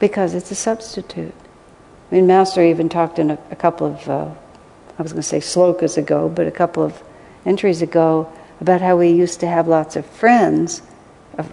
because 0.00 0.34
it's 0.34 0.50
a 0.50 0.56
substitute. 0.56 1.34
I 2.10 2.16
mean, 2.16 2.26
Master 2.26 2.62
even 2.62 2.88
talked 2.88 3.20
in 3.20 3.30
a, 3.30 3.38
a 3.52 3.56
couple 3.56 3.86
of, 3.86 4.08
uh, 4.08 4.28
I 4.98 5.02
was 5.02 5.12
going 5.12 5.22
to 5.22 5.28
say 5.28 5.38
slokas 5.38 5.96
ago, 5.96 6.28
but 6.28 6.48
a 6.48 6.50
couple 6.50 6.82
of 6.82 7.00
entries 7.46 7.82
ago 7.82 8.30
about 8.60 8.80
how 8.80 8.96
we 8.96 9.10
used 9.10 9.38
to 9.40 9.46
have 9.46 9.68
lots 9.68 9.94
of 9.94 10.04
friends 10.04 10.82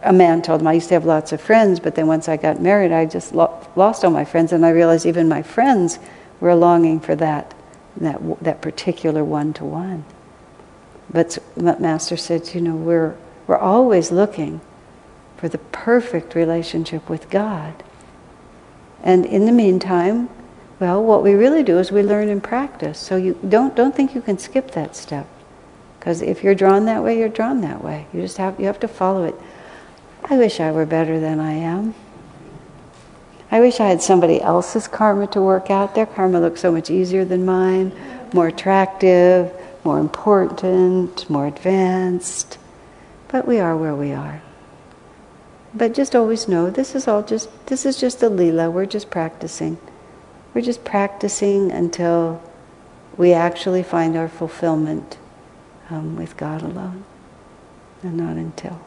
a 0.03 0.13
man 0.13 0.41
told 0.41 0.61
him, 0.61 0.67
I 0.67 0.73
used 0.73 0.89
to 0.89 0.95
have 0.95 1.05
lots 1.05 1.31
of 1.31 1.41
friends, 1.41 1.79
but 1.79 1.95
then 1.95 2.07
once 2.07 2.27
I 2.27 2.37
got 2.37 2.61
married, 2.61 2.91
I 2.91 3.05
just 3.05 3.33
lo- 3.33 3.65
lost 3.75 4.03
all 4.03 4.11
my 4.11 4.25
friends, 4.25 4.51
and 4.51 4.65
I 4.65 4.69
realized 4.69 5.05
even 5.05 5.27
my 5.27 5.41
friends 5.41 5.99
were 6.39 6.55
longing 6.55 6.99
for 6.99 7.15
that, 7.15 7.53
that, 7.97 8.43
that 8.43 8.61
particular 8.61 9.23
one 9.23 9.53
to 9.53 9.65
one. 9.65 10.05
But 11.09 11.37
Master 11.55 12.17
said, 12.17 12.53
you 12.53 12.61
know, 12.61 12.75
we're, 12.75 13.15
we're 13.45 13.57
always 13.57 14.11
looking 14.11 14.61
for 15.37 15.47
the 15.47 15.57
perfect 15.57 16.35
relationship 16.35 17.09
with 17.09 17.29
God. 17.29 17.83
And 19.07 19.25
in 19.25 19.45
the 19.45 19.53
meantime, 19.53 20.29
well, 20.81 21.01
what 21.01 21.23
we 21.23 21.33
really 21.33 21.63
do 21.63 21.79
is 21.79 21.93
we 21.93 22.03
learn 22.03 22.27
and 22.27 22.43
practice. 22.43 22.99
So 22.99 23.15
you 23.15 23.39
don't, 23.47 23.73
don't 23.73 23.95
think 23.95 24.13
you 24.13 24.21
can 24.21 24.37
skip 24.37 24.71
that 24.71 24.97
step. 24.97 25.25
Because 25.97 26.21
if 26.21 26.43
you're 26.43 26.53
drawn 26.53 26.83
that 26.85 27.01
way, 27.01 27.17
you're 27.17 27.29
drawn 27.29 27.61
that 27.61 27.81
way. 27.81 28.05
You 28.13 28.21
just 28.21 28.37
have, 28.37 28.59
you 28.59 28.65
have 28.65 28.81
to 28.81 28.87
follow 28.87 29.23
it. 29.23 29.33
I 30.25 30.37
wish 30.37 30.59
I 30.59 30.71
were 30.71 30.85
better 30.85 31.21
than 31.21 31.39
I 31.39 31.53
am. 31.53 31.95
I 33.49 33.61
wish 33.61 33.79
I 33.79 33.87
had 33.87 34.01
somebody 34.01 34.41
else's 34.41 34.89
karma 34.89 35.27
to 35.27 35.41
work 35.41 35.71
out. 35.71 35.95
Their 35.95 36.05
karma 36.05 36.41
looks 36.41 36.59
so 36.59 36.69
much 36.69 36.89
easier 36.89 37.23
than 37.23 37.45
mine, 37.45 37.93
more 38.33 38.47
attractive, 38.47 39.53
more 39.85 39.99
important, 39.99 41.29
more 41.29 41.47
advanced. 41.47 42.57
But 43.29 43.47
we 43.47 43.61
are 43.61 43.77
where 43.77 43.95
we 43.95 44.11
are. 44.11 44.41
But 45.77 45.93
just 45.93 46.15
always 46.15 46.47
know 46.47 46.71
this 46.71 46.95
is 46.95 47.07
all 47.07 47.21
just 47.21 47.49
this 47.67 47.85
is 47.85 47.99
just 47.99 48.23
a 48.23 48.29
lila. 48.29 48.71
We're 48.71 48.87
just 48.87 49.11
practicing. 49.11 49.77
We're 50.53 50.61
just 50.61 50.83
practicing 50.83 51.71
until 51.71 52.41
we 53.15 53.31
actually 53.31 53.83
find 53.83 54.17
our 54.17 54.27
fulfillment 54.27 55.19
um, 55.91 56.15
with 56.15 56.35
God 56.35 56.63
alone, 56.63 57.03
and 58.01 58.17
not 58.17 58.37
until. 58.37 58.81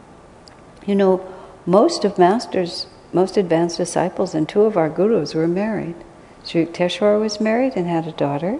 You 0.84 0.96
know, 0.96 1.34
most 1.64 2.04
of 2.04 2.18
Master's, 2.18 2.86
most 3.12 3.36
advanced 3.36 3.76
disciples 3.76 4.34
and 4.34 4.48
two 4.48 4.62
of 4.62 4.76
our 4.76 4.88
gurus 4.88 5.32
were 5.32 5.46
married. 5.46 5.94
Sri 6.42 6.66
Yukteswar 6.66 7.20
was 7.20 7.40
married 7.40 7.74
and 7.76 7.86
had 7.86 8.08
a 8.08 8.12
daughter. 8.12 8.58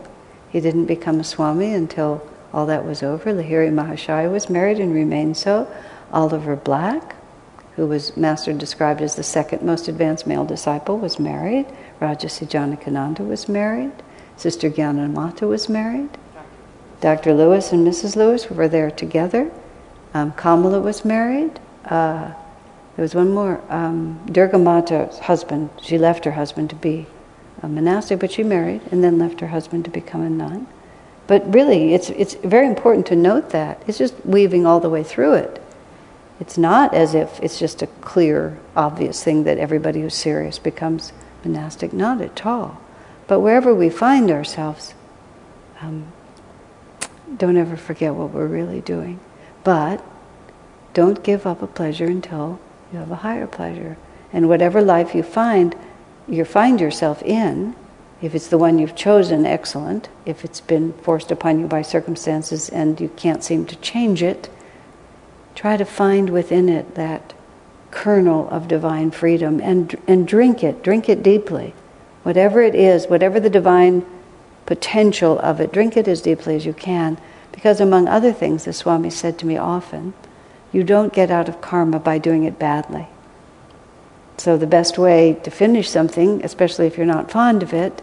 He 0.51 0.61
didn't 0.61 0.87
become 0.87 1.19
a 1.19 1.25
Swami 1.25 1.73
until 1.73 2.29
all 2.53 2.67
that 2.67 2.85
was 2.85 3.03
over. 3.03 3.33
Lahiri 3.33 3.73
Mahashaya 3.73 4.31
was 4.31 4.51
married 4.51 4.79
and 4.79 4.95
remained 4.95 5.37
so. 5.37 5.67
Oliver 6.13 6.57
Black, 6.57 7.17
who 7.81 7.87
was 7.87 8.15
Master 8.15 8.53
described 8.53 9.01
as 9.01 9.15
the 9.15 9.23
second 9.23 9.63
most 9.63 9.89
advanced 9.89 10.27
male 10.27 10.45
disciple, 10.45 10.99
was 10.99 11.19
married. 11.19 11.65
Rajarsi 11.99 12.47
Janakananda 12.47 13.27
was 13.27 13.49
married. 13.49 13.93
Sister 14.37 14.69
Gyanamata 14.69 15.49
was 15.49 15.67
married. 15.67 16.11
Dr. 17.01 17.33
Lewis 17.33 17.73
and 17.73 17.87
Mrs. 17.87 18.17
Lewis 18.17 18.51
were 18.51 18.69
there 18.69 18.91
together. 18.91 19.51
Um, 20.13 20.33
Kamala 20.33 20.81
was 20.81 21.07
married 21.07 21.59
uh, 21.87 22.33
there 22.97 23.03
was 23.03 23.15
one 23.15 23.33
more. 23.33 23.63
Um, 23.71 24.21
Durga 24.31 24.59
Mata's 24.59 25.21
husband, 25.21 25.71
she 25.81 25.97
left 25.97 26.27
her 26.27 26.33
husband 26.33 26.69
to 26.69 26.77
be 26.77 27.07
a 27.63 27.69
monastic, 27.69 28.19
but 28.21 28.31
she 28.31 28.43
married 28.43 28.83
and 28.91 29.03
then 29.03 29.19
left 29.19 29.41
her 29.41 29.47
husband 29.47 29.87
to 29.87 29.91
become 29.91 30.21
a 30.21 30.29
nun. 30.29 30.67
But 31.27 31.55
really, 31.55 31.95
it's, 31.95 32.11
it's 32.11 32.35
very 32.35 32.67
important 32.67 33.07
to 33.07 33.17
note 33.17 33.51
that. 33.51 33.83
It's 33.87 33.97
just 33.97 34.15
weaving 34.27 34.67
all 34.67 34.81
the 34.81 34.91
way 34.91 35.03
through 35.03 35.35
it. 35.35 35.63
It's 36.41 36.57
not 36.57 36.95
as 36.95 37.15
if 37.15 37.39
it's 37.41 37.59
just 37.59 37.83
a 37.83 37.87
clear, 37.87 38.59
obvious 38.75 39.23
thing 39.23 39.45
that 39.45 39.59
everybody 39.59 40.01
who's 40.01 40.15
serious 40.15 40.59
becomes 40.59 41.13
monastic. 41.45 41.93
Not 41.93 42.21
at 42.23 42.47
all. 42.47 42.81
But 43.27 43.41
wherever 43.41 43.75
we 43.75 43.91
find 43.91 44.31
ourselves, 44.31 44.95
um, 45.81 46.07
don't 47.37 47.57
ever 47.57 47.77
forget 47.77 48.15
what 48.15 48.31
we're 48.31 48.47
really 48.47 48.81
doing. 48.81 49.21
But 49.63 50.03
don't 50.95 51.23
give 51.23 51.47
up 51.47 51.63
a 51.63 51.67
pleasure 51.67 52.07
until 52.07 52.59
you 52.93 52.99
have 52.99 53.11
a 53.11 53.17
higher 53.17 53.47
pleasure. 53.47 53.97
And 54.33 54.49
whatever 54.49 54.81
life 54.81 55.15
you 55.15 55.23
find, 55.23 55.77
you 56.27 56.45
find 56.45 56.81
yourself 56.81 57.23
in, 57.23 57.77
if 58.23 58.35
it's 58.35 58.49
the 58.49 58.59
one 58.59 58.79
you've 58.79 58.97
chosen, 58.97 59.47
excellent. 59.47 60.09
If 60.27 60.45
it's 60.45 60.61
been 60.61 60.93
forced 60.95 61.31
upon 61.31 61.61
you 61.61 61.67
by 61.67 61.83
circumstances 61.83 62.69
and 62.69 63.01
you 63.01 63.09
can't 63.11 63.43
seem 63.43 63.65
to 63.67 63.77
change 63.77 64.23
it, 64.23 64.51
try 65.55 65.77
to 65.77 65.85
find 65.85 66.31
within 66.31 66.69
it 66.69 66.95
that 66.95 67.35
kernel 67.91 68.49
of 68.51 68.69
divine 68.69 69.11
freedom 69.11 69.61
and, 69.61 69.97
and 70.07 70.27
drink 70.27 70.63
it, 70.63 70.83
drink 70.83 71.09
it 71.09 71.23
deeply. 71.23 71.75
Whatever 72.23 72.63
it 72.63 72.75
is, 72.75 73.07
whatever 73.07 73.41
the 73.41 73.51
divine 73.51 74.05
potential 74.67 75.39
of 75.41 75.61
it, 75.61 75.73
drink 75.73 75.97
it 75.97 76.07
as 76.07 76.21
deeply 76.21 76.55
as 76.55 76.67
you 76.67 76.73
can. 76.73 77.19
Because, 77.53 77.81
among 77.81 78.09
other 78.09 78.33
things, 78.33 78.65
the 78.65 78.73
Swami 78.73 79.11
said 79.11 79.39
to 79.39 79.47
me 79.47 79.57
often, 79.57 80.15
you 80.73 80.85
don't 80.85 81.13
get 81.13 81.31
out 81.31 81.49
of 81.49 81.61
karma 81.61 81.99
by 81.99 82.19
doing 82.19 82.45
it 82.45 82.59
badly. 82.59 83.09
So, 84.37 84.57
the 84.57 84.67
best 84.67 84.97
way 84.99 85.35
to 85.43 85.51
finish 85.51 85.91
something, 85.91 86.45
especially 86.45 86.87
if 86.87 86.97
you're 86.97 87.07
not 87.07 87.31
fond 87.31 87.63
of 87.63 87.75
it, 87.75 88.03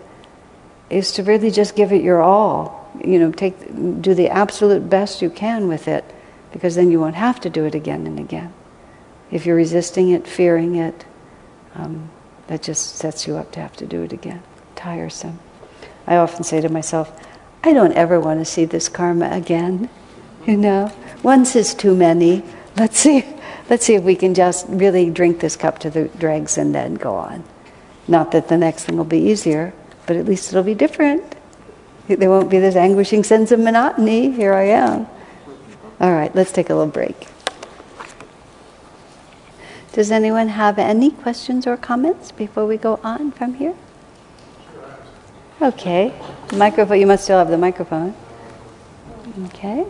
is 0.90 1.12
to 1.14 1.24
really 1.24 1.52
just 1.52 1.76
give 1.76 1.92
it 1.92 2.04
your 2.04 2.22
all. 2.22 2.92
You 3.04 3.20
know, 3.20 3.32
take, 3.32 3.58
do 4.02 4.14
the 4.14 4.30
absolute 4.30 4.90
best 4.90 5.22
you 5.22 5.30
can 5.30 5.68
with 5.68 5.88
it, 5.88 6.04
because 6.52 6.76
then 6.76 6.92
you 6.92 7.00
won't 7.00 7.16
have 7.16 7.40
to 7.42 7.50
do 7.50 7.66
it 7.66 7.76
again 7.76 8.08
and 8.08 8.20
again. 8.20 8.54
If 9.32 9.46
you're 9.46 9.56
resisting 9.56 10.10
it, 10.10 10.28
fearing 10.28 10.76
it, 10.76 11.06
um, 11.76 12.10
that 12.48 12.64
just 12.64 12.96
sets 12.96 13.28
you 13.28 13.36
up 13.36 13.52
to 13.54 13.60
have 13.60 13.76
to 13.78 13.86
do 13.86 14.04
it 14.04 14.14
again. 14.14 14.42
Tiresome. 14.76 15.40
I 16.06 16.16
often 16.16 16.44
say 16.44 16.62
to 16.62 16.70
myself, 16.70 17.12
I 17.64 17.74
don't 17.74 17.94
ever 17.94 18.20
want 18.20 18.40
to 18.40 18.46
see 18.46 18.66
this 18.66 18.88
karma 18.88 19.30
again. 19.32 19.90
You 20.46 20.56
know, 20.56 20.94
once 21.24 21.56
is 21.56 21.74
too 21.74 21.94
many 21.94 22.44
let's 22.78 23.00
see, 23.00 23.26
let's 23.70 23.86
see 23.86 23.96
if 23.96 24.04
we 24.04 24.16
can 24.16 24.34
just 24.34 24.66
really 24.70 25.10
drink 25.10 25.40
this 25.40 25.56
cup 25.56 25.80
to 25.80 25.90
the 25.90 26.06
dregs 26.10 26.58
and 26.58 26.74
then 26.74 26.96
go 26.96 27.16
on. 27.16 27.44
Not 28.08 28.32
that 28.32 28.48
the 28.48 28.58
next 28.58 28.86
thing 28.86 28.98
will 28.98 29.04
be 29.04 29.20
easier, 29.20 29.74
but 30.06 30.16
at 30.16 30.26
least 30.26 30.50
it'll 30.50 30.64
be 30.64 30.76
different. 30.76 31.36
There 32.08 32.30
won't 32.30 32.50
be 32.50 32.60
this 32.60 32.76
anguishing 32.76 33.24
sense 33.24 33.52
of 33.52 33.60
monotony. 33.60 34.32
Here 34.32 34.54
I 34.54 34.64
am. 34.64 35.08
All 36.00 36.14
right, 36.14 36.34
let's 36.36 36.52
take 36.52 36.70
a 36.70 36.76
little 36.76 36.92
break. 36.92 37.28
Does 39.94 40.12
anyone 40.12 40.50
have 40.50 40.78
any 40.78 41.10
questions 41.10 41.66
or 41.66 41.76
comments 41.76 42.32
before 42.32 42.68
we 42.68 42.78
go 42.78 43.00
on 43.04 43.32
from 43.32 43.56
here? 43.56 43.74
Okay. 45.60 46.14
microphone, 46.54 47.00
you 47.00 47.08
must 47.08 47.24
still 47.24 47.40
have 47.40 47.50
the 47.50 47.58
microphone. 47.58 48.16
Okay. 49.46 49.86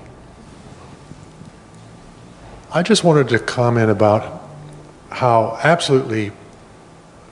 I 2.73 2.83
just 2.83 3.03
wanted 3.03 3.27
to 3.29 3.39
comment 3.39 3.91
about 3.91 4.43
how 5.09 5.59
absolutely 5.61 6.31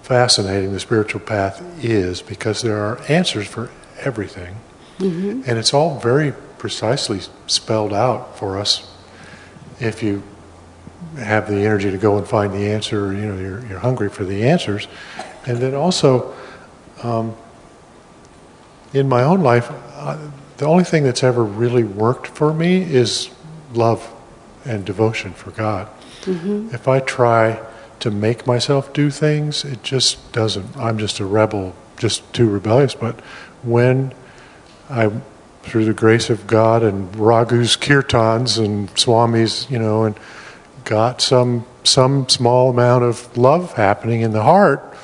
fascinating 0.02 0.74
the 0.74 0.80
spiritual 0.80 1.22
path 1.22 1.62
is 1.84 2.22
because 2.22 2.62
there 2.62 2.78
are 2.78 3.00
answers 3.08 3.48
for 3.48 3.70
everything. 4.00 4.58
Mm-hmm. 5.00 5.50
And 5.50 5.58
it's 5.58 5.74
all 5.74 6.00
very 6.00 6.34
precisely 6.58 7.22
spelled 7.48 7.94
out 7.94 8.38
for 8.38 8.58
us 8.58 8.92
if 9.80 10.02
you 10.02 10.24
have 11.18 11.50
the 11.50 11.58
energy 11.58 11.92
to 11.92 11.98
go 11.98 12.18
and 12.18 12.28
find 12.28 12.54
the 12.54 12.68
answer, 12.72 13.14
you 13.14 13.26
know, 13.26 13.40
you're, 13.40 13.66
you're 13.68 13.80
hungry 13.80 14.10
for 14.10 14.24
the 14.24 14.48
answers. 14.48 14.88
And 15.46 15.58
then 15.58 15.74
also, 15.74 16.34
um, 17.04 17.36
in 18.94 19.08
my 19.08 19.24
own 19.24 19.42
life, 19.42 19.72
the 20.58 20.66
only 20.66 20.84
thing 20.84 21.04
that's 21.04 21.24
ever 21.24 21.44
really 21.44 21.84
worked 21.84 22.28
for 22.28 22.54
me 22.54 22.82
is 22.82 23.30
love 23.74 24.14
and 24.64 24.86
devotion 24.86 25.34
for 25.34 25.52
God. 25.52 25.88
Mm-hmm. 26.22 26.74
If 26.74 26.88
I 26.88 27.00
try 27.02 27.62
to 28.00 28.12
make 28.12 28.48
myself 28.48 28.94
do 28.94 29.10
things, 29.10 29.66
it 29.66 29.84
just 29.84 30.32
doesn't. 30.32 30.76
I'm 30.78 30.98
just 30.98 31.20
a 31.20 31.26
rebel, 31.26 31.76
just 31.98 32.34
too 32.34 32.50
rebellious. 32.50 32.96
But 32.96 33.20
when 33.64 34.14
I, 34.90 35.12
through 35.66 35.86
the 35.86 35.94
grace 35.94 36.30
of 36.30 36.48
God 36.48 36.84
and 36.84 37.14
Raghu's 37.16 37.76
kirtans 37.76 38.64
and 38.64 38.90
Swami's, 38.98 39.70
you 39.70 39.80
know, 39.80 40.04
and 40.04 40.16
got 40.84 41.22
some 41.22 41.66
some 41.84 42.28
small 42.30 42.70
amount 42.70 43.04
of 43.04 43.36
love 43.38 43.74
happening 43.74 44.22
in 44.22 44.32
the 44.32 44.44
heart, 44.44 44.96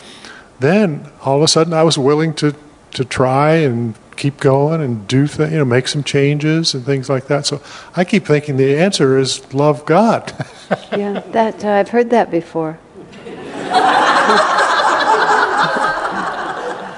then 0.60 1.12
all 1.22 1.38
of 1.38 1.44
a 1.44 1.48
sudden 1.48 1.74
I 1.74 1.84
was 1.84 1.98
willing 1.98 2.34
to 2.36 2.56
to 2.94 3.06
try 3.06 3.56
and 3.56 3.96
keep 4.18 4.40
going 4.40 4.82
and 4.82 5.08
do 5.08 5.26
things, 5.26 5.52
you 5.52 5.58
know, 5.58 5.66
make 5.66 5.88
some 5.88 6.04
changes 6.04 6.76
and 6.76 6.86
things 6.86 7.10
like 7.10 7.28
that. 7.28 7.46
So 7.46 7.62
I 7.96 8.04
keep 8.04 8.26
thinking 8.26 8.58
the 8.58 8.78
answer 8.78 9.18
is 9.18 9.54
love 9.54 9.86
God. 9.86 10.32
yeah, 10.92 11.22
that 11.32 11.66
uh, 11.66 11.70
I've 11.70 11.90
heard 11.90 12.12
that 12.12 12.30
before. 12.30 12.78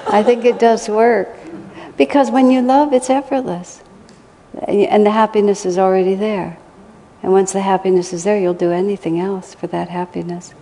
I 0.06 0.22
think 0.22 0.44
it 0.44 0.58
does 0.58 0.88
work 0.88 1.28
because 1.96 2.30
when 2.30 2.50
you 2.50 2.60
love, 2.60 2.92
it's 2.92 3.10
effortless, 3.10 3.82
and 4.66 5.06
the 5.06 5.10
happiness 5.10 5.64
is 5.64 5.78
already 5.78 6.14
there. 6.14 6.58
And 7.22 7.32
once 7.32 7.52
the 7.52 7.62
happiness 7.62 8.12
is 8.12 8.24
there, 8.24 8.38
you'll 8.38 8.52
do 8.52 8.70
anything 8.70 9.18
else 9.18 9.54
for 9.54 9.66
that 9.68 9.88
happiness. 9.88 10.52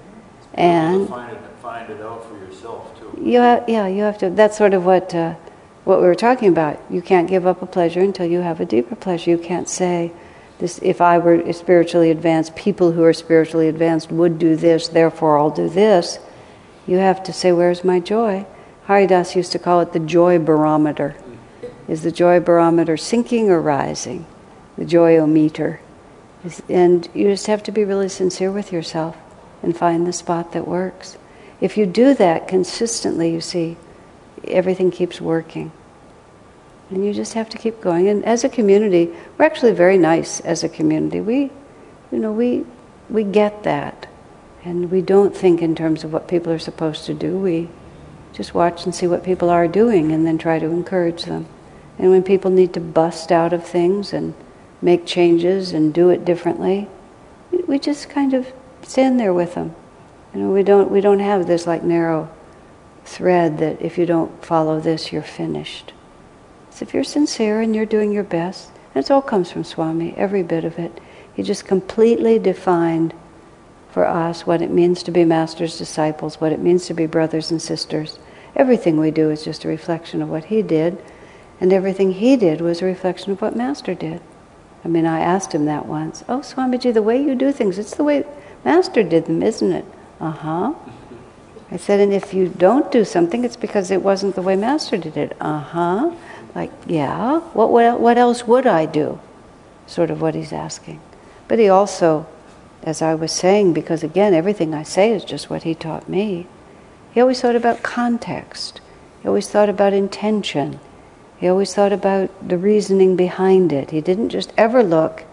And 0.55 1.09
find 1.09 1.33
it, 1.33 1.41
find 1.61 1.91
it 1.91 2.01
out 2.01 2.25
for 2.25 2.37
yourself 2.39 2.97
too. 2.99 3.21
You 3.21 3.41
have, 3.41 3.69
yeah, 3.69 3.89
you 3.89 4.03
have 4.03 4.19
to. 4.19 4.31
That's 4.31 4.57
sort 4.57 4.73
of 4.73 4.85
what 4.85 5.15
uh, 5.15 5.35
what 5.85 6.01
we 6.01 6.07
were 6.07 6.15
talking 6.15 6.49
about. 6.49 6.79
You 6.89 7.03
can't 7.03 7.29
give 7.29 7.47
up 7.47 7.63
a 7.63 7.67
pleasure 7.67 8.01
until 8.01 8.27
you 8.27 8.41
have 8.43 8.61
a 8.61 8.65
deeper 8.65 8.95
pleasure. 8.95 9.31
You 9.31 9.39
can't 9.39 9.69
say, 9.69 10.13
"This, 10.59 10.79
if 10.83 11.01
I 11.01 11.19
were 11.19 11.53
spiritually 11.53 12.11
advanced, 12.11 12.55
people 12.55 12.93
who 12.93 13.03
are 13.03 13.13
spiritually 13.13 13.69
advanced 13.69 14.13
would 14.13 14.39
do 14.39 14.55
this, 14.55 14.89
therefore 14.89 15.39
I'll 15.39 15.51
do 15.51 15.69
this." 15.69 16.19
You 16.87 16.99
have 16.99 17.25
to 17.25 17.33
say, 17.33 17.51
"Where's 17.51 17.83
my 17.83 17.99
joy?" 17.99 18.47
Haridas 18.85 19.35
used 19.35 19.53
to 19.53 19.59
call 19.59 19.81
it 19.81 19.93
the 19.93 20.01
joy 20.01 20.39
barometer. 20.39 21.17
Is 21.93 22.01
the 22.05 22.11
joy 22.11 22.41
barometer 22.41 22.97
sinking 22.97 23.51
or 23.51 23.61
rising? 23.61 24.25
The 24.79 24.87
joyometer. 24.87 25.81
And 26.67 27.07
you 27.13 27.27
just 27.29 27.49
have 27.49 27.63
to 27.65 27.71
be 27.71 27.85
really 27.85 28.09
sincere 28.09 28.51
with 28.51 28.73
yourself 28.73 29.15
and 29.63 29.77
find 29.77 30.07
the 30.07 30.13
spot 30.15 30.53
that 30.53 30.67
works. 30.67 31.19
If 31.61 31.77
you 31.77 31.85
do 31.85 32.15
that 32.15 32.49
consistently, 32.49 33.31
you 33.31 33.43
see, 33.43 33.77
everything 34.49 34.91
keeps 34.91 35.21
working. 35.21 35.71
And 36.89 37.05
you 37.05 37.13
just 37.13 37.35
have 37.35 37.51
to 37.51 37.59
keep 37.59 37.83
going. 37.83 38.09
And 38.09 38.25
as 38.25 38.43
a 38.43 38.49
community, 38.49 39.13
we're 39.37 39.45
actually 39.45 39.73
very 39.73 39.99
nice 39.99 40.41
as 40.41 40.65
a 40.65 40.71
community. 40.71 41.21
We, 41.21 41.51
you 42.11 42.19
know, 42.19 42.33
we, 42.33 42.65
we 43.11 43.23
get 43.23 43.65
that. 43.65 44.07
And 44.65 44.91
we 44.91 45.03
don't 45.03 45.37
think 45.37 45.61
in 45.61 45.75
terms 45.75 46.05
of 46.05 46.13
what 46.15 46.27
people 46.27 46.55
are 46.55 46.59
supposed 46.59 47.05
to 47.05 47.13
do. 47.13 47.37
We 47.37 47.69
just 48.33 48.55
watch 48.55 48.87
and 48.87 48.95
see 48.95 49.07
what 49.07 49.23
people 49.23 49.51
are 49.51 49.69
doing 49.69 50.11
and 50.11 50.27
then 50.27 50.39
try 50.39 50.59
to 50.59 50.67
encourage 50.69 51.25
them. 51.25 51.47
And 51.99 52.11
when 52.11 52.23
people 52.23 52.51
need 52.51 52.73
to 52.75 52.81
bust 52.81 53.31
out 53.31 53.53
of 53.53 53.67
things 53.67 54.13
and 54.13 54.35
make 54.83 55.07
changes 55.07 55.73
and 55.73 55.95
do 55.95 56.11
it 56.11 56.25
differently. 56.25 56.89
We 57.67 57.79
just 57.79 58.11
kind 58.11 58.35
of 58.35 58.53
stand 58.83 59.19
there 59.19 59.33
with 59.33 59.55
them. 59.55 59.75
You 60.35 60.41
know, 60.41 60.51
we 60.51 60.65
don't 60.65 60.91
we 60.91 61.01
don't 61.01 61.21
have 61.21 61.47
this 61.47 61.67
like 61.67 61.85
narrow 61.85 62.29
thread 63.05 63.59
that 63.59 63.81
if 63.81 63.97
you 63.97 64.05
don't 64.05 64.45
follow 64.45 64.81
this, 64.81 65.13
you're 65.13 65.23
finished. 65.23 65.93
So 66.71 66.83
if 66.83 66.93
you're 66.93 67.05
sincere 67.05 67.61
and 67.61 67.77
you're 67.77 67.87
doing 67.87 68.13
your 68.13 68.25
best, 68.25 68.71
and 68.95 69.05
it 69.05 69.11
all 69.11 69.23
comes 69.23 69.51
from 69.51 69.65
Swami, 69.65 70.15
every 70.17 70.43
bit 70.43 70.65
of 70.65 70.79
it. 70.79 71.01
He 71.35 71.43
just 71.43 71.65
completely 71.65 72.39
defined 72.39 73.15
for 73.91 74.07
us 74.07 74.47
what 74.47 74.63
it 74.63 74.71
means 74.71 75.03
to 75.03 75.11
be 75.11 75.25
master's 75.25 75.79
disciples, 75.79 76.41
what 76.41 76.53
it 76.53 76.61
means 76.61 76.87
to 76.87 76.95
be 76.95 77.07
brothers 77.07 77.51
and 77.51 77.61
sisters. 77.61 78.19
Everything 78.57 78.99
we 78.99 79.11
do 79.11 79.31
is 79.31 79.45
just 79.45 79.65
a 79.65 79.69
reflection 79.69 80.21
of 80.23 80.29
what 80.29 80.45
he 80.45 80.63
did, 80.63 81.03
and 81.63 81.73
everything 81.73 82.11
he 82.11 82.37
did 82.37 82.61
was 82.61 82.83
a 82.83 82.85
reflection 82.85 83.31
of 83.31 83.41
what 83.41 83.55
Master 83.55 83.95
did. 83.95 84.21
I 84.85 84.89
mean, 84.89 85.07
I 85.07 85.21
asked 85.21 85.55
him 85.55 85.65
that 85.67 85.87
once. 85.87 86.25
Oh, 86.29 86.41
Swamiji, 86.41 86.93
the 86.93 87.03
way 87.03 87.23
you 87.23 87.37
do 87.37 87.53
things, 87.53 87.79
it's 87.79 87.95
the 87.95 88.03
way 88.03 88.25
Master 88.65 89.05
did 89.05 89.27
them, 89.27 89.45
isn't 89.45 89.71
it? 89.71 89.85
Uh 90.19 90.33
huh. 90.33 90.75
I 91.71 91.77
said, 91.77 92.01
and 92.01 92.13
if 92.13 92.35
you 92.35 92.49
don't 92.49 92.91
do 92.91 93.05
something, 93.05 93.45
it's 93.45 93.55
because 93.55 93.93
it 93.93 94.03
wasn't 94.03 94.35
the 94.35 94.43
way 94.43 94.57
Master 94.57 94.97
did 94.97 95.17
it. 95.17 95.37
Uh 95.41 95.61
huh. 95.61 96.11
Like, 96.53 96.73
yeah. 96.89 97.39
What, 97.53 97.71
what, 97.71 98.01
what 98.01 98.19
else 98.19 98.45
would 98.45 98.67
I 98.67 98.85
do? 98.85 99.21
Sort 99.87 100.11
of 100.11 100.21
what 100.21 100.35
he's 100.35 100.53
asking. 100.53 101.01
But 101.47 101.61
he 101.61 101.69
also, 101.69 102.27
as 102.83 103.03
I 103.03 103.15
was 103.15 103.31
saying, 103.31 103.73
because 103.73 104.03
again, 104.03 104.35
everything 104.35 104.75
I 104.75 104.83
say 104.83 105.13
is 105.13 105.25
just 105.25 105.49
what 105.49 105.63
he 105.63 105.77
taught 105.77 106.09
me, 106.09 106.49
he 107.15 107.21
always 107.21 107.41
thought 107.41 107.55
about 107.55 107.85
context. 107.85 108.81
He 109.23 109.29
always 109.29 109.49
thought 109.49 109.69
about 109.69 109.93
intention. 109.93 110.81
He 111.43 111.49
always 111.49 111.75
thought 111.75 111.93
about 111.93 112.31
the 112.49 112.57
reasoning 112.57 113.17
behind 113.17 113.73
it. 113.73 113.91
He 113.91 114.01
didn't 114.01 114.29
just 114.29 114.53
ever 114.57 114.81
look 114.81 115.25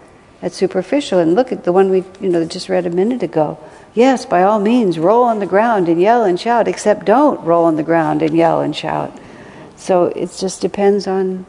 at 0.42 0.54
superficial 0.54 1.20
and 1.20 1.36
look 1.36 1.52
at 1.52 1.66
the 1.66 1.72
one 1.72 1.92
we 1.92 2.04
you 2.20 2.30
know 2.30 2.44
just 2.46 2.68
read 2.68 2.88
a 2.88 2.90
minute 2.90 3.22
ago. 3.22 3.60
Yes, 3.94 4.26
by 4.26 4.42
all 4.42 4.60
means, 4.60 4.98
roll 4.98 5.24
on 5.24 5.38
the 5.38 5.46
ground 5.46 5.88
and 5.88 6.02
yell 6.02 6.24
and 6.24 6.40
shout, 6.40 6.68
except 6.68 7.06
don't 7.06 7.40
roll 7.46 7.66
on 7.66 7.76
the 7.76 7.84
ground 7.84 8.24
and 8.24 8.36
yell 8.36 8.60
and 8.60 8.76
shout. 8.76 9.16
So 9.76 10.06
it 10.06 10.36
just 10.36 10.62
depends 10.62 11.06
on 11.06 11.46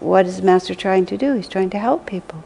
what 0.00 0.26
is 0.26 0.38
the 0.38 0.42
Master 0.42 0.74
trying 0.74 1.06
to 1.06 1.16
do. 1.16 1.34
He's 1.34 1.46
trying 1.46 1.70
to 1.70 1.78
help 1.78 2.04
people. 2.04 2.42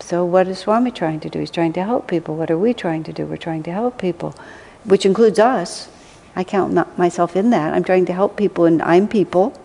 So 0.00 0.24
what 0.24 0.48
is 0.48 0.58
Swami 0.58 0.90
trying 0.90 1.20
to 1.20 1.30
do? 1.30 1.38
He's 1.38 1.52
trying 1.52 1.74
to 1.74 1.84
help 1.84 2.08
people. 2.08 2.34
What 2.34 2.50
are 2.50 2.58
we 2.58 2.74
trying 2.74 3.04
to 3.04 3.12
do? 3.12 3.24
We're 3.24 3.36
trying 3.36 3.62
to 3.62 3.72
help 3.72 3.98
people, 3.98 4.34
which 4.82 5.06
includes 5.06 5.38
us. 5.38 5.88
I 6.34 6.42
count 6.42 6.98
myself 6.98 7.36
in 7.36 7.50
that. 7.50 7.72
I'm 7.72 7.84
trying 7.84 8.06
to 8.06 8.12
help 8.12 8.36
people, 8.36 8.64
and 8.64 8.82
I'm 8.82 9.06
people. 9.06 9.56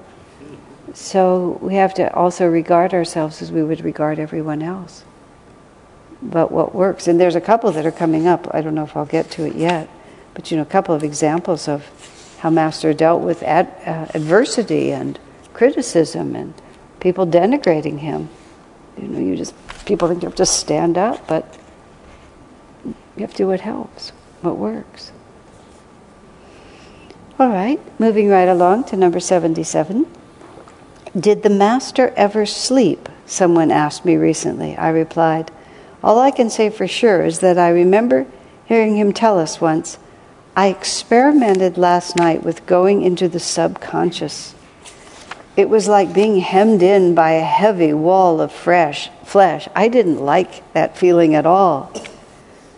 So 0.94 1.60
we 1.62 1.76
have 1.76 1.94
to 1.96 2.14
also 2.14 2.48
regard 2.48 2.94
ourselves 2.94 3.42
as 3.42 3.52
we 3.52 3.64
would 3.64 3.84
regard 3.84 4.20
everyone 4.20 4.62
else. 4.62 5.04
But 6.22 6.52
what 6.52 6.74
works, 6.74 7.08
and 7.08 7.20
there's 7.20 7.36
a 7.36 7.42
couple 7.42 7.72
that 7.72 7.86
are 7.86 7.92
coming 7.92 8.28
up. 8.28 8.48
I 8.52 8.62
don't 8.62 8.74
know 8.74 8.84
if 8.84 8.96
I'll 8.98 9.06
get 9.06 9.30
to 9.32 9.46
it 9.46 9.56
yet, 9.56 9.90
but 10.34 10.50
you 10.50 10.58
know, 10.58 10.64
a 10.64 10.68
couple 10.68 10.96
of 10.96 11.04
examples 11.04 11.68
of 11.68 11.86
how 12.40 12.50
Master 12.50 12.94
dealt 12.94 13.22
with 13.22 13.44
ad, 13.44 13.68
uh, 13.86 14.08
adversity 14.16 14.92
and 14.92 15.20
criticism 15.54 16.36
and 16.36 16.54
people 17.00 17.26
denigrating 17.26 18.00
him. 18.00 18.30
You 18.98 19.08
know, 19.08 19.20
you 19.20 19.36
just 19.36 19.54
people 19.86 20.08
think 20.08 20.24
you 20.24 20.30
have 20.30 20.36
to 20.38 20.46
stand 20.46 20.98
up, 20.98 21.28
but 21.28 21.58
you 22.86 23.22
have 23.22 23.32
to 23.32 23.38
do 23.38 23.48
what 23.48 23.62
helps, 23.62 24.12
what 24.42 24.58
works. 24.58 25.12
All 27.40 27.50
right, 27.50 27.80
moving 28.00 28.30
right 28.30 28.48
along 28.48 28.86
to 28.86 28.98
number 28.98 29.20
77. 29.20 30.08
Did 31.18 31.42
the 31.42 31.50
master 31.50 32.14
ever 32.16 32.46
sleep? 32.46 33.10
Someone 33.26 33.72
asked 33.72 34.06
me 34.06 34.18
recently. 34.18 34.78
I 34.78 34.90
replied, 34.90 35.50
All 36.04 36.20
I 36.20 36.30
can 36.30 36.50
say 36.50 36.70
for 36.70 36.88
sure 36.88 37.24
is 37.24 37.40
that 37.40 37.58
I 37.58 37.70
remember 37.70 38.28
hearing 38.66 38.98
him 38.98 39.14
tell 39.14 39.40
us 39.40 39.60
once, 39.60 39.98
I 40.56 40.68
experimented 40.68 41.78
last 41.78 42.16
night 42.18 42.44
with 42.44 42.66
going 42.66 43.02
into 43.02 43.28
the 43.28 43.40
subconscious. 43.40 44.54
It 45.56 45.70
was 45.70 45.88
like 45.88 46.14
being 46.14 46.40
hemmed 46.40 46.84
in 46.84 47.16
by 47.16 47.32
a 47.32 47.44
heavy 47.44 47.94
wall 47.94 48.40
of 48.40 48.52
fresh 48.52 49.10
flesh. 49.24 49.68
I 49.76 49.88
didn't 49.88 50.20
like 50.20 50.72
that 50.74 50.98
feeling 50.98 51.34
at 51.34 51.48
all. 51.48 51.92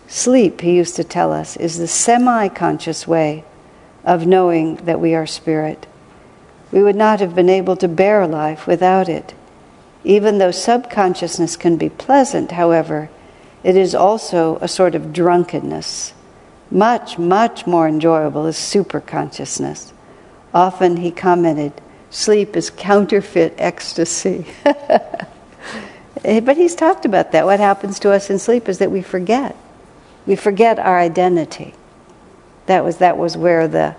Sleep, 0.08 0.62
he 0.62 0.76
used 0.76 0.96
to 0.96 1.04
tell 1.04 1.32
us, 1.32 1.56
is 1.58 1.76
the 1.76 1.88
semi 1.88 2.48
conscious 2.48 3.06
way 3.06 3.44
of 4.02 4.26
knowing 4.26 4.76
that 4.76 5.00
we 5.00 5.14
are 5.14 5.26
spirit. 5.26 5.86
We 6.72 6.82
would 6.82 6.96
not 6.96 7.20
have 7.20 7.34
been 7.34 7.48
able 7.48 7.76
to 7.76 7.88
bear 7.88 8.26
life 8.26 8.66
without 8.66 9.08
it. 9.08 9.34
Even 10.04 10.38
though 10.38 10.50
subconsciousness 10.50 11.56
can 11.56 11.76
be 11.76 11.88
pleasant, 11.88 12.52
however, 12.52 13.10
it 13.62 13.76
is 13.76 13.94
also 13.94 14.56
a 14.60 14.68
sort 14.68 14.94
of 14.94 15.12
drunkenness. 15.12 16.14
Much, 16.70 17.18
much 17.18 17.66
more 17.66 17.88
enjoyable 17.88 18.46
is 18.46 18.56
superconsciousness. 18.56 19.92
Often 20.54 20.98
he 20.98 21.10
commented, 21.10 21.72
sleep 22.10 22.56
is 22.56 22.70
counterfeit 22.70 23.54
ecstasy. 23.58 24.46
but 24.64 26.56
he's 26.56 26.74
talked 26.74 27.04
about 27.04 27.32
that. 27.32 27.44
What 27.44 27.60
happens 27.60 27.98
to 28.00 28.12
us 28.12 28.30
in 28.30 28.38
sleep 28.38 28.68
is 28.68 28.78
that 28.78 28.90
we 28.90 29.02
forget. 29.02 29.56
We 30.26 30.36
forget 30.36 30.78
our 30.78 30.98
identity. 30.98 31.74
That 32.66 32.84
was, 32.84 32.98
that 32.98 33.18
was 33.18 33.36
where 33.36 33.66
the 33.68 33.96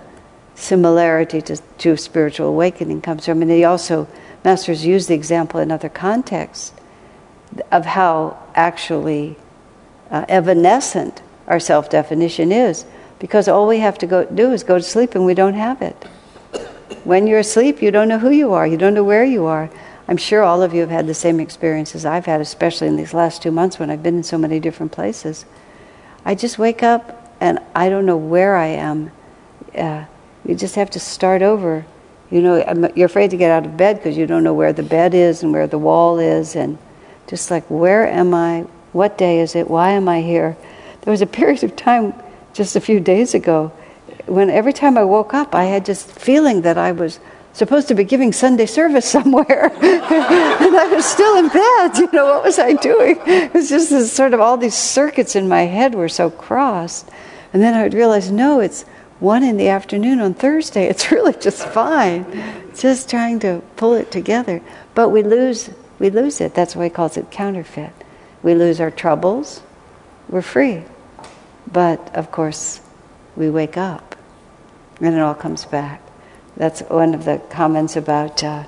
similarity 0.62 1.42
to, 1.42 1.56
to 1.56 1.96
spiritual 1.96 2.48
awakening 2.48 3.00
comes 3.02 3.26
from. 3.26 3.42
And 3.42 3.50
he 3.50 3.64
also, 3.64 4.06
masters 4.44 4.86
use 4.86 5.06
the 5.08 5.14
example 5.14 5.60
in 5.60 5.70
other 5.70 5.88
contexts 5.88 6.72
of 7.70 7.84
how 7.84 8.38
actually 8.54 9.36
uh, 10.10 10.24
evanescent 10.28 11.20
our 11.46 11.60
self 11.60 11.90
definition 11.90 12.52
is, 12.52 12.84
because 13.18 13.48
all 13.48 13.66
we 13.66 13.78
have 13.78 13.98
to 13.98 14.06
go 14.06 14.24
do 14.24 14.52
is 14.52 14.62
go 14.62 14.78
to 14.78 14.82
sleep 14.82 15.14
and 15.14 15.26
we 15.26 15.34
don't 15.34 15.54
have 15.54 15.82
it. 15.82 15.96
When 17.04 17.26
you're 17.26 17.40
asleep, 17.40 17.82
you 17.82 17.90
don't 17.90 18.08
know 18.08 18.18
who 18.18 18.30
you 18.30 18.52
are, 18.52 18.66
you 18.66 18.76
don't 18.76 18.94
know 18.94 19.04
where 19.04 19.24
you 19.24 19.44
are. 19.46 19.70
I'm 20.08 20.16
sure 20.16 20.42
all 20.42 20.62
of 20.62 20.74
you 20.74 20.80
have 20.80 20.90
had 20.90 21.06
the 21.06 21.14
same 21.14 21.40
experiences 21.40 22.04
I've 22.04 22.26
had, 22.26 22.40
especially 22.40 22.88
in 22.88 22.96
these 22.96 23.14
last 23.14 23.42
two 23.42 23.50
months 23.50 23.78
when 23.78 23.90
I've 23.90 24.02
been 24.02 24.16
in 24.16 24.22
so 24.22 24.38
many 24.38 24.60
different 24.60 24.92
places. 24.92 25.44
I 26.24 26.34
just 26.34 26.58
wake 26.58 26.82
up 26.82 27.34
and 27.40 27.58
I 27.74 27.88
don't 27.88 28.06
know 28.06 28.16
where 28.16 28.56
I 28.56 28.66
am. 28.66 29.10
Uh, 29.76 30.04
you 30.44 30.54
just 30.54 30.74
have 30.74 30.90
to 30.90 31.00
start 31.00 31.42
over. 31.42 31.84
You 32.30 32.40
know, 32.40 32.92
you're 32.94 33.06
afraid 33.06 33.30
to 33.30 33.36
get 33.36 33.50
out 33.50 33.66
of 33.66 33.76
bed 33.76 33.96
because 33.96 34.16
you 34.16 34.26
don't 34.26 34.42
know 34.42 34.54
where 34.54 34.72
the 34.72 34.82
bed 34.82 35.14
is 35.14 35.42
and 35.42 35.52
where 35.52 35.66
the 35.66 35.78
wall 35.78 36.18
is, 36.18 36.56
and 36.56 36.78
just 37.26 37.50
like, 37.50 37.64
where 37.68 38.06
am 38.06 38.34
I? 38.34 38.62
What 38.92 39.18
day 39.18 39.40
is 39.40 39.54
it? 39.54 39.68
Why 39.68 39.90
am 39.90 40.08
I 40.08 40.22
here? 40.22 40.56
There 41.02 41.10
was 41.10 41.22
a 41.22 41.26
period 41.26 41.62
of 41.62 41.76
time 41.76 42.14
just 42.52 42.76
a 42.76 42.80
few 42.80 43.00
days 43.00 43.34
ago 43.34 43.72
when 44.26 44.50
every 44.50 44.72
time 44.72 44.96
I 44.96 45.04
woke 45.04 45.34
up, 45.34 45.54
I 45.54 45.64
had 45.64 45.84
just 45.84 46.10
feeling 46.10 46.62
that 46.62 46.78
I 46.78 46.92
was 46.92 47.18
supposed 47.52 47.88
to 47.88 47.94
be 47.94 48.04
giving 48.04 48.32
Sunday 48.32 48.66
service 48.66 49.08
somewhere, 49.10 49.66
and 49.82 50.76
I 50.76 50.88
was 50.92 51.04
still 51.04 51.36
in 51.36 51.48
bed. 51.48 51.98
You 51.98 52.10
know, 52.12 52.26
what 52.26 52.44
was 52.44 52.58
I 52.58 52.74
doing? 52.74 53.18
It 53.26 53.52
was 53.52 53.68
just 53.68 53.90
this 53.90 54.12
sort 54.12 54.34
of 54.34 54.40
all 54.40 54.56
these 54.56 54.74
circuits 54.74 55.36
in 55.36 55.48
my 55.48 55.62
head 55.62 55.94
were 55.94 56.08
so 56.08 56.30
crossed, 56.30 57.08
and 57.52 57.62
then 57.62 57.74
I 57.74 57.82
would 57.82 57.94
realize, 57.94 58.30
no, 58.30 58.60
it's 58.60 58.84
one 59.22 59.44
in 59.44 59.56
the 59.56 59.68
afternoon 59.68 60.20
on 60.20 60.34
Thursday. 60.34 60.88
It's 60.88 61.10
really 61.12 61.32
just 61.32 61.66
fine, 61.68 62.26
just 62.74 63.08
trying 63.08 63.38
to 63.40 63.62
pull 63.76 63.94
it 63.94 64.10
together. 64.10 64.60
But 64.94 65.10
we 65.10 65.22
lose, 65.22 65.70
we 65.98 66.10
lose 66.10 66.40
it. 66.40 66.54
That's 66.54 66.74
why 66.74 66.84
he 66.84 66.90
calls 66.90 67.16
it 67.16 67.30
counterfeit. 67.30 67.92
We 68.42 68.54
lose 68.54 68.80
our 68.80 68.90
troubles. 68.90 69.62
We're 70.28 70.42
free, 70.42 70.82
but 71.70 72.14
of 72.14 72.32
course, 72.32 72.80
we 73.36 73.48
wake 73.48 73.76
up, 73.76 74.16
and 75.00 75.14
it 75.14 75.20
all 75.20 75.34
comes 75.34 75.64
back. 75.64 76.02
That's 76.56 76.80
one 76.80 77.14
of 77.14 77.24
the 77.24 77.40
comments 77.50 77.96
about 77.96 78.42
uh, 78.42 78.64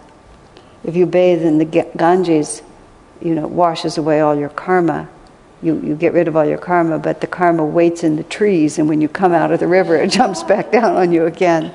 if 0.85 0.95
you 0.95 1.07
bathe 1.07 1.43
in 1.43 1.59
the 1.59 1.65
Ganges, 1.65 2.63
you 3.21 3.35
know, 3.35 3.45
it 3.45 3.51
washes 3.51 3.99
away 3.99 4.21
all 4.21 4.35
your 4.37 4.51
karma. 4.51 5.09
You, 5.65 5.81
you 5.81 5.97
get 5.97 6.13
rid 6.13 6.29
of 6.29 6.37
all 6.37 6.45
your 6.45 6.59
karma, 6.59 6.99
but 6.99 7.23
the 7.23 7.27
karma 7.27 7.65
waits 7.65 8.05
in 8.05 8.17
the 8.17 8.23
trees, 8.25 8.79
and 8.79 8.87
when 8.87 9.01
you 9.01 9.09
come 9.09 9.33
out 9.33 9.51
of 9.51 9.61
the 9.61 9.67
river, 9.67 9.97
it 9.97 10.11
jumps 10.11 10.43
back 10.43 10.71
down 10.71 10.97
on 10.97 11.11
you 11.11 11.25
again. 11.25 11.73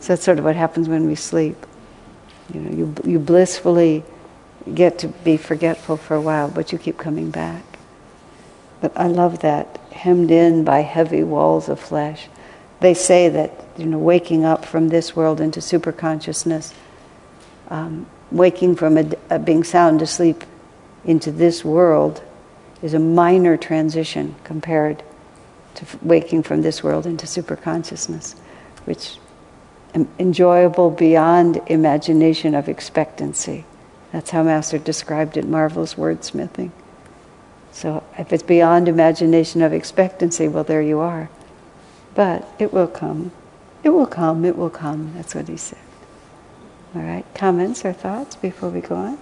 So 0.00 0.08
that's 0.12 0.22
sort 0.22 0.38
of 0.38 0.44
what 0.44 0.56
happens 0.56 0.90
when 0.90 1.06
we 1.06 1.14
sleep. 1.14 1.56
You 2.52 2.60
know, 2.60 2.76
you, 2.76 3.12
you 3.12 3.18
blissfully 3.18 4.04
get 4.74 4.98
to 4.98 5.08
be 5.08 5.38
forgetful 5.38 5.96
for 5.96 6.14
a 6.14 6.20
while, 6.20 6.50
but 6.50 6.70
you 6.70 6.76
keep 6.76 6.98
coming 6.98 7.30
back. 7.30 7.64
But 8.82 8.92
I 8.94 9.06
love 9.06 9.40
that, 9.40 9.78
hemmed 9.92 10.30
in 10.30 10.62
by 10.62 10.80
heavy 10.80 11.22
walls 11.22 11.70
of 11.70 11.80
flesh. 11.80 12.28
They 12.80 12.92
say 12.92 13.30
that 13.30 13.64
you 13.78 13.86
know, 13.86 13.98
waking 13.98 14.44
up 14.44 14.66
from 14.66 14.88
this 14.88 15.16
world 15.16 15.40
into 15.40 15.60
superconsciousness, 15.60 16.74
um, 17.68 18.06
waking 18.30 18.76
from 18.76 18.98
a, 18.98 19.10
a 19.30 19.38
being 19.38 19.64
sound 19.64 20.02
asleep 20.02 20.44
into 21.06 21.32
this 21.32 21.64
world 21.64 22.22
is 22.84 22.92
a 22.92 22.98
minor 22.98 23.56
transition 23.56 24.34
compared 24.44 25.02
to 25.74 25.86
waking 26.02 26.42
from 26.42 26.60
this 26.60 26.84
world 26.84 27.06
into 27.06 27.24
superconsciousness, 27.24 28.36
which 28.84 29.18
is 29.94 30.06
enjoyable 30.18 30.90
beyond 30.90 31.62
imagination 31.66 32.54
of 32.54 32.68
expectancy. 32.68 33.64
That's 34.12 34.30
how 34.30 34.42
Master 34.42 34.76
described 34.76 35.38
it, 35.38 35.48
marvelous 35.48 35.94
wordsmithing. 35.94 36.72
So 37.72 38.04
if 38.18 38.34
it's 38.34 38.42
beyond 38.42 38.86
imagination 38.86 39.62
of 39.62 39.72
expectancy, 39.72 40.46
well, 40.46 40.62
there 40.62 40.82
you 40.82 41.00
are. 41.00 41.30
But 42.14 42.46
it 42.58 42.70
will 42.70 42.86
come. 42.86 43.32
It 43.82 43.88
will 43.88 44.06
come, 44.06 44.44
it 44.44 44.58
will 44.58 44.68
come. 44.68 45.14
That's 45.14 45.34
what 45.34 45.48
he 45.48 45.56
said. 45.56 45.78
All 46.94 47.00
right, 47.00 47.24
comments 47.34 47.82
or 47.82 47.94
thoughts 47.94 48.36
before 48.36 48.68
we 48.68 48.82
go 48.82 48.94
on? 48.94 49.18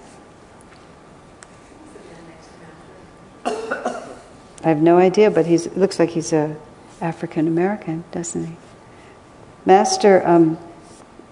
I 4.64 4.68
have 4.68 4.80
no 4.80 4.98
idea, 4.98 5.30
but 5.30 5.46
he 5.46 5.58
looks 5.58 5.98
like 5.98 6.10
he's 6.10 6.32
a 6.32 6.56
African 7.00 7.48
American, 7.48 8.04
doesn't 8.12 8.46
he? 8.46 8.56
Master, 9.64 10.26
um, 10.26 10.56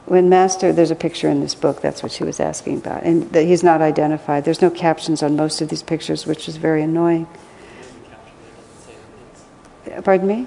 when 0.07 0.28
Master, 0.28 0.72
there's 0.72 0.91
a 0.91 0.97
picture 0.97 1.28
in 1.28 1.41
this 1.41 1.55
book. 1.55 1.81
That's 1.81 2.03
what 2.03 2.12
she 2.12 2.24
was 2.24 2.41
asking 2.41 2.78
about, 2.78 3.05
and 3.05 3.31
that 3.33 3.45
he's 3.45 3.62
not 3.62 3.81
identified. 3.81 4.45
There's 4.45 4.62
no 4.62 4.70
captions 4.70 5.22
on 5.22 5.37
most 5.37 5.61
of 5.61 5.68
these 5.68 5.83
pictures, 5.83 6.26
which 6.26 6.49
is 6.49 6.57
very 6.57 6.83
annoying. 6.83 7.26
Pardon 10.03 10.26
me? 10.26 10.47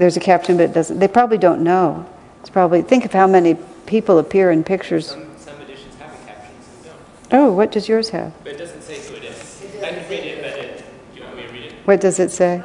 there's 0.00 0.16
a 0.16 0.20
caption, 0.20 0.56
but 0.56 0.70
it 0.70 0.72
doesn't. 0.72 0.98
They 0.98 1.08
probably 1.08 1.36
don't 1.36 1.62
know. 1.62 2.06
It's 2.40 2.48
probably 2.48 2.80
think 2.80 3.04
of 3.04 3.12
how 3.12 3.26
many 3.26 3.54
people 3.84 4.18
appear 4.18 4.50
in 4.50 4.64
pictures. 4.64 5.08
Some, 5.08 5.36
some 5.36 5.60
editions 5.60 5.94
have 5.96 6.10
a 6.10 6.26
caption, 6.26 6.54
some 6.82 6.92
don't. 7.28 7.38
Oh, 7.38 7.52
what 7.52 7.70
does 7.70 7.86
yours 7.86 8.08
have? 8.08 8.32
But 8.42 8.54
it 8.54 8.58
doesn't 8.58 8.80
say 8.80 8.98
who 9.06 9.16
it 9.16 9.24
is. 9.24 9.62
I 9.84 9.90
can 9.90 10.08
read 10.08 10.24
it, 10.24 10.42
but 10.42 10.58
it, 10.58 10.84
do 11.12 11.20
you 11.20 11.26
want 11.26 11.36
me 11.36 11.42
to 11.42 11.52
read 11.52 11.64
it? 11.66 11.74
What 11.90 12.00
does 12.00 12.20
it 12.20 12.30
say? 12.30 12.62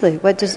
Really, 0.00 0.18
what 0.18 0.38
does? 0.38 0.56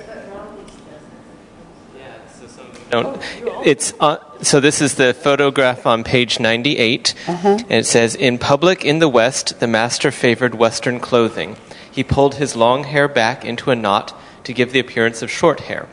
Yeah, 1.97 2.27
so 2.27 2.45
some 2.45 2.67
don't. 2.91 3.19
It's 3.65 3.95
uh, 3.99 4.17
so. 4.43 4.59
This 4.59 4.81
is 4.81 4.93
the 4.93 5.15
photograph 5.15 5.87
on 5.87 6.03
page 6.03 6.39
ninety-eight, 6.39 7.15
uh-huh. 7.27 7.57
and 7.57 7.71
it 7.71 7.87
says, 7.87 8.13
"In 8.13 8.37
public 8.37 8.85
in 8.85 8.99
the 8.99 9.09
West, 9.09 9.59
the 9.59 9.65
master 9.65 10.11
favored 10.11 10.53
Western 10.53 10.99
clothing." 10.99 11.57
He 11.91 12.03
pulled 12.03 12.35
his 12.35 12.55
long 12.55 12.83
hair 12.83 13.07
back 13.07 13.43
into 13.43 13.71
a 13.71 13.75
knot 13.75 14.13
to 14.43 14.53
give 14.53 14.73
the 14.73 14.79
appearance 14.79 15.23
of 15.23 15.31
short 15.31 15.61
hair. 15.61 15.87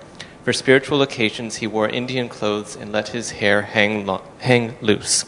For 0.44 0.52
spiritual 0.52 1.00
occasions, 1.00 1.56
he 1.56 1.66
wore 1.66 1.88
Indian 1.88 2.28
clothes 2.28 2.76
and 2.76 2.92
let 2.92 3.16
his 3.16 3.30
hair 3.30 3.62
hang, 3.62 4.04
lo- 4.04 4.20
hang 4.40 4.76
loose. 4.82 5.24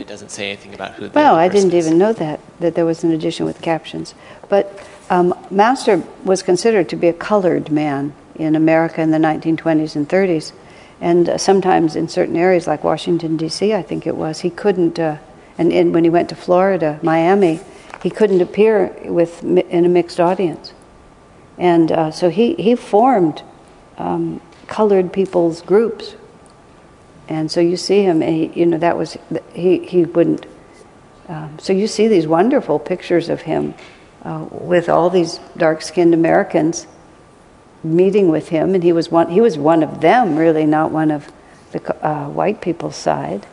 It 0.00 0.08
doesn't 0.08 0.30
say 0.30 0.48
anything 0.48 0.74
about 0.74 0.94
who. 0.94 1.08
Well, 1.10 1.34
I 1.34 1.48
didn't 1.48 1.74
is. 1.74 1.86
even 1.86 1.98
know 1.98 2.12
that 2.14 2.40
that 2.60 2.74
there 2.74 2.86
was 2.86 3.04
an 3.04 3.12
edition 3.12 3.46
with 3.46 3.60
captions. 3.60 4.14
But 4.48 4.86
um, 5.10 5.34
Master 5.50 6.02
was 6.24 6.42
considered 6.42 6.88
to 6.88 6.96
be 6.96 7.08
a 7.08 7.12
colored 7.12 7.70
man 7.70 8.14
in 8.34 8.56
America 8.56 9.02
in 9.02 9.10
the 9.10 9.18
1920s 9.18 9.96
and 9.96 10.08
30s, 10.08 10.52
and 11.00 11.28
uh, 11.28 11.38
sometimes 11.38 11.96
in 11.96 12.08
certain 12.08 12.36
areas 12.36 12.66
like 12.66 12.82
Washington 12.82 13.36
D.C., 13.36 13.74
I 13.74 13.82
think 13.82 14.06
it 14.06 14.16
was, 14.16 14.40
he 14.40 14.50
couldn't. 14.50 14.98
Uh, 14.98 15.18
and, 15.58 15.72
and 15.72 15.92
when 15.92 16.04
he 16.04 16.10
went 16.10 16.30
to 16.30 16.34
Florida, 16.34 16.98
Miami, 17.02 17.60
he 18.02 18.08
couldn't 18.08 18.40
appear 18.40 18.96
with 19.04 19.42
in 19.42 19.84
a 19.84 19.88
mixed 19.88 20.18
audience, 20.18 20.72
and 21.58 21.92
uh, 21.92 22.10
so 22.10 22.30
he 22.30 22.54
he 22.54 22.74
formed 22.74 23.42
um, 23.98 24.40
colored 24.66 25.12
people's 25.12 25.60
groups, 25.60 26.14
and 27.30 27.50
so 27.50 27.60
you 27.60 27.78
see 27.78 28.02
him, 28.02 28.20
and 28.20 28.34
he, 28.34 28.60
you 28.60 28.66
know 28.66 28.76
that 28.76 28.98
was 28.98 29.16
he 29.54 29.78
he 29.78 30.04
wouldn't. 30.04 30.44
Um, 31.28 31.58
so 31.58 31.72
you 31.72 31.86
see 31.86 32.08
these 32.08 32.26
wonderful 32.26 32.78
pictures 32.78 33.30
of 33.30 33.42
him 33.42 33.74
uh, 34.24 34.46
with 34.50 34.88
all 34.88 35.08
these 35.08 35.40
dark-skinned 35.56 36.12
Americans 36.12 36.86
meeting 37.82 38.28
with 38.28 38.48
him, 38.48 38.74
and 38.74 38.84
he 38.84 38.92
was 38.92 39.10
one. 39.10 39.30
He 39.30 39.40
was 39.40 39.56
one 39.56 39.82
of 39.82 40.02
them, 40.02 40.36
really, 40.36 40.66
not 40.66 40.90
one 40.90 41.10
of 41.10 41.32
the 41.72 42.06
uh, 42.06 42.28
white 42.28 42.60
people's 42.60 42.96
side. 42.96 43.46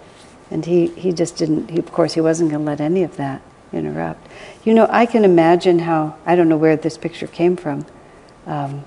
And 0.49 0.65
he, 0.65 0.87
he 0.87 1.11
just 1.11 1.35
didn't. 1.35 1.69
He, 1.69 1.77
of 1.79 1.91
course, 1.91 2.13
he 2.13 2.21
wasn't 2.21 2.51
going 2.51 2.63
to 2.63 2.71
let 2.71 2.79
any 2.79 3.03
of 3.03 3.17
that 3.17 3.41
interrupt. 3.73 4.25
You 4.63 4.73
know, 4.73 4.87
I 4.89 5.05
can 5.05 5.25
imagine 5.25 5.79
how, 5.79 6.15
I 6.25 6.35
don't 6.35 6.47
know 6.47 6.57
where 6.57 6.77
this 6.77 6.97
picture 6.97 7.27
came 7.27 7.57
from, 7.57 7.85
um, 8.45 8.85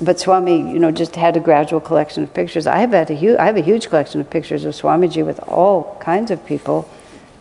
but 0.00 0.20
Swami, 0.20 0.58
you 0.58 0.78
know, 0.78 0.90
just 0.90 1.16
had 1.16 1.36
a 1.36 1.40
gradual 1.40 1.80
collection 1.80 2.22
of 2.22 2.32
pictures. 2.32 2.66
I 2.66 2.78
have, 2.78 2.92
had 2.92 3.10
a 3.10 3.14
huge, 3.14 3.38
I 3.38 3.46
have 3.46 3.56
a 3.56 3.62
huge 3.62 3.88
collection 3.88 4.20
of 4.20 4.30
pictures 4.30 4.64
of 4.64 4.74
Swamiji 4.74 5.24
with 5.24 5.40
all 5.40 5.96
kinds 6.00 6.30
of 6.30 6.44
people, 6.46 6.88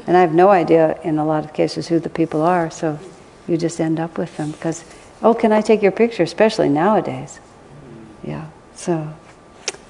and 0.07 0.17
I 0.17 0.21
have 0.21 0.33
no 0.33 0.49
idea 0.49 0.99
in 1.03 1.19
a 1.19 1.25
lot 1.25 1.43
of 1.43 1.53
cases 1.53 1.87
who 1.87 1.99
the 1.99 2.09
people 2.09 2.41
are, 2.41 2.71
so 2.71 2.99
you 3.47 3.57
just 3.57 3.79
end 3.79 3.99
up 3.99 4.17
with 4.17 4.35
them 4.37 4.51
because, 4.51 4.83
oh, 5.21 5.33
can 5.33 5.51
I 5.51 5.61
take 5.61 5.81
your 5.81 5.91
picture, 5.91 6.23
especially 6.23 6.69
nowadays? 6.69 7.39
Yeah, 8.23 8.47
so, 8.75 9.13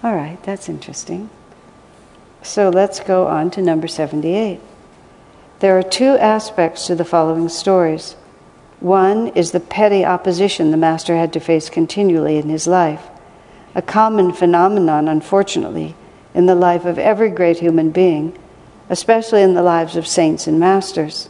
all 0.03 0.15
right, 0.15 0.41
that's 0.43 0.69
interesting. 0.69 1.29
So 2.43 2.69
let's 2.69 2.99
go 2.99 3.27
on 3.27 3.51
to 3.51 3.61
number 3.61 3.87
78. 3.87 4.59
There 5.59 5.77
are 5.77 5.83
two 5.83 6.17
aspects 6.17 6.85
to 6.87 6.95
the 6.95 7.05
following 7.05 7.49
stories. 7.49 8.15
One 8.79 9.29
is 9.29 9.51
the 9.51 9.59
petty 9.59 10.05
opposition 10.05 10.69
the 10.69 10.77
Master 10.77 11.17
had 11.17 11.33
to 11.33 11.39
face 11.39 11.69
continually 11.69 12.37
in 12.37 12.49
his 12.49 12.67
life, 12.67 13.07
a 13.73 13.81
common 13.81 14.31
phenomenon, 14.31 15.07
unfortunately, 15.07 15.95
in 16.35 16.45
the 16.45 16.55
life 16.55 16.85
of 16.85 16.99
every 16.99 17.29
great 17.29 17.59
human 17.59 17.89
being, 17.89 18.37
especially 18.89 19.41
in 19.41 19.55
the 19.55 19.63
lives 19.63 19.95
of 19.95 20.05
saints 20.05 20.45
and 20.45 20.59
masters. 20.59 21.29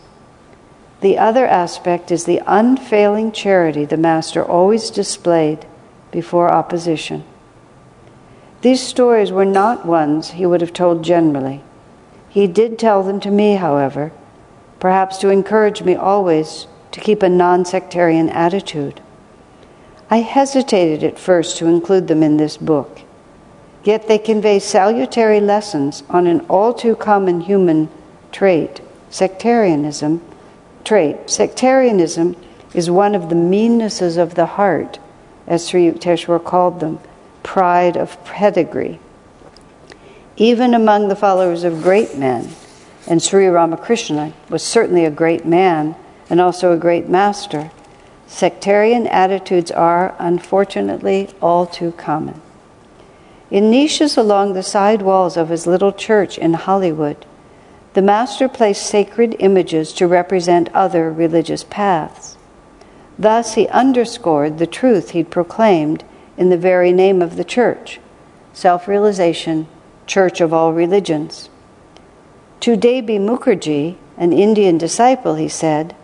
The 1.00 1.18
other 1.18 1.48
aspect 1.48 2.12
is 2.12 2.26
the 2.26 2.42
unfailing 2.46 3.32
charity 3.32 3.86
the 3.86 3.98
Master 3.98 4.44
always 4.44 4.90
displayed 4.90 5.66
before 6.12 6.52
opposition. 6.52 7.24
These 8.62 8.82
stories 8.82 9.32
were 9.32 9.46
not 9.46 9.86
ones 9.86 10.32
he 10.32 10.46
would 10.46 10.60
have 10.62 10.74
told 10.74 11.04
generally. 11.04 11.62
He 12.28 12.48
did 12.48 12.78
tell 12.78 13.04
them 13.04 13.22
to 13.22 13.32
me, 13.32 13.56
however, 13.56 14.12
perhaps 14.80 15.18
to 15.20 15.30
encourage 15.30 15.84
me 15.84 15.96
always 15.96 16.68
to 16.98 17.04
keep 17.04 17.22
a 17.22 17.30
non 17.30 17.64
sectarian 17.64 18.28
attitude. 18.30 19.00
I 20.10 20.18
hesitated 20.18 21.04
at 21.04 21.20
first 21.20 21.58
to 21.58 21.68
include 21.68 22.08
them 22.08 22.24
in 22.24 22.38
this 22.38 22.58
book. 22.58 23.02
Yet 23.84 24.08
they 24.08 24.18
convey 24.18 24.58
salutary 24.58 25.40
lessons 25.40 26.02
on 26.10 26.26
an 26.26 26.40
all 26.50 26.74
too 26.74 26.96
common 26.96 27.42
human 27.42 27.90
trait, 28.32 28.82
sectarianism. 29.12 30.22
Trait. 30.84 31.30
Sectarianism 31.30 32.36
is 32.74 32.90
one 32.90 33.14
of 33.14 33.30
the 33.30 33.36
meannesses 33.36 34.18
of 34.18 34.34
the 34.34 34.46
heart, 34.46 34.98
as 35.46 35.68
Sri 35.68 35.86
Yukteswar 35.92 36.44
called 36.44 36.80
them, 36.80 36.98
pride 37.44 37.96
of 37.96 38.24
pedigree. 38.26 39.00
Even 40.36 40.74
among 40.74 41.10
the 41.10 41.16
followers 41.16 41.64
of 41.64 41.84
great 41.84 42.18
men, 42.18 42.50
and 43.06 43.22
Sri 43.22 43.46
Ramakrishna 43.48 44.34
was 44.50 44.64
certainly 44.64 45.06
a 45.06 45.12
great 45.12 45.46
man 45.46 45.96
and 46.30 46.42
also 46.42 46.72
a 46.72 46.78
great 46.78 47.08
master, 47.08 47.72
sectarian 48.28 49.08
attitudes 49.08 49.72
are, 49.72 50.16
unfortunately, 50.20 51.30
all 51.42 51.66
too 51.66 51.92
common. 51.94 52.42
In 53.50 53.72
niches 53.72 54.18
along 54.18 54.54
the 54.54 54.64
side 54.64 55.02
walls 55.02 55.38
of 55.38 55.50
his 55.50 55.66
little 55.66 55.94
church 55.94 56.38
in 56.38 56.54
Hollywood, 56.54 57.26
the 57.94 58.02
Master 58.02 58.48
placed 58.48 58.86
sacred 58.86 59.36
images 59.40 59.94
to 59.94 60.06
represent 60.06 60.70
other 60.74 61.12
religious 61.12 61.64
paths. 61.64 62.38
Thus, 63.18 63.56
he 63.56 63.68
underscored 63.70 64.58
the 64.58 64.68
truth 64.68 65.12
he'd 65.12 65.32
proclaimed 65.32 66.04
in 66.38 66.50
the 66.50 66.58
very 66.58 66.92
name 66.92 67.22
of 67.22 67.38
the 67.38 67.44
church 67.44 68.00
self 68.54 68.88
realization, 68.88 69.68
church 70.06 70.42
of 70.42 70.54
all 70.54 70.74
religions. 70.74 71.50
To 72.62 72.76
Debi 72.76 73.20
Mukherjee, 73.20 73.96
an 74.18 74.34
Indian 74.34 74.78
disciple, 74.78 75.36
he 75.36 75.48
said, 75.48 75.96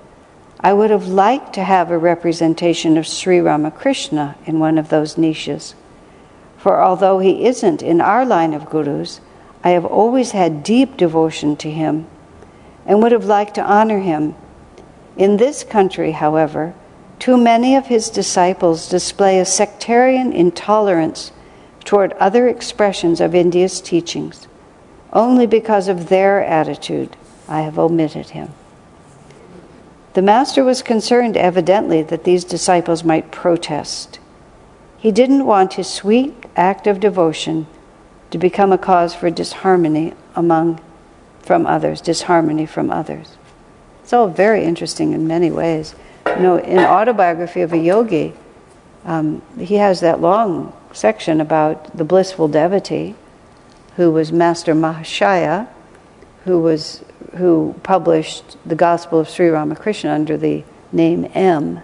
I 0.63 0.71
would 0.71 0.91
have 0.91 1.07
liked 1.09 1.53
to 1.55 1.63
have 1.63 1.91
a 1.91 1.97
representation 1.97 2.95
of 2.95 3.05
Sri 3.05 3.41
Ramakrishna 3.41 4.35
in 4.45 4.59
one 4.59 4.77
of 4.77 4.87
those 4.87 5.17
niches. 5.17 5.75
For 6.57 6.81
although 6.81 7.19
he 7.19 7.45
isn't 7.45 7.83
in 7.83 7.99
our 7.99 8.25
line 8.25 8.53
of 8.53 8.69
gurus, 8.69 9.19
I 9.61 9.71
have 9.71 9.83
always 9.83 10.31
had 10.31 10.63
deep 10.63 10.95
devotion 10.95 11.57
to 11.57 11.69
him 11.69 12.07
and 12.85 13.03
would 13.03 13.11
have 13.11 13.25
liked 13.25 13.55
to 13.55 13.63
honor 13.63 13.99
him. 13.99 14.35
In 15.17 15.35
this 15.35 15.65
country, 15.65 16.11
however, 16.11 16.73
too 17.19 17.35
many 17.35 17.75
of 17.75 17.87
his 17.87 18.09
disciples 18.09 18.87
display 18.87 19.39
a 19.39 19.45
sectarian 19.45 20.31
intolerance 20.31 21.33
toward 21.83 22.13
other 22.13 22.47
expressions 22.47 23.19
of 23.19 23.35
India's 23.35 23.81
teachings. 23.81 24.47
Only 25.11 25.45
because 25.45 25.89
of 25.89 26.07
their 26.07 26.41
attitude, 26.41 27.17
I 27.49 27.61
have 27.61 27.77
omitted 27.77 28.29
him. 28.29 28.53
The 30.13 30.21
Master 30.21 30.63
was 30.63 30.83
concerned, 30.83 31.35
evidently, 31.35 32.03
that 32.03 32.23
these 32.23 32.43
disciples 32.43 33.03
might 33.03 33.31
protest. 33.31 34.19
He 34.97 35.11
didn't 35.11 35.45
want 35.45 35.73
his 35.73 35.91
sweet 35.91 36.45
act 36.55 36.85
of 36.85 36.99
devotion 36.99 37.65
to 38.29 38.37
become 38.37 38.71
a 38.71 38.77
cause 38.77 39.15
for 39.15 39.29
disharmony 39.29 40.13
among 40.35 40.79
from 41.41 41.65
others, 41.65 41.99
disharmony 41.99 42.65
from 42.65 42.89
others. 42.89 43.37
It's 44.03 44.13
all 44.13 44.27
very 44.27 44.63
interesting 44.63 45.13
in 45.13 45.27
many 45.27 45.51
ways. 45.51 45.95
You 46.27 46.39
know, 46.39 46.57
in 46.57 46.79
autobiography 46.79 47.61
of 47.61 47.73
a 47.73 47.77
yogi, 47.77 48.33
um, 49.05 49.41
he 49.59 49.75
has 49.75 49.99
that 50.01 50.21
long 50.21 50.73
section 50.93 51.41
about 51.41 51.97
the 51.97 52.03
blissful 52.03 52.47
devotee, 52.47 53.15
who 53.95 54.11
was 54.11 54.31
Master 54.31 54.73
Mahashaya, 54.73 55.67
who 56.45 56.59
was 56.59 57.03
who 57.37 57.75
published 57.83 58.57
the 58.65 58.75
Gospel 58.75 59.19
of 59.19 59.29
Sri 59.29 59.49
Ramakrishna 59.49 60.11
under 60.11 60.37
the 60.37 60.63
name 60.91 61.29
M. 61.33 61.81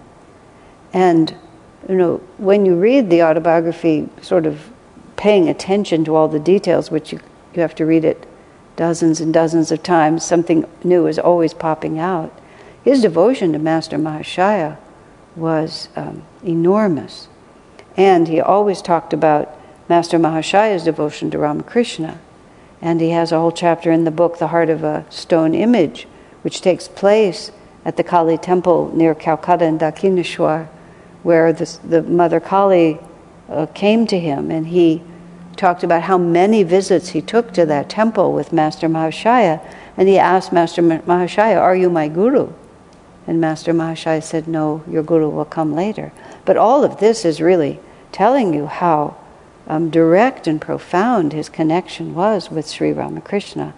And 0.94 1.36
you 1.88 1.96
know, 1.96 2.18
when 2.38 2.66
you 2.66 2.76
read 2.76 3.10
the 3.10 3.24
autobiography, 3.24 4.10
sort 4.22 4.46
of 4.46 4.70
paying 5.16 5.50
attention 5.50 6.06
to 6.06 6.16
all 6.16 6.28
the 6.28 6.40
details, 6.40 6.92
which 6.92 7.12
you, 7.12 7.20
you 7.54 7.62
have 7.62 7.76
to 7.76 7.86
read 7.86 8.06
it 8.06 8.26
dozens 8.76 9.20
and 9.20 9.34
dozens 9.34 9.72
of 9.72 9.84
times, 9.84 10.24
something 10.24 10.66
new 10.86 11.06
is 11.06 11.20
always 11.20 11.54
popping 11.54 12.00
out. 12.00 12.32
His 12.82 13.02
devotion 13.02 13.52
to 13.52 13.60
Master 13.60 13.98
Mahashaya 13.98 14.78
was 15.36 15.90
um, 15.98 16.24
enormous. 16.46 17.28
And 17.98 18.30
he 18.30 18.40
always 18.40 18.82
talked 18.82 19.12
about 19.12 19.54
Master 19.90 20.18
Mahashaya's 20.18 20.86
devotion 20.86 21.30
to 21.32 21.38
Ramakrishna. 21.38 22.20
And 22.82 23.02
he 23.02 23.10
has 23.10 23.32
a 23.32 23.40
whole 23.40 23.52
chapter 23.52 23.92
in 23.92 24.06
the 24.06 24.12
book, 24.12 24.38
The 24.38 24.48
Heart 24.48 24.70
of 24.70 24.84
a 24.84 25.06
Stone 25.10 25.54
Image, 25.54 26.08
which 26.42 26.62
takes 26.62 26.88
place 26.88 27.52
at 27.84 27.98
the 27.98 28.04
Kali 28.04 28.38
temple 28.38 28.92
near 28.96 29.14
Calcutta 29.14 29.66
in 29.66 29.78
Dakshineshwar 29.78 30.70
where 31.24 31.52
the 31.52 32.04
Mother 32.08 32.40
Kali 32.40 33.00
uh, 33.50 33.66
came 33.68 34.08
to 34.08 34.20
him 34.20 34.52
and 34.52 34.68
he 34.68 35.02
talked 35.56 35.84
about 35.84 36.04
how 36.04 36.18
many 36.18 36.64
visits 36.64 37.10
he 37.10 37.22
took 37.22 37.54
to 37.54 37.66
that 37.66 37.90
temple 37.90 38.32
with 38.32 38.54
Master 38.54 38.88
Mahashaya. 38.88 39.62
And 39.98 40.08
he 40.08 40.18
asked 40.18 40.54
Master 40.54 40.82
Mahashaya, 40.82 41.60
Are 41.60 41.76
you 41.76 41.90
my 41.90 42.08
guru? 42.08 42.54
And 43.28 43.42
Master 43.42 43.74
Mahashaya 43.74 44.24
said, 44.24 44.48
No, 44.48 44.84
your 44.90 45.04
guru 45.04 45.30
will 45.30 45.46
come 45.46 45.76
later. 45.76 46.14
But 46.46 46.56
all 46.56 46.86
of 46.86 47.00
this 47.00 47.26
is 47.26 47.42
really 47.42 47.80
telling 48.14 48.54
you 48.54 48.68
how 48.68 49.18
um, 49.70 49.90
direct 49.90 50.48
and 50.48 50.60
profound 50.60 51.32
his 51.32 51.48
connection 51.48 52.14
was 52.14 52.50
with 52.52 52.68
Sri 52.68 52.92
Ramakrishna. 52.92 53.74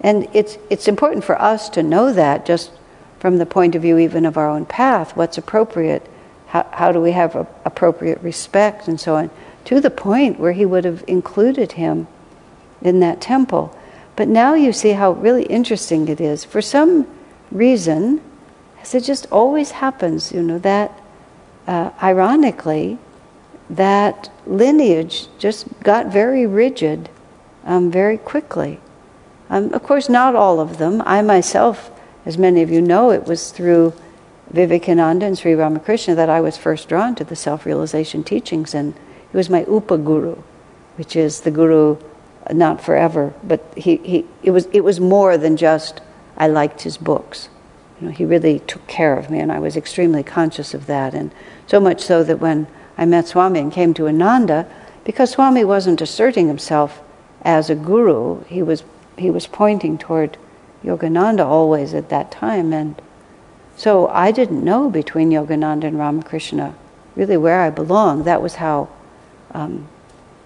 And 0.00 0.28
it's, 0.32 0.56
it's 0.70 0.88
important 0.88 1.24
for 1.24 1.40
us 1.40 1.68
to 1.70 1.82
know 1.82 2.12
that 2.12 2.46
just 2.46 2.70
from 3.18 3.38
the 3.38 3.46
point 3.46 3.74
of 3.74 3.82
view 3.82 3.98
even 3.98 4.24
of 4.24 4.36
our 4.36 4.48
own 4.48 4.64
path, 4.64 5.16
what's 5.16 5.36
appropriate 5.38 6.08
how, 6.54 6.64
how 6.72 6.92
do 6.92 7.00
we 7.00 7.10
have 7.10 7.34
a, 7.34 7.46
appropriate 7.64 8.22
respect 8.22 8.86
and 8.86 9.00
so 9.00 9.16
on, 9.16 9.28
to 9.64 9.80
the 9.80 9.90
point 9.90 10.38
where 10.38 10.52
he 10.52 10.64
would 10.64 10.84
have 10.84 11.02
included 11.08 11.72
him 11.72 12.06
in 12.80 13.00
that 13.00 13.20
temple. 13.20 13.76
But 14.14 14.28
now 14.28 14.54
you 14.54 14.72
see 14.72 14.90
how 14.90 15.12
really 15.12 15.44
interesting 15.46 16.06
it 16.06 16.20
is. 16.20 16.44
For 16.44 16.62
some 16.62 17.08
reason, 17.50 18.20
as 18.80 18.94
it 18.94 19.02
just 19.02 19.26
always 19.32 19.72
happens, 19.72 20.30
you 20.30 20.42
know, 20.42 20.58
that 20.60 20.96
uh, 21.66 21.90
ironically, 22.00 22.98
that 23.70 24.30
lineage 24.46 25.28
just 25.38 25.66
got 25.82 26.06
very 26.06 26.46
rigid 26.46 27.08
um, 27.64 27.90
very 27.90 28.18
quickly. 28.18 28.80
Um, 29.50 29.72
of 29.72 29.82
course, 29.82 30.08
not 30.08 30.34
all 30.34 30.60
of 30.60 30.78
them. 30.78 31.02
I 31.06 31.22
myself, 31.22 31.90
as 32.26 32.38
many 32.38 32.62
of 32.62 32.70
you 32.70 32.80
know, 32.80 33.10
it 33.10 33.24
was 33.24 33.50
through 33.50 33.94
Vivekananda 34.50 35.26
and 35.26 35.38
Sri 35.38 35.54
Ramakrishna 35.54 36.14
that 36.14 36.30
I 36.30 36.40
was 36.40 36.56
first 36.56 36.88
drawn 36.88 37.14
to 37.16 37.24
the 37.24 37.36
self 37.36 37.66
realization 37.66 38.22
teachings, 38.22 38.74
and 38.74 38.94
he 39.30 39.36
was 39.36 39.50
my 39.50 39.64
upaguru, 39.64 40.42
which 40.96 41.16
is 41.16 41.40
the 41.40 41.50
guru 41.50 41.96
not 42.52 42.80
forever, 42.80 43.32
but 43.42 43.72
he, 43.76 43.96
he, 43.98 44.26
it, 44.42 44.50
was, 44.50 44.66
it 44.66 44.82
was 44.82 45.00
more 45.00 45.38
than 45.38 45.56
just 45.56 46.00
I 46.36 46.46
liked 46.46 46.82
his 46.82 46.96
books. 46.96 47.48
You 48.00 48.08
know, 48.08 48.12
he 48.12 48.24
really 48.24 48.58
took 48.60 48.86
care 48.86 49.16
of 49.16 49.30
me, 49.30 49.38
and 49.38 49.50
I 49.50 49.58
was 49.58 49.76
extremely 49.76 50.22
conscious 50.22 50.74
of 50.74 50.86
that. 50.86 51.14
And 51.14 51.32
so 51.66 51.80
much 51.80 52.02
so 52.02 52.22
that 52.24 52.40
when 52.40 52.66
I 52.96 53.04
met 53.04 53.28
Swami 53.28 53.60
and 53.60 53.72
came 53.72 53.94
to 53.94 54.08
Ananda, 54.08 54.66
because 55.04 55.30
Swami 55.30 55.64
wasn't 55.64 56.00
asserting 56.00 56.48
himself 56.48 57.00
as 57.42 57.68
a 57.68 57.74
guru, 57.74 58.42
he 58.44 58.62
was, 58.62 58.84
he 59.18 59.30
was 59.30 59.46
pointing 59.46 59.98
toward 59.98 60.38
Yogananda 60.82 61.44
always 61.44 61.92
at 61.92 62.08
that 62.08 62.30
time. 62.30 62.72
And 62.72 63.00
so 63.76 64.08
I 64.08 64.32
didn't 64.32 64.64
know 64.64 64.88
between 64.88 65.30
Yogananda 65.30 65.84
and 65.84 65.98
Ramakrishna 65.98 66.74
really 67.16 67.36
where 67.36 67.60
I 67.60 67.70
belonged. 67.70 68.24
That 68.24 68.42
was 68.42 68.56
how 68.56 68.88
um, 69.52 69.88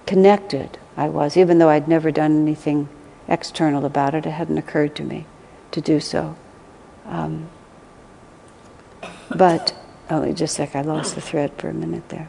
connected 0.06 0.78
I 0.96 1.08
was, 1.08 1.36
even 1.36 1.58
though 1.58 1.68
I'd 1.68 1.88
never 1.88 2.10
done 2.10 2.42
anything 2.42 2.88
external 3.28 3.84
about 3.84 4.14
it. 4.14 4.26
It 4.26 4.30
hadn't 4.32 4.58
occurred 4.58 4.94
to 4.96 5.04
me 5.04 5.26
to 5.70 5.80
do 5.80 6.00
so. 6.00 6.36
Um, 7.06 7.48
but, 9.34 9.74
oh, 10.10 10.30
just 10.32 10.58
a 10.58 10.66
sec, 10.66 10.76
I 10.76 10.82
lost 10.82 11.14
the 11.14 11.20
thread 11.20 11.52
for 11.58 11.68
a 11.68 11.74
minute 11.74 12.08
there. 12.08 12.28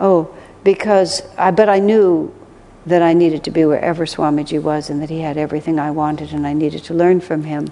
Oh, 0.00 0.34
because 0.64 1.22
I, 1.36 1.50
but 1.50 1.68
I 1.68 1.78
knew 1.78 2.34
that 2.86 3.02
I 3.02 3.12
needed 3.12 3.44
to 3.44 3.50
be 3.50 3.64
wherever 3.66 4.06
Swamiji 4.06 4.60
was 4.60 4.88
and 4.88 5.02
that 5.02 5.10
he 5.10 5.20
had 5.20 5.36
everything 5.36 5.78
I 5.78 5.90
wanted 5.90 6.32
and 6.32 6.46
I 6.46 6.54
needed 6.54 6.82
to 6.84 6.94
learn 6.94 7.20
from 7.20 7.44
him. 7.44 7.68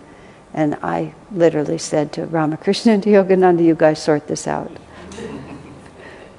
And 0.52 0.76
I 0.82 1.14
literally 1.32 1.78
said 1.78 2.12
to 2.12 2.26
Ramakrishna 2.26 2.92
and 2.92 3.02
to 3.04 3.10
Yogananda, 3.10 3.64
you 3.64 3.74
guys 3.74 4.02
sort 4.02 4.28
this 4.28 4.46
out. 4.46 4.70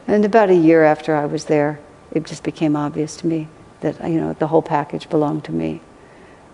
And 0.07 0.25
about 0.25 0.49
a 0.49 0.55
year 0.55 0.83
after 0.83 1.15
I 1.15 1.25
was 1.25 1.45
there, 1.45 1.79
it 2.11 2.25
just 2.25 2.43
became 2.43 2.75
obvious 2.75 3.15
to 3.17 3.27
me 3.27 3.47
that 3.81 4.01
you 4.09 4.19
know 4.19 4.33
the 4.33 4.47
whole 4.47 4.63
package 4.63 5.07
belonged 5.07 5.43
to 5.45 5.51
me. 5.51 5.81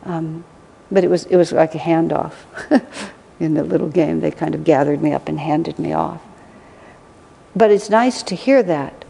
Um, 0.03 0.43
but 0.91 1.05
it 1.05 1.09
was 1.09 1.23
it 1.27 1.38
was 1.38 1.53
like 1.53 1.73
a 1.73 1.77
handoff 1.77 2.33
in 3.39 3.53
the 3.53 3.63
little 3.63 3.88
game. 3.88 4.19
They 4.19 4.31
kind 4.31 4.55
of 4.55 4.65
gathered 4.65 5.01
me 5.01 5.13
up 5.13 5.29
and 5.29 5.39
handed 5.39 5.79
me 5.79 5.93
off. 5.93 6.21
But 7.55 7.71
it's 7.71 7.89
nice 7.89 8.21
to 8.23 8.36
hear 8.36 8.61
that 8.63 9.04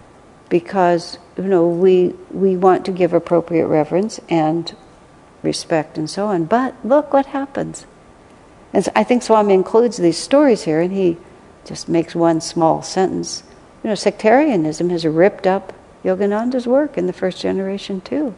because 0.49 1.17
you 1.37 1.43
know 1.43 1.67
we 1.67 2.13
we 2.31 2.55
want 2.55 2.85
to 2.85 2.91
give 2.91 3.13
appropriate 3.13 3.67
reverence 3.67 4.19
and 4.29 4.75
respect 5.41 5.97
and 5.97 6.09
so 6.09 6.27
on. 6.27 6.45
But 6.45 6.75
look 6.83 7.13
what 7.13 7.27
happens. 7.27 7.85
And 8.73 8.87
I 8.95 9.03
think 9.03 9.23
Swami 9.23 9.53
includes 9.53 9.97
these 9.97 10.17
stories 10.17 10.63
here, 10.63 10.81
and 10.81 10.91
he 10.91 11.17
just 11.63 11.87
makes 11.87 12.13
one 12.13 12.41
small 12.41 12.81
sentence. 12.81 13.43
You 13.83 13.89
know, 13.89 13.95
sectarianism 13.95 14.89
has 14.89 15.05
ripped 15.05 15.47
up 15.47 15.73
Yogananda's 16.03 16.67
work 16.67 16.97
in 16.97 17.07
the 17.07 17.13
first 17.13 17.39
generation 17.41 18.01
too. 18.01 18.35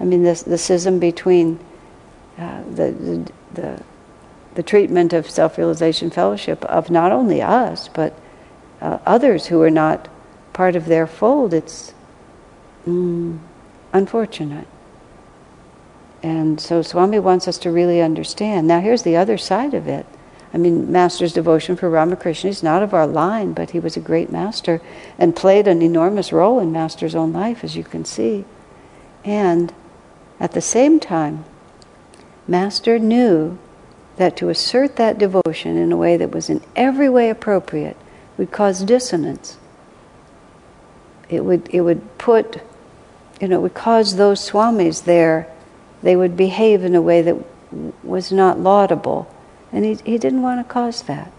I 0.00 0.04
mean, 0.04 0.22
this, 0.22 0.42
the 0.42 0.58
schism 0.58 0.98
between 0.98 1.58
uh, 2.38 2.62
the, 2.70 2.92
the, 2.92 3.32
the, 3.54 3.82
the, 4.54 4.62
treatment 4.62 5.12
of 5.12 5.28
self 5.28 5.58
realization 5.58 6.10
fellowship 6.10 6.64
of 6.66 6.90
not 6.90 7.10
only 7.10 7.42
us, 7.42 7.88
but 7.88 8.16
uh, 8.80 8.98
others 9.04 9.46
who 9.46 9.60
are 9.62 9.70
not 9.70 10.08
part 10.58 10.74
of 10.74 10.86
their 10.86 11.06
fold, 11.06 11.54
it's 11.54 11.94
mm, 12.84 13.38
unfortunate. 13.92 14.66
And 16.20 16.60
so 16.60 16.82
Swami 16.82 17.20
wants 17.20 17.46
us 17.46 17.58
to 17.58 17.70
really 17.70 18.02
understand. 18.02 18.66
Now, 18.66 18.80
here's 18.80 19.04
the 19.04 19.14
other 19.14 19.38
side 19.38 19.72
of 19.72 19.86
it. 19.86 20.04
I 20.52 20.58
mean, 20.58 20.90
Master's 20.90 21.32
devotion 21.32 21.76
for 21.76 21.88
Ramakrishna 21.88 22.50
is 22.50 22.64
not 22.64 22.82
of 22.82 22.92
our 22.92 23.06
line, 23.06 23.52
but 23.52 23.70
he 23.70 23.78
was 23.78 23.96
a 23.96 24.00
great 24.00 24.32
master 24.32 24.82
and 25.16 25.36
played 25.36 25.68
an 25.68 25.80
enormous 25.80 26.32
role 26.32 26.58
in 26.58 26.72
Master's 26.72 27.14
own 27.14 27.32
life, 27.32 27.62
as 27.62 27.76
you 27.76 27.84
can 27.84 28.04
see. 28.04 28.44
And 29.24 29.72
at 30.40 30.54
the 30.54 30.60
same 30.60 30.98
time, 30.98 31.44
Master 32.48 32.98
knew 32.98 33.60
that 34.16 34.36
to 34.38 34.48
assert 34.48 34.96
that 34.96 35.18
devotion 35.18 35.76
in 35.76 35.92
a 35.92 35.96
way 35.96 36.16
that 36.16 36.32
was 36.32 36.50
in 36.50 36.64
every 36.74 37.08
way 37.08 37.30
appropriate 37.30 37.96
would 38.36 38.50
cause 38.50 38.82
dissonance. 38.82 39.56
It 41.28 41.44
would, 41.44 41.68
it 41.70 41.82
would 41.82 42.18
put, 42.18 42.60
you 43.40 43.48
know, 43.48 43.58
it 43.58 43.62
would 43.62 43.74
cause 43.74 44.16
those 44.16 44.40
swamis 44.50 45.04
there, 45.04 45.52
they 46.02 46.16
would 46.16 46.36
behave 46.36 46.84
in 46.84 46.94
a 46.94 47.02
way 47.02 47.22
that 47.22 47.36
was 48.02 48.32
not 48.32 48.58
laudable 48.58 49.32
and 49.72 49.84
he, 49.84 49.94
he 50.04 50.18
didn't 50.18 50.42
want 50.42 50.66
to 50.66 50.72
cause 50.72 51.02
that. 51.02 51.30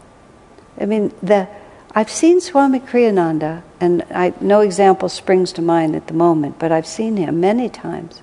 I 0.79 0.85
mean, 0.85 1.13
the, 1.21 1.47
I've 1.93 2.09
seen 2.09 2.41
Swami 2.41 2.79
Kriyananda, 2.79 3.63
and 3.79 4.03
I, 4.11 4.33
no 4.39 4.61
example 4.61 5.09
springs 5.09 5.51
to 5.53 5.61
mind 5.61 5.95
at 5.95 6.07
the 6.07 6.13
moment, 6.13 6.59
but 6.59 6.71
I've 6.71 6.87
seen 6.87 7.17
him 7.17 7.39
many 7.39 7.69
times 7.69 8.21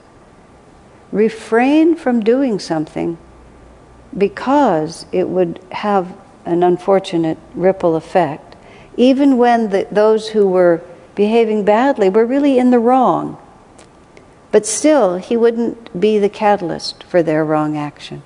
refrain 1.12 1.97
from 1.97 2.21
doing 2.21 2.59
something 2.59 3.19
because 4.17 5.07
it 5.12 5.29
would 5.29 5.61
have 5.73 6.17
an 6.45 6.62
unfortunate 6.62 7.39
ripple 7.55 7.97
effect, 7.97 8.57
even 8.97 9.37
when 9.37 9.71
the, 9.71 9.87
those 9.91 10.29
who 10.29 10.47
were 10.47 10.83
behaving 11.17 11.64
badly 11.64 12.09
were 12.09 12.25
really 12.25 12.59
in 12.59 12.71
the 12.71 12.79
wrong. 12.79 13.39
But 14.53 14.64
still, 14.64 15.17
he 15.17 15.37
wouldn't 15.37 15.99
be 15.99 16.19
the 16.19 16.29
catalyst 16.29 17.03
for 17.03 17.23
their 17.23 17.45
wrong 17.45 17.77
action. 17.77 18.23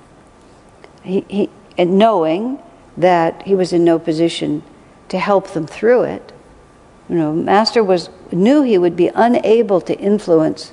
He, 1.01 1.25
he, 1.27 1.49
and 1.77 1.97
knowing 1.97 2.59
that 2.95 3.41
he 3.43 3.55
was 3.55 3.73
in 3.73 3.83
no 3.83 3.97
position 3.97 4.61
to 5.09 5.17
help 5.17 5.49
them 5.51 5.65
through 5.65 6.03
it. 6.03 6.31
You 7.09 7.15
know, 7.15 7.33
Master 7.33 7.83
was 7.83 8.09
knew 8.31 8.61
he 8.61 8.77
would 8.77 8.95
be 8.95 9.09
unable 9.15 9.81
to 9.81 9.97
influence 9.97 10.71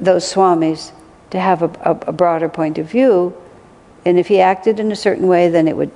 those 0.00 0.30
swamis 0.30 0.92
to 1.30 1.38
have 1.38 1.62
a, 1.62 1.70
a, 1.82 2.08
a 2.08 2.12
broader 2.12 2.48
point 2.48 2.78
of 2.78 2.90
view, 2.90 3.34
and 4.04 4.18
if 4.18 4.28
he 4.28 4.40
acted 4.40 4.80
in 4.80 4.90
a 4.90 4.96
certain 4.96 5.26
way, 5.28 5.48
then 5.48 5.68
it 5.68 5.76
would 5.76 5.90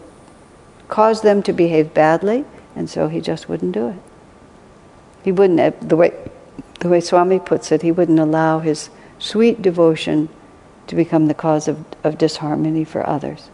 cause 0.89 1.23
them 1.23 1.43
to 1.43 1.53
behave 1.53 1.95
badly, 1.95 2.45
and 2.77 2.89
so 2.89 3.09
he 3.09 3.21
just 3.21 3.49
wouldn't 3.49 3.73
do 3.73 3.89
it. 3.89 4.12
He 5.23 5.33
wouldn't, 5.33 5.89
the 5.89 5.97
way, 5.97 6.13
the 6.81 6.89
way 6.89 7.01
Swami 7.01 7.39
puts 7.39 7.73
it, 7.73 7.83
he 7.83 7.93
wouldn't 7.93 8.19
allow 8.19 8.59
his 8.59 8.91
sweet 9.19 9.63
devotion 9.63 10.29
to 10.89 10.97
become 10.97 11.27
the 11.27 11.35
cause 11.35 11.69
of, 11.69 11.85
of 12.03 12.19
disharmony 12.19 12.85
for 12.85 13.07
others. 13.07 13.51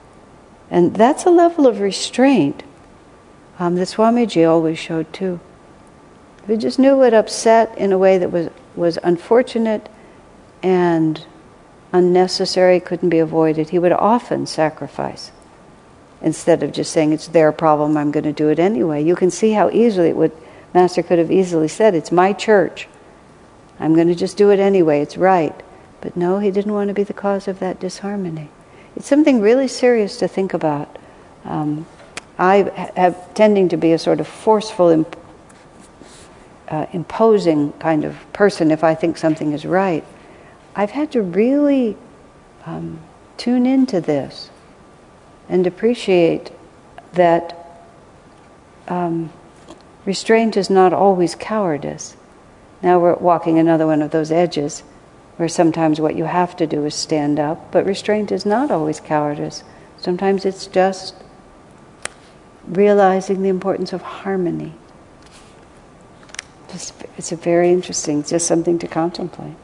And 0.71 0.95
that's 0.95 1.25
a 1.25 1.31
level 1.31 1.67
of 1.67 1.81
restraint 1.81 2.63
um, 3.59 3.75
that 3.77 3.89
Swamiji 3.89 4.49
always 4.49 4.79
showed 4.79 5.13
too. 5.13 5.41
He 6.47 6.57
just 6.57 6.79
knew 6.79 7.03
it 7.03 7.13
upset 7.13 7.77
in 7.77 7.93
a 7.93 7.99
way 7.99 8.17
that 8.19 8.33
was, 8.33 8.49
was 8.75 8.99
unfortunate 9.03 9.89
and 10.63 11.25
unnecessary, 11.93 12.81
couldn't 12.81 13.11
be 13.11 13.19
avoided. 13.19 13.71
He 13.71 13.79
would 13.79 13.93
often 13.93 14.47
sacrifice 14.47 15.31
instead 16.21 16.63
of 16.63 16.73
just 16.73 16.93
saying, 16.93 17.13
it's 17.13 17.29
their 17.29 17.53
problem, 17.53 17.97
I'm 17.97 18.11
going 18.11 18.25
to 18.25 18.33
do 18.33 18.49
it 18.49 18.59
anyway. 18.59 19.05
You 19.05 19.15
can 19.15 19.31
see 19.31 19.53
how 19.53 19.71
easily 19.71 20.09
it 20.09 20.17
would, 20.17 20.33
Master 20.75 21.03
could 21.03 21.19
have 21.19 21.31
easily 21.31 21.69
said, 21.69 21.95
it's 21.95 22.13
my 22.13 22.33
church. 22.33 22.89
I'm 23.81 23.95
going 23.95 24.09
to 24.09 24.15
just 24.15 24.37
do 24.37 24.51
it 24.51 24.59
anyway, 24.59 25.01
it's 25.01 25.17
right. 25.17 25.55
But 26.01 26.17
no, 26.17 26.39
he 26.39 26.51
didn't 26.51 26.73
want 26.73 26.89
to 26.89 26.95
be 26.95 27.03
the 27.03 27.13
cause 27.13 27.49
of 27.49 27.59
that 27.61 27.81
disharmony. 27.81 28.51
It's 28.97 29.07
something 29.07 29.41
really 29.41 29.69
serious 29.69 30.19
to 30.19 30.29
think 30.29 30.55
about. 30.55 30.97
Um, 31.45 31.87
I 32.39 32.91
have 32.97 33.35
tending 33.35 33.69
to 33.71 33.77
be 33.77 33.93
a 33.93 33.99
sort 33.99 34.21
of 34.21 34.29
forceful, 34.29 34.91
imp- 34.91 35.17
uh, 36.69 36.87
imposing 36.93 37.73
kind 37.75 38.05
of 38.05 38.17
person 38.33 38.71
if 38.71 38.85
I 38.85 38.95
think 38.95 39.17
something 39.17 39.53
is 39.53 39.65
right. 39.65 40.05
I've 40.77 40.91
had 40.91 41.13
to 41.13 41.23
really 41.23 41.97
um, 42.67 43.01
tune 43.37 43.67
into 43.67 44.01
this 44.01 44.51
and 45.49 45.67
appreciate 45.67 46.53
that 47.15 47.81
um, 48.87 49.33
restraint 50.09 50.57
is 50.57 50.71
not 50.71 50.95
always 50.95 51.35
cowardice. 51.35 52.17
Now 52.83 52.99
we're 52.99 53.17
walking 53.17 53.59
another 53.59 53.87
one 53.87 54.01
of 54.01 54.11
those 54.11 54.33
edges 54.33 54.83
where 55.37 55.51
sometimes 55.51 56.01
what 56.01 56.17
you 56.17 56.25
have 56.25 56.57
to 56.57 56.67
do 56.67 56.87
is 56.87 56.95
stand 56.95 57.39
up, 57.39 57.71
but 57.71 57.85
restraint 57.85 58.33
is 58.33 58.47
not 58.47 58.71
always 58.71 59.01
cowardice. 59.01 59.63
Sometimes 59.99 60.47
it's 60.47 60.67
just 60.67 61.15
realizing 62.67 63.43
the 63.43 63.51
importance 63.51 63.93
of 63.93 64.01
harmony. 64.01 64.73
It's 67.19 67.31
a 67.31 67.37
very 67.37 67.71
interesting, 67.71 68.25
just 68.25 68.47
something 68.47 68.79
to 68.79 68.89
contemplate. 68.89 69.57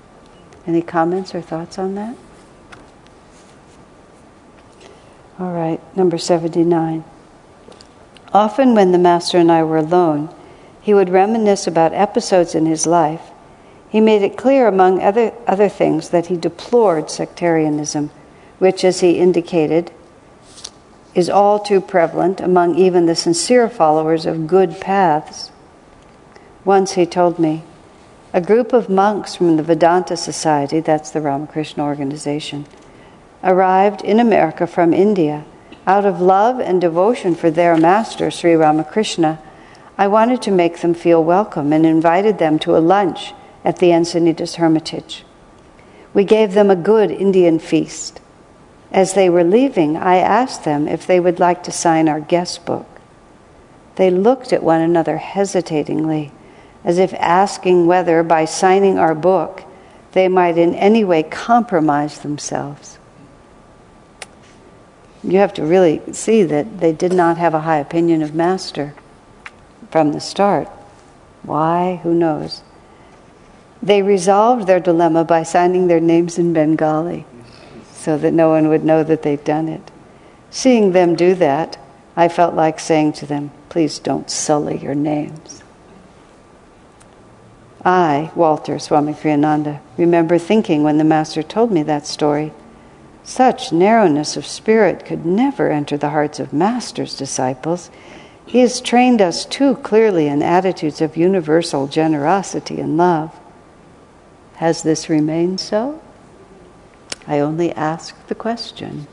Any 0.67 0.83
comments 0.83 1.35
or 1.35 1.41
thoughts 1.41 1.79
on 1.79 1.95
that? 1.95 2.17
All 5.39 5.53
right, 5.53 5.81
number 5.97 6.19
79. 6.19 7.03
Often, 8.35 8.75
when 8.75 8.93
the 8.93 8.99
Master 8.99 9.39
and 9.39 9.51
I 9.51 9.63
were 9.63 9.79
alone, 9.79 10.29
he 10.83 10.93
would 10.93 11.09
reminisce 11.09 11.67
about 11.67 11.95
episodes 11.95 12.55
in 12.55 12.67
his 12.67 12.87
life 12.87 13.31
he 13.95 14.01
made 14.01 14.23
it 14.23 14.37
clear, 14.37 14.67
among 14.67 15.01
other, 15.01 15.33
other 15.47 15.69
things, 15.69 16.09
that 16.09 16.27
he 16.27 16.37
deplored 16.37 17.13
sectarianism, 17.13 18.11
which, 18.59 18.83
as 18.83 18.99
he 18.99 19.21
indicated, 19.21 19.93
is 21.15 21.31
all 21.31 21.61
too 21.61 21.81
prevalent 21.81 22.41
among 22.41 22.75
even 22.75 23.07
the 23.07 23.15
sincere 23.15 23.69
followers 23.69 24.27
of 24.27 24.49
good 24.49 24.81
paths. 24.81 25.53
Once 26.65 26.95
he 26.95 27.07
told 27.07 27.39
me, 27.39 27.63
a 28.33 28.41
group 28.41 28.73
of 28.73 28.89
monks 28.89 29.37
from 29.37 29.57
the 29.57 29.63
Vedanta 29.63 30.17
Society, 30.17 30.81
that's 30.81 31.13
the 31.13 31.21
Ramakrishna 31.21 31.85
organization, 31.85 32.67
arrived 33.45 34.03
in 34.03 34.19
America 34.19 34.67
from 34.67 34.93
India. 34.93 35.45
Out 35.87 36.07
of 36.07 36.21
love 36.21 36.61
and 36.61 36.81
devotion 36.81 37.35
for 37.35 37.51
their 37.51 37.77
master, 37.77 38.31
Sri 38.31 38.55
Ramakrishna, 38.55 39.39
I 39.99 40.09
wanted 40.09 40.41
to 40.43 40.51
make 40.51 40.81
them 40.81 40.95
feel 40.95 41.23
welcome 41.23 41.73
and 41.73 41.85
invited 41.85 42.39
them 42.39 42.59
to 42.61 42.77
a 42.77 42.79
lunch 42.79 43.35
at 43.65 43.79
the 43.79 43.91
Encinitas 43.91 44.57
Hermitage. 44.57 45.25
We 46.15 46.25
gave 46.25 46.55
them 46.55 46.71
a 46.71 46.77
good 46.77 47.11
Indian 47.11 47.59
feast. 47.59 48.21
As 48.91 49.13
they 49.13 49.29
were 49.29 49.45
leaving, 49.45 49.97
I 49.97 50.17
asked 50.17 50.65
them 50.65 50.89
if 50.89 51.07
they 51.07 51.21
would 51.21 51.39
like 51.39 51.65
to 51.65 51.73
sign 51.73 52.09
our 52.09 52.21
guest 52.21 52.65
book. 52.65 52.87
They 53.97 54.11
looked 54.11 54.53
at 54.53 54.63
one 54.63 54.81
another 54.81 55.19
hesitatingly, 55.19 56.33
as 56.83 56.99
if 56.99 57.13
asking 57.15 57.87
whether, 57.87 58.23
by 58.23 58.47
signing 58.47 58.99
our 58.99 59.15
book, 59.15 59.65
they 60.13 60.29
might 60.29 60.57
in 60.57 60.75
any 60.75 61.05
way 61.05 61.23
compromise 61.25 62.21
themselves. 62.21 62.99
You 65.25 65.39
have 65.39 65.55
to 65.55 65.65
really 65.65 66.03
see 66.13 66.43
that 66.43 66.81
they 66.81 66.93
did 66.93 67.13
not 67.13 67.39
have 67.39 67.55
a 67.55 67.61
high 67.61 67.79
opinion 67.79 68.21
of 68.21 68.35
Master 68.35 68.95
from 69.91 70.13
the 70.13 70.21
start. 70.21 70.69
Why? 71.43 72.01
Who 72.03 72.13
knows? 72.13 72.63
They 73.83 74.03
resolved 74.03 74.67
their 74.67 74.81
dilemma 74.81 75.25
by 75.25 75.43
signing 75.43 75.87
their 75.87 76.01
names 76.01 76.39
in 76.39 76.53
Bengali 76.53 77.25
so 77.93 78.19
that 78.19 78.33
no 78.33 78.51
one 78.51 78.69
would 78.69 78.85
know 78.85 79.03
that 79.03 79.23
they'd 79.23 79.45
done 79.45 79.69
it. 79.69 79.91
Seeing 80.51 80.93
them 80.93 81.17
do 81.17 81.35
that, 81.37 81.79
I 82.17 82.29
felt 82.29 82.55
like 82.55 82.79
saying 82.79 83.15
to 83.15 83.27
them, 83.27 83.51
please 83.71 83.99
don't 83.99 84.31
sully 84.31 84.79
your 84.79 84.95
names. 84.95 85.63
I, 87.85 88.31
Walter 88.35 88.79
Swami 88.79 89.15
Kriyananda, 89.15 89.81
remember 89.97 90.39
thinking 90.39 90.83
when 90.83 90.99
the 90.99 91.05
Master 91.05 91.43
told 91.43 91.73
me 91.73 91.83
that 91.83 92.07
story, 92.07 92.53
such 93.25 93.73
narrowness 93.73 94.37
of 94.37 94.47
spirit 94.47 95.05
could 95.05 95.25
never 95.25 95.71
enter 95.71 95.97
the 95.97 96.11
hearts 96.11 96.39
of 96.39 96.53
Master's 96.53 97.17
disciples. 97.17 97.91
He 98.47 98.61
has 98.61 98.81
trained 98.81 99.23
us 99.23 99.47
too 99.47 99.77
clearly 99.77 100.29
in 100.29 100.43
attitudes 100.43 101.01
of 101.01 101.17
universal 101.17 101.87
generosity 101.87 102.79
and 102.81 102.97
love. 102.97 103.35
Has 104.57 104.83
this 104.83 105.09
remained 105.09 105.59
so? 105.59 106.01
I 107.27 107.41
only 107.41 107.73
ask 107.73 108.27
the 108.27 108.35
question, 108.35 109.07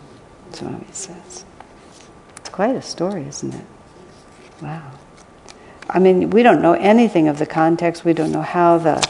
Swami 0.52 0.86
says. 0.92 1.46
It's 2.36 2.50
quite 2.50 2.76
a 2.76 2.82
story, 2.82 3.26
isn't 3.28 3.54
it? 3.54 3.66
Wow. 4.62 4.92
I 5.90 6.00
mean, 6.00 6.30
we 6.30 6.44
don't 6.44 6.62
know 6.62 6.74
anything 6.74 7.30
of 7.30 7.40
the 7.40 7.46
context. 7.46 8.04
We 8.04 8.14
don't 8.14 8.32
know 8.32 8.42
how 8.42 8.78
the 8.78 9.08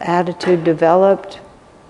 attitude 0.00 0.64
developed? 0.64 1.40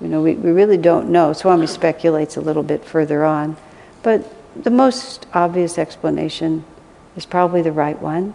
You 0.04 0.10
know, 0.10 0.20
we, 0.20 0.34
we 0.34 0.50
really 0.50 0.76
don't 0.76 1.08
know. 1.08 1.32
Swami 1.32 1.66
speculates 1.66 2.36
a 2.36 2.42
little 2.42 2.62
bit 2.62 2.84
further 2.84 3.24
on. 3.24 3.56
But 4.02 4.30
the 4.54 4.68
most 4.68 5.26
obvious 5.32 5.78
explanation 5.78 6.66
is 7.16 7.24
probably 7.24 7.62
the 7.62 7.72
right 7.72 7.98
one 7.98 8.34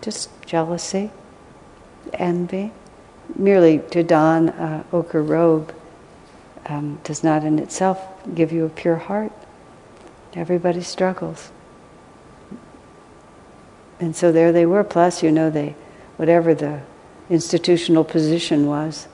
just 0.00 0.28
jealousy, 0.44 1.10
envy. 2.14 2.72
Merely 3.36 3.78
to 3.90 4.02
don 4.02 4.48
a 4.48 4.84
ochre 4.92 5.22
robe 5.22 5.72
um, 6.66 6.98
does 7.04 7.22
not 7.22 7.44
in 7.44 7.60
itself 7.60 8.04
give 8.34 8.50
you 8.50 8.64
a 8.64 8.68
pure 8.68 8.96
heart. 8.96 9.32
Everybody 10.34 10.82
struggles. 10.82 11.52
And 14.00 14.16
so 14.16 14.32
there 14.32 14.50
they 14.50 14.66
were, 14.66 14.82
plus, 14.82 15.22
you 15.22 15.30
know, 15.30 15.48
they, 15.48 15.76
whatever 16.16 16.56
the 16.56 16.80
institutional 17.30 18.02
position 18.02 18.66
was 18.66 19.06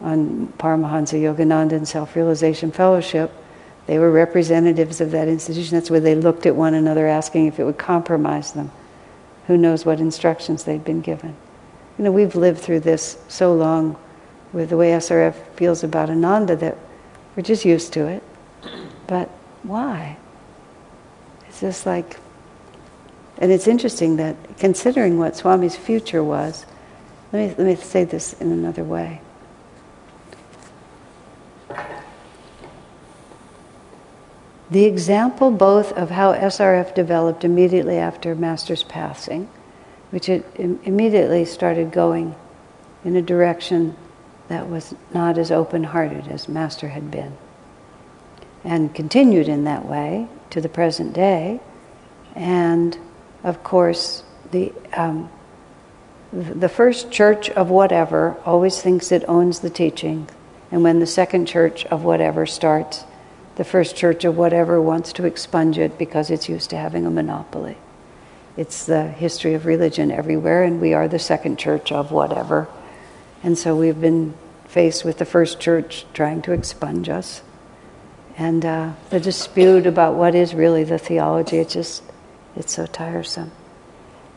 on 0.00 0.52
Paramahansa 0.58 1.20
Yogananda 1.20 1.72
and 1.72 1.88
Self 1.88 2.14
Realization 2.14 2.70
Fellowship, 2.70 3.32
they 3.86 3.98
were 3.98 4.10
representatives 4.10 5.00
of 5.00 5.10
that 5.12 5.28
institution. 5.28 5.76
That's 5.76 5.90
where 5.90 6.00
they 6.00 6.14
looked 6.14 6.46
at 6.46 6.54
one 6.54 6.74
another 6.74 7.06
asking 7.06 7.46
if 7.46 7.58
it 7.58 7.64
would 7.64 7.78
compromise 7.78 8.52
them. 8.52 8.70
Who 9.46 9.56
knows 9.56 9.86
what 9.86 9.98
instructions 9.98 10.64
they'd 10.64 10.84
been 10.84 11.00
given. 11.00 11.34
You 11.96 12.04
know, 12.04 12.12
we've 12.12 12.36
lived 12.36 12.60
through 12.60 12.80
this 12.80 13.18
so 13.28 13.54
long 13.54 13.96
with 14.52 14.70
the 14.70 14.76
way 14.76 14.90
SRF 14.90 15.34
feels 15.54 15.82
about 15.82 16.10
Ananda 16.10 16.54
that 16.56 16.76
we're 17.34 17.42
just 17.42 17.64
used 17.64 17.92
to 17.94 18.06
it. 18.06 18.22
But 19.06 19.30
why? 19.62 20.16
It's 21.48 21.60
just 21.60 21.86
like, 21.86 22.18
and 23.38 23.50
it's 23.50 23.66
interesting 23.66 24.16
that 24.16 24.36
considering 24.58 25.18
what 25.18 25.36
Swami's 25.36 25.76
future 25.76 26.22
was, 26.22 26.66
let 27.32 27.40
me, 27.40 27.64
let 27.64 27.66
me 27.66 27.76
say 27.76 28.04
this 28.04 28.34
in 28.34 28.52
another 28.52 28.84
way. 28.84 29.20
The 34.70 34.84
example 34.84 35.50
both 35.50 35.92
of 35.92 36.10
how 36.10 36.34
SRF 36.34 36.94
developed 36.94 37.42
immediately 37.42 37.96
after 37.96 38.34
Master's 38.34 38.82
passing, 38.82 39.48
which 40.10 40.28
it 40.28 40.44
immediately 40.56 41.46
started 41.46 41.90
going 41.90 42.34
in 43.04 43.16
a 43.16 43.22
direction 43.22 43.96
that 44.48 44.68
was 44.68 44.94
not 45.14 45.38
as 45.38 45.50
open 45.50 45.84
hearted 45.84 46.28
as 46.28 46.48
Master 46.48 46.88
had 46.88 47.10
been, 47.10 47.36
and 48.62 48.94
continued 48.94 49.48
in 49.48 49.64
that 49.64 49.86
way 49.86 50.28
to 50.50 50.60
the 50.60 50.68
present 50.68 51.14
day. 51.14 51.60
And 52.34 52.98
of 53.44 53.62
course, 53.62 54.22
the, 54.50 54.72
um, 54.92 55.30
the 56.30 56.68
first 56.68 57.10
church 57.10 57.48
of 57.50 57.70
whatever 57.70 58.36
always 58.44 58.82
thinks 58.82 59.12
it 59.12 59.24
owns 59.28 59.60
the 59.60 59.70
teaching, 59.70 60.28
and 60.70 60.82
when 60.82 60.98
the 60.98 61.06
second 61.06 61.46
church 61.46 61.86
of 61.86 62.04
whatever 62.04 62.44
starts, 62.44 63.04
the 63.58 63.64
first 63.64 63.96
church 63.96 64.24
of 64.24 64.36
whatever 64.36 64.80
wants 64.80 65.12
to 65.12 65.26
expunge 65.26 65.78
it 65.78 65.98
because 65.98 66.30
it's 66.30 66.48
used 66.48 66.70
to 66.70 66.76
having 66.76 67.04
a 67.04 67.10
monopoly. 67.10 67.76
It's 68.56 68.86
the 68.86 69.08
history 69.08 69.54
of 69.54 69.66
religion 69.66 70.12
everywhere, 70.12 70.62
and 70.62 70.80
we 70.80 70.94
are 70.94 71.08
the 71.08 71.18
second 71.18 71.58
church 71.58 71.90
of 71.90 72.12
whatever. 72.12 72.68
And 73.42 73.58
so 73.58 73.74
we've 73.74 74.00
been 74.00 74.34
faced 74.68 75.04
with 75.04 75.18
the 75.18 75.24
first 75.24 75.58
church 75.58 76.06
trying 76.14 76.40
to 76.42 76.52
expunge 76.52 77.08
us. 77.08 77.42
And 78.36 78.64
uh, 78.64 78.92
the 79.10 79.18
dispute 79.18 79.86
about 79.86 80.14
what 80.14 80.36
is 80.36 80.54
really 80.54 80.84
the 80.84 80.98
theology, 80.98 81.58
it's 81.58 81.74
just, 81.74 82.04
it's 82.54 82.74
so 82.74 82.86
tiresome. 82.86 83.50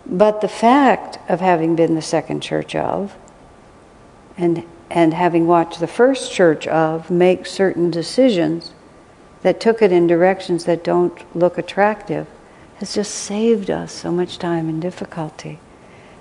But 0.04 0.42
the 0.42 0.48
fact 0.48 1.20
of 1.30 1.42
having 1.42 1.76
been 1.76 1.94
the 1.94 2.02
second 2.02 2.42
church 2.42 2.76
of, 2.76 3.16
and, 4.36 4.66
and 4.90 5.14
having 5.14 5.46
watched 5.46 5.80
the 5.80 5.86
first 5.86 6.32
church 6.32 6.66
of 6.66 7.12
make 7.12 7.46
certain 7.46 7.92
decisions 7.92 8.74
that 9.42 9.60
took 9.60 9.82
it 9.82 9.92
in 9.92 10.08
directions 10.08 10.66
that 10.66 10.84
don't 10.84 11.36
look 11.36 11.58
attractive 11.58 12.28
has 12.76 12.96
just 12.96 13.14
saved 13.14 13.70
us 13.70 13.92
so 13.92 14.12
much 14.12 14.40
time 14.40 14.68
and 14.68 14.82
difficulty. 14.82 15.60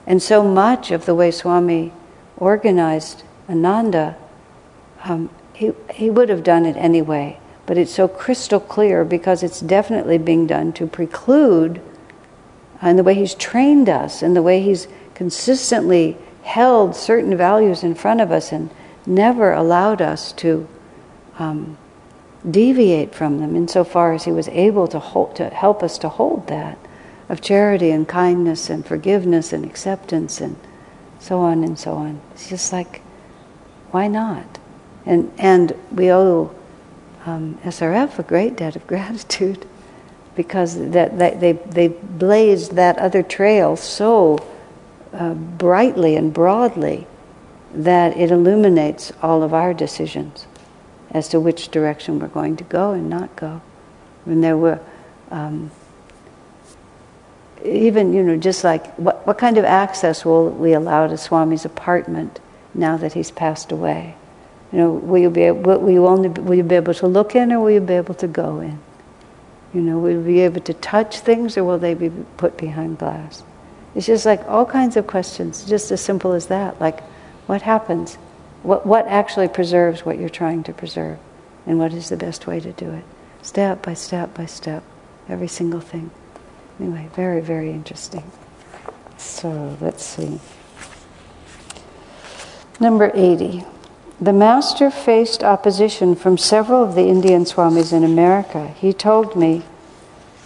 And 0.07 0.23
so 0.23 0.43
much 0.43 0.91
of 0.91 1.07
the 1.07 1.15
way 1.15 1.31
Swami 1.31 1.93
organized 2.37 3.23
Ananda, 3.49 4.17
um, 5.05 5.31
he, 5.55 5.73
he 5.93 6.11
would 6.11 6.29
have 6.29 6.43
done 6.43 6.67
it 6.67 6.77
anyway. 6.77 7.39
But 7.67 7.79
it's 7.79 7.95
so 7.95 8.09
crystal 8.09 8.61
clear 8.61 9.05
because 9.05 9.43
it's 9.43 9.61
definitely 9.61 10.19
being 10.19 10.47
done 10.47 10.73
to 10.75 10.87
preclude, 10.87 11.81
and 12.83 12.99
the 12.99 13.05
way 13.05 13.15
he's 13.15 13.35
trained 13.35 13.89
us, 13.89 14.23
and 14.23 14.35
the 14.35 14.43
way 14.43 14.61
he's 14.61 14.89
consistently 15.15 16.17
held 16.43 16.97
certain 16.97 17.37
values 17.37 17.83
in 17.83 17.95
front 17.95 18.21
of 18.21 18.33
us 18.33 18.53
and 18.53 18.71
never 19.07 19.53
allowed 19.53 20.03
us 20.03 20.33
to 20.33 20.67
um, 21.39 21.77
deviate 22.49 23.15
from 23.15 23.39
them 23.39 23.55
insofar 23.55 24.15
as 24.15 24.25
he 24.25 24.33
was 24.33 24.49
able 24.49 24.89
to 24.89 24.99
hold, 24.99 25.37
to 25.37 25.49
help 25.51 25.83
us 25.83 25.99
to 25.99 26.09
hold 26.09 26.47
that 26.49 26.79
of 27.29 27.41
charity 27.41 27.91
and 27.91 28.09
kindness 28.09 28.71
and 28.71 28.85
forgiveness 28.85 29.53
and 29.53 29.65
acceptance 29.65 30.41
and 30.41 30.57
so 31.19 31.39
on 31.41 31.63
and 31.63 31.79
so 31.79 31.95
on. 31.95 32.21
It's 32.33 32.49
just 32.49 32.73
like, 32.73 33.03
why 33.91 34.09
not? 34.09 34.59
And 35.07 35.33
and 35.39 35.73
we 35.93 36.11
owe 36.11 36.55
um, 37.27 37.59
SRF 37.65 38.19
a 38.19 38.23
great 38.23 38.57
debt 38.57 38.77
of 38.77 38.87
gratitude 38.87 39.67
because 40.35 40.77
that, 40.77 41.19
that 41.19 41.41
they 41.41 41.53
they 41.53 41.89
blazed 41.89 42.73
that 42.77 42.99
other 42.99 43.23
trail 43.23 43.77
so 43.77 44.39
uh, 45.13 45.35
brightly 45.35 46.17
and 46.17 46.33
broadly 46.33 47.07
that 47.75 48.17
it 48.17 48.31
illuminates 48.31 49.13
all 49.23 49.43
of 49.43 49.53
our 49.55 49.75
decisions 49.75 50.47
as 51.11 51.29
to 51.29 51.41
which 51.41 51.69
direction 51.69 52.19
we're 52.19 52.29
going 52.29 52.57
to 52.57 52.65
go 52.65 52.93
and 52.93 53.11
not 53.11 53.35
go. 53.37 53.61
When 54.25 54.41
there 54.41 54.57
were, 54.57 54.81
um, 55.31 55.71
even, 57.65 58.13
you 58.13 58.23
know, 58.23 58.37
just 58.37 58.65
like 58.65 58.95
what, 58.97 59.27
what 59.27 59.39
kind 59.39 59.59
of 59.59 59.65
access 59.65 60.25
will 60.25 60.51
we 60.51 60.73
allow 60.73 61.07
to 61.07 61.15
Swami's 61.15 61.65
apartment 61.65 62.41
now 62.75 62.97
that 62.97 63.15
he's 63.15 63.31
passed 63.31 63.73
away? 63.73 64.15
You 64.73 64.79
know, 64.79 64.93
will 64.93 65.19
you 65.19 65.31
be 65.31 65.43
able, 65.43 65.79
will 65.79 65.91
you 65.91 66.07
only 66.07 66.29
will 66.29 66.55
you 66.55 66.63
be 66.63 66.77
able 66.77 66.95
to 66.95 67.07
look 67.07 67.35
in, 67.35 67.51
or 67.53 67.61
will 67.61 67.71
you 67.73 67.81
be 67.81 67.95
able 67.95 68.15
to 68.15 68.29
go 68.29 68.61
in? 68.61 68.79
You 69.75 69.81
know, 69.81 69.99
will 69.99 70.13
you 70.13 70.21
be 70.21 70.41
able 70.41 70.61
to 70.61 70.75
touch 70.75 71.21
things, 71.21 71.57
or 71.57 71.65
will 71.65 71.79
they 71.79 71.95
be 71.95 72.11
put 72.37 72.57
behind 72.57 72.99
glass? 72.99 73.43
It's 73.97 74.07
just 74.07 74.25
like 74.25 74.47
all 74.47 74.65
kinds 74.65 74.97
of 74.97 75.09
questions, 75.09 75.65
just 75.65 75.91
as 75.91 76.01
simple 76.01 76.33
as 76.33 76.47
that. 76.47 76.81
Like, 76.81 77.01
what 77.47 77.63
happens 77.63 78.17
what, 78.63 78.87
what 78.87 79.07
actually 79.07 79.49
preserves 79.49 80.05
what 80.05 80.19
you're 80.19 80.29
trying 80.29 80.63
to 80.65 80.73
preserve? 80.73 81.19
And 81.67 81.79
what 81.79 81.93
is 81.93 82.09
the 82.09 82.17
best 82.17 82.47
way 82.47 82.61
to 82.61 82.73
do 82.73 82.91
it? 82.91 83.05
Step 83.43 83.83
by 83.83 83.95
step 83.95 84.35
by 84.35 84.47
step, 84.47 84.83
every 85.29 85.49
single 85.49 85.81
thing. 85.81 86.11
Anyway, 86.79 87.09
very, 87.15 87.41
very 87.41 87.71
interesting. 87.71 88.31
So 89.17 89.77
let's 89.81 90.05
see. 90.05 90.41
Number 92.79 93.11
80. 93.15 93.65
The 94.21 94.33
master 94.33 94.91
faced 94.91 95.43
opposition 95.43 96.15
from 96.15 96.37
several 96.37 96.83
of 96.83 96.95
the 96.95 97.09
Indian 97.09 97.45
Swamis 97.45 97.93
in 97.93 98.05
America. 98.05 98.69
He 98.69 98.93
told 98.93 99.37
me, 99.37 99.63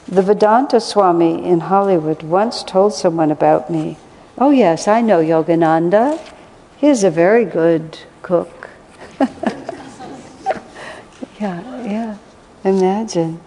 the 0.07 0.23
Vedanta 0.23 0.81
Swami 0.81 1.45
in 1.45 1.61
Hollywood 1.61 2.23
once 2.23 2.63
told 2.63 2.93
someone 2.93 3.31
about 3.31 3.71
me. 3.71 3.97
Oh, 4.37 4.51
yes, 4.51 4.87
I 4.87 5.01
know 5.01 5.21
Yogananda. 5.21 6.21
He's 6.85 7.03
a 7.03 7.11
very 7.11 7.47
good 7.47 7.97
cook. 8.21 8.69
yeah, 11.41 11.83
yeah. 11.83 12.19
Imagine. 12.63 13.41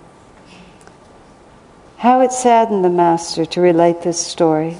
How 1.97 2.21
it 2.21 2.31
saddened 2.31 2.83
the 2.83 2.89
Master 2.89 3.45
to 3.45 3.61
relate 3.61 4.01
this 4.01 4.19
story. 4.19 4.77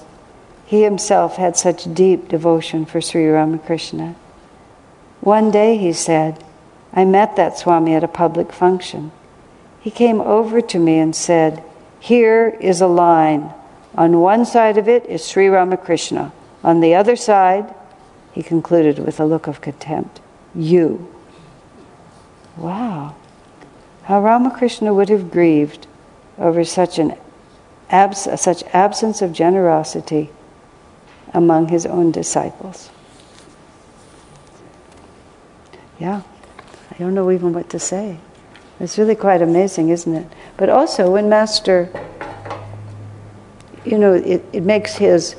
He 0.66 0.82
himself 0.82 1.36
had 1.36 1.56
such 1.56 1.94
deep 1.94 2.30
devotion 2.30 2.88
for 2.88 3.00
Sri 3.00 3.28
Ramakrishna. 3.28 4.16
One 5.22 5.52
day, 5.52 5.78
he 5.78 5.94
said, 5.94 6.44
I 6.92 7.06
met 7.06 7.36
that 7.36 7.60
Swami 7.60 7.94
at 7.94 8.04
a 8.04 8.08
public 8.08 8.52
function. 8.52 9.12
He 9.80 9.92
came 9.92 10.20
over 10.20 10.62
to 10.62 10.80
me 10.80 10.98
and 10.98 11.16
said, 11.16 11.64
Here 12.00 12.58
is 12.60 12.82
a 12.82 12.88
line. 12.88 13.54
On 13.94 14.20
one 14.20 14.48
side 14.48 14.80
of 14.80 14.90
it 14.90 15.06
is 15.06 15.24
Sri 15.24 15.48
Ramakrishna. 15.48 16.34
On 16.64 16.80
the 16.80 16.96
other 16.96 17.16
side 17.16 17.76
he 18.38 18.44
concluded 18.44 19.00
with 19.00 19.20
a 19.20 19.26
look 19.26 19.48
of 19.48 19.62
contempt. 19.62 20.22
You. 20.54 21.12
Wow. 22.56 23.16
How 24.04 24.22
Ramakrishna 24.22 24.94
would 24.94 25.10
have 25.10 25.32
grieved 25.32 25.88
over 26.38 26.64
such 26.64 27.00
an 27.00 27.16
abs- 27.90 28.40
such 28.40 28.64
absence 28.74 29.24
of 29.24 29.34
generosity 29.34 30.30
among 31.34 31.70
his 31.70 31.88
own 31.88 32.12
disciples. 32.12 32.92
Yeah, 36.00 36.22
I 36.92 36.98
don't 37.00 37.16
know 37.16 37.32
even 37.32 37.54
what 37.54 37.72
to 37.72 37.80
say. 37.80 38.20
It's 38.80 39.00
really 39.00 39.16
quite 39.16 39.42
amazing, 39.42 39.90
isn't 39.90 40.14
it? 40.14 40.28
But 40.58 40.70
also, 40.70 41.10
when 41.10 41.28
Master, 41.28 41.90
you 43.84 43.98
know, 43.98 44.14
it, 44.14 44.46
it 44.54 44.62
makes 44.62 44.98
his 44.98 45.36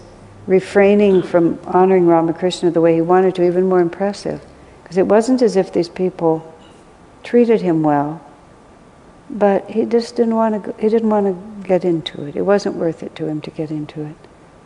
refraining 0.49 1.23
from 1.23 1.61
honoring 1.67 2.07
Ramakrishna 2.07 2.71
the 2.71 2.81
way 2.81 2.95
he 2.95 3.03
wanted 3.03 3.35
to, 3.37 3.47
even 3.47 3.69
more 3.69 3.81
impressive. 3.81 4.45
Because 4.83 4.97
it 4.97 5.07
wasn't 5.07 5.43
as 5.43 5.55
if 5.57 5.73
these 5.73 5.91
people 5.91 6.55
treated 7.23 7.61
him 7.61 7.83
well, 7.83 8.25
but 9.29 9.69
he 9.69 9.85
just 9.85 10.17
didn't 10.17 10.35
want 10.35 10.65
to. 10.65 10.75
He 10.81 10.89
didn't 10.89 11.11
want 11.11 11.27
to 11.27 11.69
get 11.69 11.85
into 11.85 12.25
it. 12.25 12.35
It 12.35 12.43
wasn't 12.43 12.77
worth 12.77 13.03
it 13.03 13.15
to 13.17 13.27
him 13.27 13.43
to 13.43 13.51
get 13.51 13.71
into 13.71 14.03
it. 14.03 14.17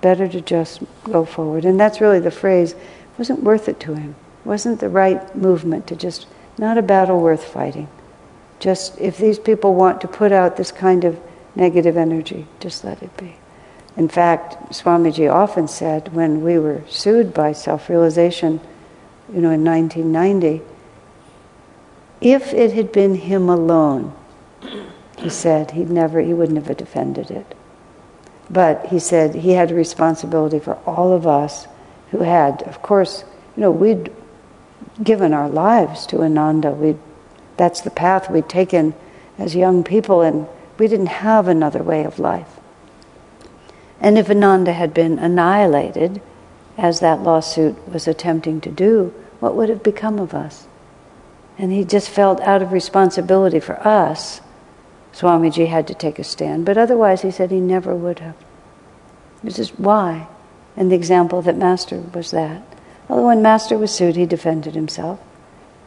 Better 0.00 0.28
to 0.28 0.40
just 0.40 0.82
go 1.02 1.24
forward. 1.24 1.64
And 1.64 1.78
that's 1.78 2.00
really 2.00 2.20
the 2.20 2.30
phrase. 2.30 2.72
It 2.72 3.18
wasn't 3.18 3.42
worth 3.42 3.68
it 3.68 3.80
to 3.80 3.94
him. 3.94 4.14
It 4.44 4.48
wasn't 4.48 4.78
the 4.78 4.88
right 4.88 5.34
movement 5.34 5.88
to 5.88 5.96
just 5.96 6.26
not 6.58 6.78
a 6.78 6.82
battle 6.82 7.20
worth 7.20 7.42
fighting. 7.42 7.88
Just 8.60 9.00
if 9.00 9.18
these 9.18 9.40
people 9.40 9.74
want 9.74 10.00
to 10.02 10.08
put 10.08 10.30
out 10.30 10.56
this 10.56 10.70
kind 10.70 11.02
of 11.02 11.18
negative 11.56 11.96
energy, 11.96 12.46
just 12.60 12.84
let 12.84 13.02
it 13.02 13.16
be. 13.16 13.34
In 13.96 14.08
fact, 14.08 14.72
Swamiji 14.72 15.32
often 15.32 15.68
said 15.68 16.14
when 16.14 16.42
we 16.42 16.58
were 16.58 16.82
sued 16.88 17.34
by 17.34 17.52
self 17.52 17.88
realization, 17.88 18.60
you 19.32 19.40
know, 19.40 19.50
in 19.50 19.64
1990, 19.64 20.62
if 22.20 22.54
it 22.54 22.72
had 22.72 22.92
been 22.92 23.16
him 23.16 23.48
alone, 23.48 24.14
he 25.18 25.28
said 25.28 25.72
he'd 25.72 25.90
never, 25.90 26.20
he 26.20 26.32
wouldn't 26.32 26.64
have 26.64 26.76
defended 26.76 27.30
it. 27.30 27.54
But 28.48 28.86
he 28.86 28.98
said 28.98 29.34
he 29.34 29.52
had 29.52 29.70
a 29.70 29.74
responsibility 29.74 30.58
for 30.58 30.74
all 30.86 31.12
of 31.12 31.26
us 31.26 31.66
who 32.10 32.18
had, 32.18 32.62
of 32.62 32.82
course, 32.82 33.24
you 33.56 33.62
know, 33.62 33.70
we'd 33.70 34.10
given 35.02 35.32
our 35.32 35.48
lives 35.48 36.06
to 36.06 36.22
Ananda. 36.22 36.70
we 36.70 36.96
that's 37.56 37.82
the 37.82 37.90
path 37.90 38.30
we'd 38.30 38.48
taken 38.48 38.94
as 39.38 39.54
young 39.54 39.84
people, 39.84 40.22
and 40.22 40.46
we 40.78 40.88
didn't 40.88 41.06
have 41.06 41.48
another 41.48 41.82
way 41.82 42.04
of 42.04 42.18
life. 42.18 42.51
And 44.02 44.18
if 44.18 44.28
Ananda 44.28 44.72
had 44.72 44.92
been 44.92 45.20
annihilated, 45.20 46.20
as 46.76 46.98
that 47.00 47.22
lawsuit 47.22 47.76
was 47.88 48.08
attempting 48.08 48.60
to 48.62 48.70
do, 48.70 49.14
what 49.38 49.54
would 49.54 49.68
have 49.68 49.82
become 49.82 50.18
of 50.18 50.34
us? 50.34 50.66
And 51.56 51.70
he 51.70 51.84
just 51.84 52.10
felt 52.10 52.40
out 52.40 52.62
of 52.62 52.72
responsibility 52.72 53.60
for 53.60 53.78
us, 53.86 54.40
Swamiji 55.12 55.68
had 55.68 55.86
to 55.86 55.94
take 55.94 56.18
a 56.18 56.24
stand. 56.24 56.64
But 56.64 56.78
otherwise, 56.78 57.22
he 57.22 57.30
said 57.30 57.50
he 57.50 57.60
never 57.60 57.94
would 57.94 58.18
have. 58.18 58.34
This 59.44 59.58
is 59.58 59.70
why. 59.78 60.26
And 60.76 60.90
the 60.90 60.96
example 60.96 61.42
that 61.42 61.56
Master 61.56 61.98
was 61.98 62.30
that. 62.32 62.62
Although 63.08 63.26
when 63.26 63.42
Master 63.42 63.78
was 63.78 63.94
sued, 63.94 64.16
he 64.16 64.26
defended 64.26 64.74
himself. 64.74 65.20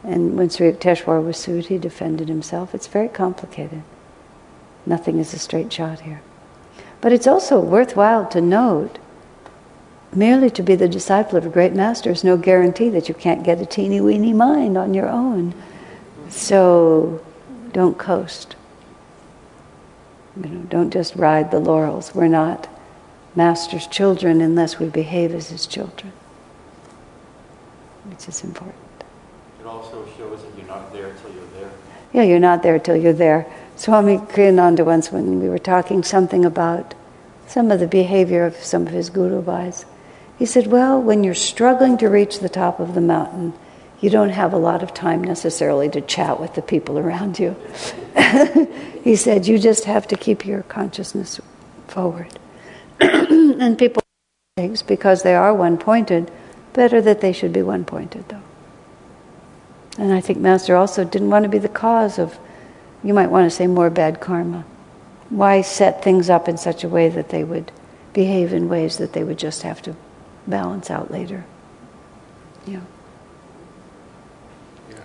And 0.04 0.38
when 0.38 0.48
Sri 0.48 0.70
Yukteswar 0.70 1.22
was 1.22 1.36
sued, 1.36 1.66
he 1.66 1.76
defended 1.76 2.28
himself. 2.28 2.74
It's 2.74 2.86
very 2.86 3.08
complicated. 3.08 3.82
Nothing 4.86 5.18
is 5.18 5.34
a 5.34 5.38
straight 5.38 5.72
shot 5.72 6.00
here. 6.00 6.22
But 7.00 7.12
it's 7.12 7.26
also 7.26 7.60
worthwhile 7.60 8.26
to 8.28 8.40
note 8.40 8.98
merely 10.12 10.50
to 10.50 10.62
be 10.62 10.74
the 10.74 10.88
disciple 10.88 11.36
of 11.36 11.44
a 11.44 11.50
great 11.50 11.74
master 11.74 12.10
is 12.10 12.24
no 12.24 12.36
guarantee 12.36 12.88
that 12.88 13.08
you 13.08 13.14
can't 13.14 13.44
get 13.44 13.60
a 13.60 13.66
teeny 13.66 14.00
weeny 14.00 14.32
mind 14.32 14.76
on 14.76 14.94
your 14.94 15.08
own. 15.08 15.54
So 16.28 17.24
don't 17.72 17.98
coast. 17.98 18.56
You 20.36 20.48
know, 20.48 20.62
don't 20.62 20.90
just 20.90 21.14
ride 21.16 21.50
the 21.50 21.60
laurels. 21.60 22.14
We're 22.14 22.28
not 22.28 22.68
master's 23.34 23.86
children 23.86 24.40
unless 24.40 24.78
we 24.78 24.88
behave 24.88 25.34
as 25.34 25.50
his 25.50 25.66
children. 25.66 26.12
Which 28.04 28.28
is 28.28 28.42
important. 28.42 28.74
It 29.60 29.66
also 29.66 30.06
shows 30.16 30.42
that 30.42 30.56
you're 30.56 30.66
not 30.66 30.92
there 30.92 31.12
till 31.14 31.32
you're 31.32 31.60
there. 31.60 31.70
Yeah, 32.12 32.22
you're 32.22 32.38
not 32.38 32.62
there 32.62 32.78
till 32.78 32.96
you're 32.96 33.12
there. 33.12 33.46
Swami 33.76 34.16
Kriyananda 34.16 34.84
once, 34.84 35.12
when 35.12 35.38
we 35.38 35.48
were 35.48 35.58
talking 35.58 36.02
something 36.02 36.44
about 36.44 36.94
some 37.46 37.70
of 37.70 37.78
the 37.78 37.86
behavior 37.86 38.44
of 38.44 38.56
some 38.56 38.86
of 38.86 38.92
his 38.92 39.10
guru 39.10 39.42
bhais, 39.42 39.84
he 40.38 40.46
said, 40.46 40.66
Well, 40.66 41.00
when 41.00 41.22
you're 41.22 41.34
struggling 41.34 41.98
to 41.98 42.08
reach 42.08 42.40
the 42.40 42.48
top 42.48 42.80
of 42.80 42.94
the 42.94 43.00
mountain, 43.00 43.52
you 44.00 44.10
don't 44.10 44.30
have 44.30 44.52
a 44.52 44.58
lot 44.58 44.82
of 44.82 44.94
time 44.94 45.22
necessarily 45.22 45.88
to 45.90 46.00
chat 46.00 46.40
with 46.40 46.54
the 46.54 46.62
people 46.62 46.98
around 46.98 47.38
you. 47.38 47.54
he 49.04 49.14
said, 49.14 49.46
You 49.46 49.58
just 49.58 49.84
have 49.84 50.06
to 50.08 50.16
keep 50.16 50.46
your 50.46 50.62
consciousness 50.62 51.40
forward. 51.86 52.38
and 53.00 53.78
people 53.78 54.02
because 54.86 55.22
they 55.22 55.34
are 55.34 55.52
one 55.52 55.76
pointed, 55.76 56.30
better 56.72 57.02
that 57.02 57.20
they 57.20 57.30
should 57.30 57.52
be 57.52 57.60
one 57.60 57.84
pointed, 57.84 58.26
though. 58.30 58.40
And 59.98 60.14
I 60.14 60.22
think 60.22 60.38
Master 60.38 60.74
also 60.76 61.04
didn't 61.04 61.28
want 61.28 61.42
to 61.42 61.48
be 61.50 61.58
the 61.58 61.68
cause 61.68 62.18
of 62.18 62.38
you 63.02 63.14
might 63.14 63.28
want 63.28 63.50
to 63.50 63.54
say 63.54 63.66
more 63.66 63.90
bad 63.90 64.20
karma. 64.20 64.64
Why 65.28 65.60
set 65.60 66.02
things 66.02 66.30
up 66.30 66.48
in 66.48 66.56
such 66.56 66.84
a 66.84 66.88
way 66.88 67.08
that 67.08 67.30
they 67.30 67.44
would 67.44 67.72
behave 68.12 68.52
in 68.52 68.68
ways 68.68 68.98
that 68.98 69.12
they 69.12 69.24
would 69.24 69.38
just 69.38 69.62
have 69.62 69.82
to 69.82 69.96
balance 70.46 70.90
out 70.90 71.10
later? 71.10 71.44
Yeah. 72.66 72.80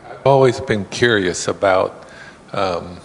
I've 0.10 0.26
always 0.26 0.60
been 0.60 0.86
curious 0.86 1.48
about 1.48 2.08
um, 2.54 2.98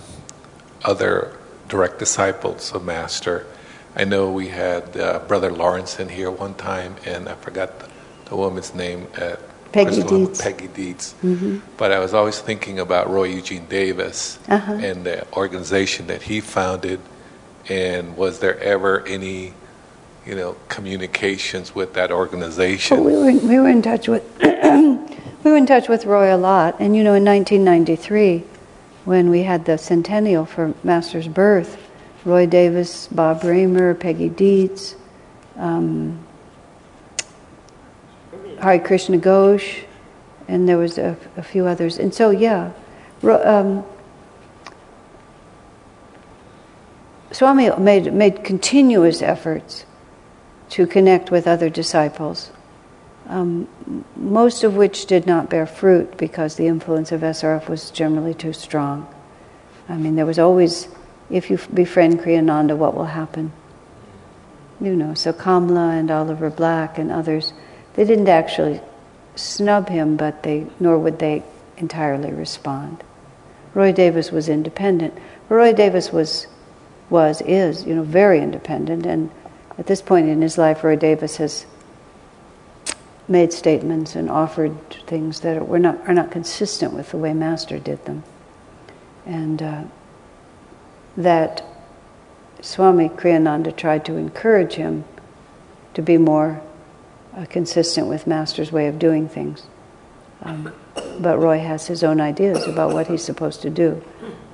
other 0.84 1.36
direct 1.68 1.98
disciples 1.98 2.72
of 2.72 2.84
Master. 2.84 3.46
I 3.94 4.04
know 4.04 4.30
we 4.30 4.48
had 4.48 4.96
uh, 4.96 5.20
Brother 5.20 5.50
Lawrence 5.50 5.98
in 5.98 6.10
here 6.10 6.30
one 6.30 6.54
time, 6.54 6.96
and 7.06 7.28
I 7.28 7.34
forgot 7.34 7.78
the, 7.78 7.88
the 8.26 8.36
woman's 8.36 8.74
name 8.74 9.06
at 9.16 9.40
Peggy 9.84 10.02
Deitz. 10.02 10.42
Peggy. 10.42 10.68
Mm-hmm. 10.68 11.58
But 11.76 11.92
I 11.92 11.98
was 11.98 12.14
always 12.14 12.38
thinking 12.38 12.78
about 12.78 13.10
Roy 13.10 13.24
Eugene 13.24 13.66
Davis 13.66 14.38
uh-huh. 14.48 14.72
and 14.72 15.04
the 15.04 15.30
organization 15.34 16.06
that 16.06 16.22
he 16.22 16.40
founded. 16.40 17.00
And 17.68 18.16
was 18.16 18.38
there 18.38 18.58
ever 18.60 19.04
any, 19.06 19.52
you 20.24 20.34
know, 20.34 20.56
communications 20.68 21.74
with 21.74 21.94
that 21.94 22.10
organization? 22.10 23.04
Well, 23.04 23.24
we 23.24 23.34
were 23.34 23.46
we 23.46 23.58
were 23.58 23.68
in 23.68 23.82
touch 23.82 24.08
with 24.08 24.24
we 24.42 25.50
were 25.50 25.56
in 25.56 25.66
touch 25.66 25.88
with 25.88 26.06
Roy 26.06 26.34
a 26.34 26.38
lot. 26.38 26.76
And 26.80 26.96
you 26.96 27.04
know, 27.04 27.14
in 27.14 27.24
1993, 27.24 28.44
when 29.04 29.30
we 29.30 29.42
had 29.42 29.64
the 29.64 29.76
centennial 29.76 30.46
for 30.46 30.74
Master's 30.82 31.28
birth, 31.28 31.76
Roy 32.24 32.46
Davis, 32.46 33.08
Bob 33.08 33.42
Raymer, 33.44 33.94
Peggy 33.94 34.30
Deitz. 34.30 34.94
Um, 35.56 36.25
Hari 38.60 38.78
Krishna 38.78 39.18
Ghosh, 39.18 39.84
and 40.48 40.68
there 40.68 40.78
was 40.78 40.98
a, 40.98 41.16
a 41.36 41.42
few 41.42 41.66
others. 41.66 41.98
And 41.98 42.14
so, 42.14 42.30
yeah, 42.30 42.72
um, 43.22 43.84
Swami 47.32 47.70
made, 47.78 48.12
made 48.12 48.44
continuous 48.44 49.20
efforts 49.22 49.84
to 50.70 50.86
connect 50.86 51.30
with 51.30 51.46
other 51.46 51.68
disciples, 51.68 52.50
um, 53.28 53.68
most 54.16 54.64
of 54.64 54.76
which 54.76 55.06
did 55.06 55.26
not 55.26 55.50
bear 55.50 55.66
fruit 55.66 56.16
because 56.16 56.56
the 56.56 56.66
influence 56.66 57.12
of 57.12 57.20
SRF 57.20 57.68
was 57.68 57.90
generally 57.90 58.34
too 58.34 58.52
strong. 58.52 59.12
I 59.88 59.96
mean, 59.96 60.16
there 60.16 60.26
was 60.26 60.38
always, 60.38 60.88
if 61.30 61.50
you 61.50 61.58
befriend 61.74 62.20
Kriyananda, 62.20 62.76
what 62.76 62.94
will 62.94 63.04
happen? 63.04 63.52
You 64.80 64.96
know, 64.96 65.14
so 65.14 65.32
Kamla 65.32 65.98
and 65.98 66.10
Oliver 66.10 66.50
Black 66.50 66.98
and 66.98 67.10
others 67.10 67.52
they 67.96 68.04
didn't 68.04 68.28
actually 68.28 68.80
snub 69.34 69.88
him, 69.88 70.16
but 70.16 70.42
they 70.42 70.66
nor 70.78 70.98
would 70.98 71.18
they 71.18 71.42
entirely 71.78 72.30
respond. 72.30 73.02
Roy 73.74 73.92
Davis 73.92 74.30
was 74.30 74.48
independent. 74.48 75.14
Roy 75.48 75.72
Davis 75.72 76.12
was 76.12 76.46
was 77.10 77.40
is 77.42 77.84
you 77.86 77.94
know 77.94 78.02
very 78.02 78.40
independent, 78.40 79.06
and 79.06 79.30
at 79.78 79.86
this 79.86 80.02
point 80.02 80.28
in 80.28 80.42
his 80.42 80.58
life, 80.58 80.84
Roy 80.84 80.96
Davis 80.96 81.38
has 81.38 81.66
made 83.28 83.52
statements 83.52 84.14
and 84.14 84.30
offered 84.30 84.76
things 85.06 85.40
that 85.40 85.66
were 85.66 85.78
not 85.78 85.98
are 86.06 86.14
not 86.14 86.30
consistent 86.30 86.92
with 86.92 87.10
the 87.10 87.16
way 87.16 87.32
Master 87.32 87.78
did 87.78 88.04
them, 88.04 88.22
and 89.24 89.62
uh, 89.62 89.82
that 91.16 91.64
Swami 92.60 93.08
Kriyananda 93.08 93.74
tried 93.74 94.04
to 94.04 94.16
encourage 94.16 94.74
him 94.74 95.04
to 95.94 96.02
be 96.02 96.18
more 96.18 96.60
uh, 97.36 97.44
consistent 97.46 98.06
with 98.06 98.26
Master's 98.26 98.72
way 98.72 98.86
of 98.86 98.98
doing 98.98 99.28
things. 99.28 99.66
Um, 100.42 100.72
but 101.20 101.38
Roy 101.38 101.58
has 101.58 101.86
his 101.86 102.02
own 102.02 102.20
ideas 102.20 102.66
about 102.66 102.92
what 102.92 103.06
he's 103.06 103.22
supposed 103.22 103.62
to 103.62 103.70
do. 103.70 104.02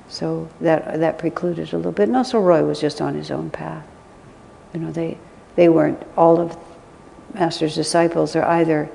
So 0.09 0.49
that 0.61 0.99
that 0.99 1.17
precluded 1.17 1.73
a 1.73 1.77
little 1.77 1.91
bit. 1.91 2.07
And 2.09 2.15
also 2.15 2.39
Roy 2.39 2.63
was 2.63 2.79
just 2.79 3.01
on 3.01 3.15
his 3.15 3.31
own 3.31 3.49
path. 3.49 3.85
You 4.73 4.81
know, 4.81 4.91
they 4.91 5.17
they 5.55 5.69
weren't 5.69 6.01
all 6.17 6.39
of 6.39 6.57
Master's 7.33 7.75
disciples 7.75 8.35
are 8.35 8.43
either 8.43 8.89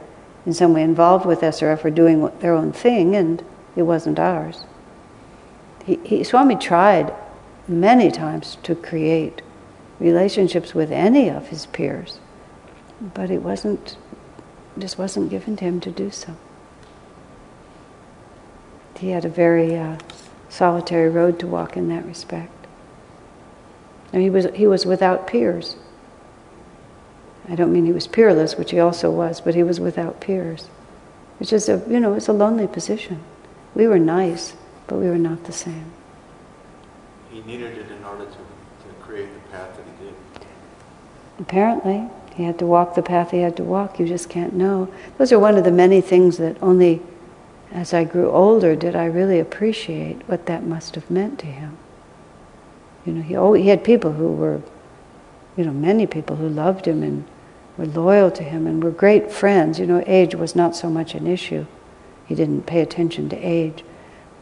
in 0.47 0.55
some 0.55 0.75
way 0.75 0.83
involved 0.83 1.27
with 1.27 1.41
SRF 1.41 1.85
or 1.85 1.91
doing 1.91 2.31
their 2.41 2.55
own 2.55 2.73
thing, 2.73 3.17
and 3.17 3.43
it 3.75 3.83
wasn't 3.83 4.19
ours. 4.19 4.65
He, 5.85 5.97
he, 6.05 6.25
Swami 6.25 6.57
tried 6.57 7.13
many 7.67 8.11
times 8.11 8.57
to 8.63 8.75
create 8.75 9.43
relationships 9.99 10.75
with 10.75 10.93
any 10.93 11.29
of 11.29 11.49
his 11.49 11.67
peers 11.67 12.19
but 13.01 13.31
it 13.31 13.43
wasn't, 13.43 13.97
just 14.79 14.99
wasn't 14.99 15.31
given 15.31 15.57
to 15.57 15.65
him 15.65 15.81
to 15.81 15.91
do 15.91 16.11
so. 16.11 16.37
He 18.99 19.11
had 19.11 19.25
a 19.25 19.29
very 19.29 19.77
uh, 19.77 19.99
solitary 20.49 21.09
road 21.09 21.39
to 21.41 21.47
walk 21.47 21.77
in 21.77 21.89
that 21.89 22.05
respect. 22.05 22.53
And 24.13 24.23
he 24.23 24.31
was, 24.31 24.47
he 24.55 24.67
was 24.67 24.85
without 24.87 25.27
peers. 25.27 25.77
I 27.49 27.55
don't 27.55 27.73
mean 27.73 27.87
he 27.87 27.93
was 27.93 28.07
peerless, 28.07 28.57
which 28.57 28.73
he 28.73 28.81
also 28.81 29.11
was, 29.11 29.41
but 29.41 29.55
he 29.55 29.63
was 29.63 29.81
without 29.81 30.21
peers. 30.21 30.67
Which 31.39 31.53
is 31.53 31.69
a, 31.69 31.83
you 31.89 32.01
know, 32.01 32.15
it's 32.15 32.29
a 32.29 32.33
lonely 32.33 32.67
position. 32.67 33.23
We 33.75 33.87
were 33.87 33.99
nice, 33.99 34.55
but 34.87 34.97
we 34.97 35.07
were 35.07 35.19
not 35.19 35.45
the 35.45 35.53
same. 35.53 35.93
He 37.31 37.43
needed 37.43 37.79
it 37.79 37.91
in 37.91 38.05
order 38.05 38.25
to, 38.25 38.31
to 38.33 38.95
create 39.01 39.33
the 39.33 39.49
path 39.51 39.77
that 39.77 39.85
he 39.85 40.07
did. 40.07 40.15
Apparently, 41.39 42.09
he 42.39 42.45
had 42.45 42.61
to 42.61 42.67
walk 42.67 42.95
the 42.95 43.03
path 43.03 43.33
he 43.33 43.41
had 43.41 43.57
to 43.57 43.65
walk. 43.65 43.99
You 43.99 44.07
just 44.07 44.31
can't 44.31 44.53
know. 44.53 44.89
Those 45.19 45.33
are 45.33 45.41
one 45.41 45.57
of 45.57 45.65
the 45.65 45.73
many 45.73 46.01
things 46.01 46.37
that 46.37 46.57
only 46.63 47.03
as 47.73 47.93
I 47.93 48.05
grew 48.05 48.31
older 48.31 48.77
did 48.77 48.95
I 48.95 49.07
really 49.07 49.41
appreciate 49.41 50.23
what 50.29 50.47
that 50.47 50.63
must 50.63 50.95
have 50.95 51.11
meant 51.11 51.41
to 51.41 51.47
him. 51.47 51.77
You 53.05 53.15
know, 53.15 53.23
he, 53.23 53.35
always, 53.35 53.65
he 53.65 53.71
had 53.71 53.83
people 53.83 54.13
who 54.13 54.33
were, 54.33 54.63
you 55.57 55.65
know, 55.65 55.73
many 55.73 56.07
people 56.07 56.37
who 56.37 56.49
loved 56.49 56.87
him 56.87 57.03
and 57.03 57.25
were 57.77 57.87
loyal 57.87 58.31
to 58.31 58.45
him 58.45 58.69
and 58.69 58.85
were 58.85 58.93
great 58.93 59.33
friends. 59.33 59.81
You 59.81 59.87
know, 59.87 60.05
age 60.07 60.37
was 60.37 60.55
not 60.55 60.77
so 60.77 60.89
much 60.89 61.17
an 61.17 61.27
issue. 61.27 61.67
He 62.29 62.37
didn't 62.37 62.67
pay 62.67 62.81
attention 62.83 63.29
to 63.31 63.37
age. 63.37 63.83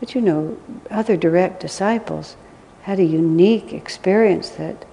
But 0.00 0.14
you 0.14 0.20
know, 0.20 0.58
other 0.90 1.16
direct 1.16 1.60
disciples 1.60 2.36
had 2.82 3.00
a 3.00 3.04
unique 3.04 3.72
experience 3.72 4.50
that 4.50 4.84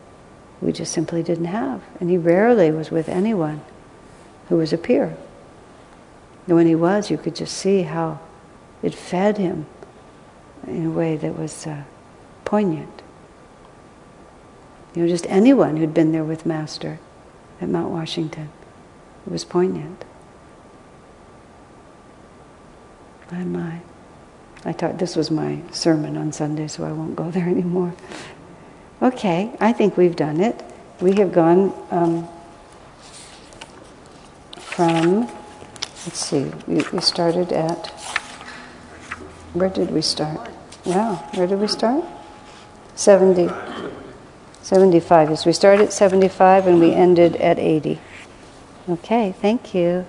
we 0.63 0.71
just 0.71 0.93
simply 0.93 1.21
didn't 1.21 1.45
have. 1.45 1.81
And 1.99 2.09
he 2.09 2.17
rarely 2.17 2.71
was 2.71 2.89
with 2.89 3.09
anyone 3.09 3.61
who 4.49 4.57
was 4.57 4.71
a 4.71 4.77
peer. 4.77 5.15
And 6.47 6.55
when 6.55 6.67
he 6.67 6.75
was, 6.75 7.11
you 7.11 7.17
could 7.17 7.35
just 7.35 7.55
see 7.55 7.83
how 7.83 8.19
it 8.81 8.95
fed 8.95 9.37
him 9.37 9.65
in 10.67 10.85
a 10.85 10.91
way 10.91 11.17
that 11.17 11.37
was 11.37 11.67
uh, 11.67 11.83
poignant. 12.45 13.01
You 14.95 15.03
know, 15.03 15.07
just 15.07 15.25
anyone 15.27 15.77
who'd 15.77 15.93
been 15.93 16.11
there 16.11 16.23
with 16.23 16.45
Master 16.45 16.99
at 17.59 17.69
Mount 17.69 17.91
Washington, 17.91 18.49
it 19.25 19.31
was 19.31 19.43
poignant. 19.43 20.05
My, 23.31 23.43
my. 23.43 23.79
I 24.65 24.71
thought 24.71 24.99
this 24.99 25.15
was 25.15 25.29
my 25.31 25.59
sermon 25.71 26.15
on 26.15 26.31
Sunday, 26.31 26.67
so 26.67 26.85
I 26.85 26.91
won't 26.91 27.15
go 27.15 27.31
there 27.31 27.47
anymore. 27.49 27.93
Okay, 29.03 29.51
I 29.59 29.73
think 29.73 29.97
we've 29.97 30.15
done 30.15 30.39
it. 30.39 30.63
We 31.01 31.11
have 31.15 31.33
gone 31.33 31.73
um, 31.91 32.25
from, 34.55 35.27
let's 36.05 36.19
see, 36.19 36.49
we, 36.67 36.85
we 36.93 37.01
started 37.01 37.51
at, 37.51 37.87
where 39.51 39.67
did 39.67 39.91
we 39.91 40.01
start? 40.01 40.49
Wow, 40.85 41.15
where 41.33 41.47
did 41.47 41.59
we 41.59 41.67
start? 41.67 42.05
70. 42.95 43.49
75. 44.61 45.31
Yes, 45.31 45.45
we 45.45 45.51
started 45.51 45.83
at 45.83 45.91
75 45.91 46.67
and 46.67 46.79
we 46.79 46.93
ended 46.93 47.35
at 47.35 47.59
80. 47.59 47.99
Okay, 48.87 49.33
thank 49.33 49.75
you. 49.75 50.05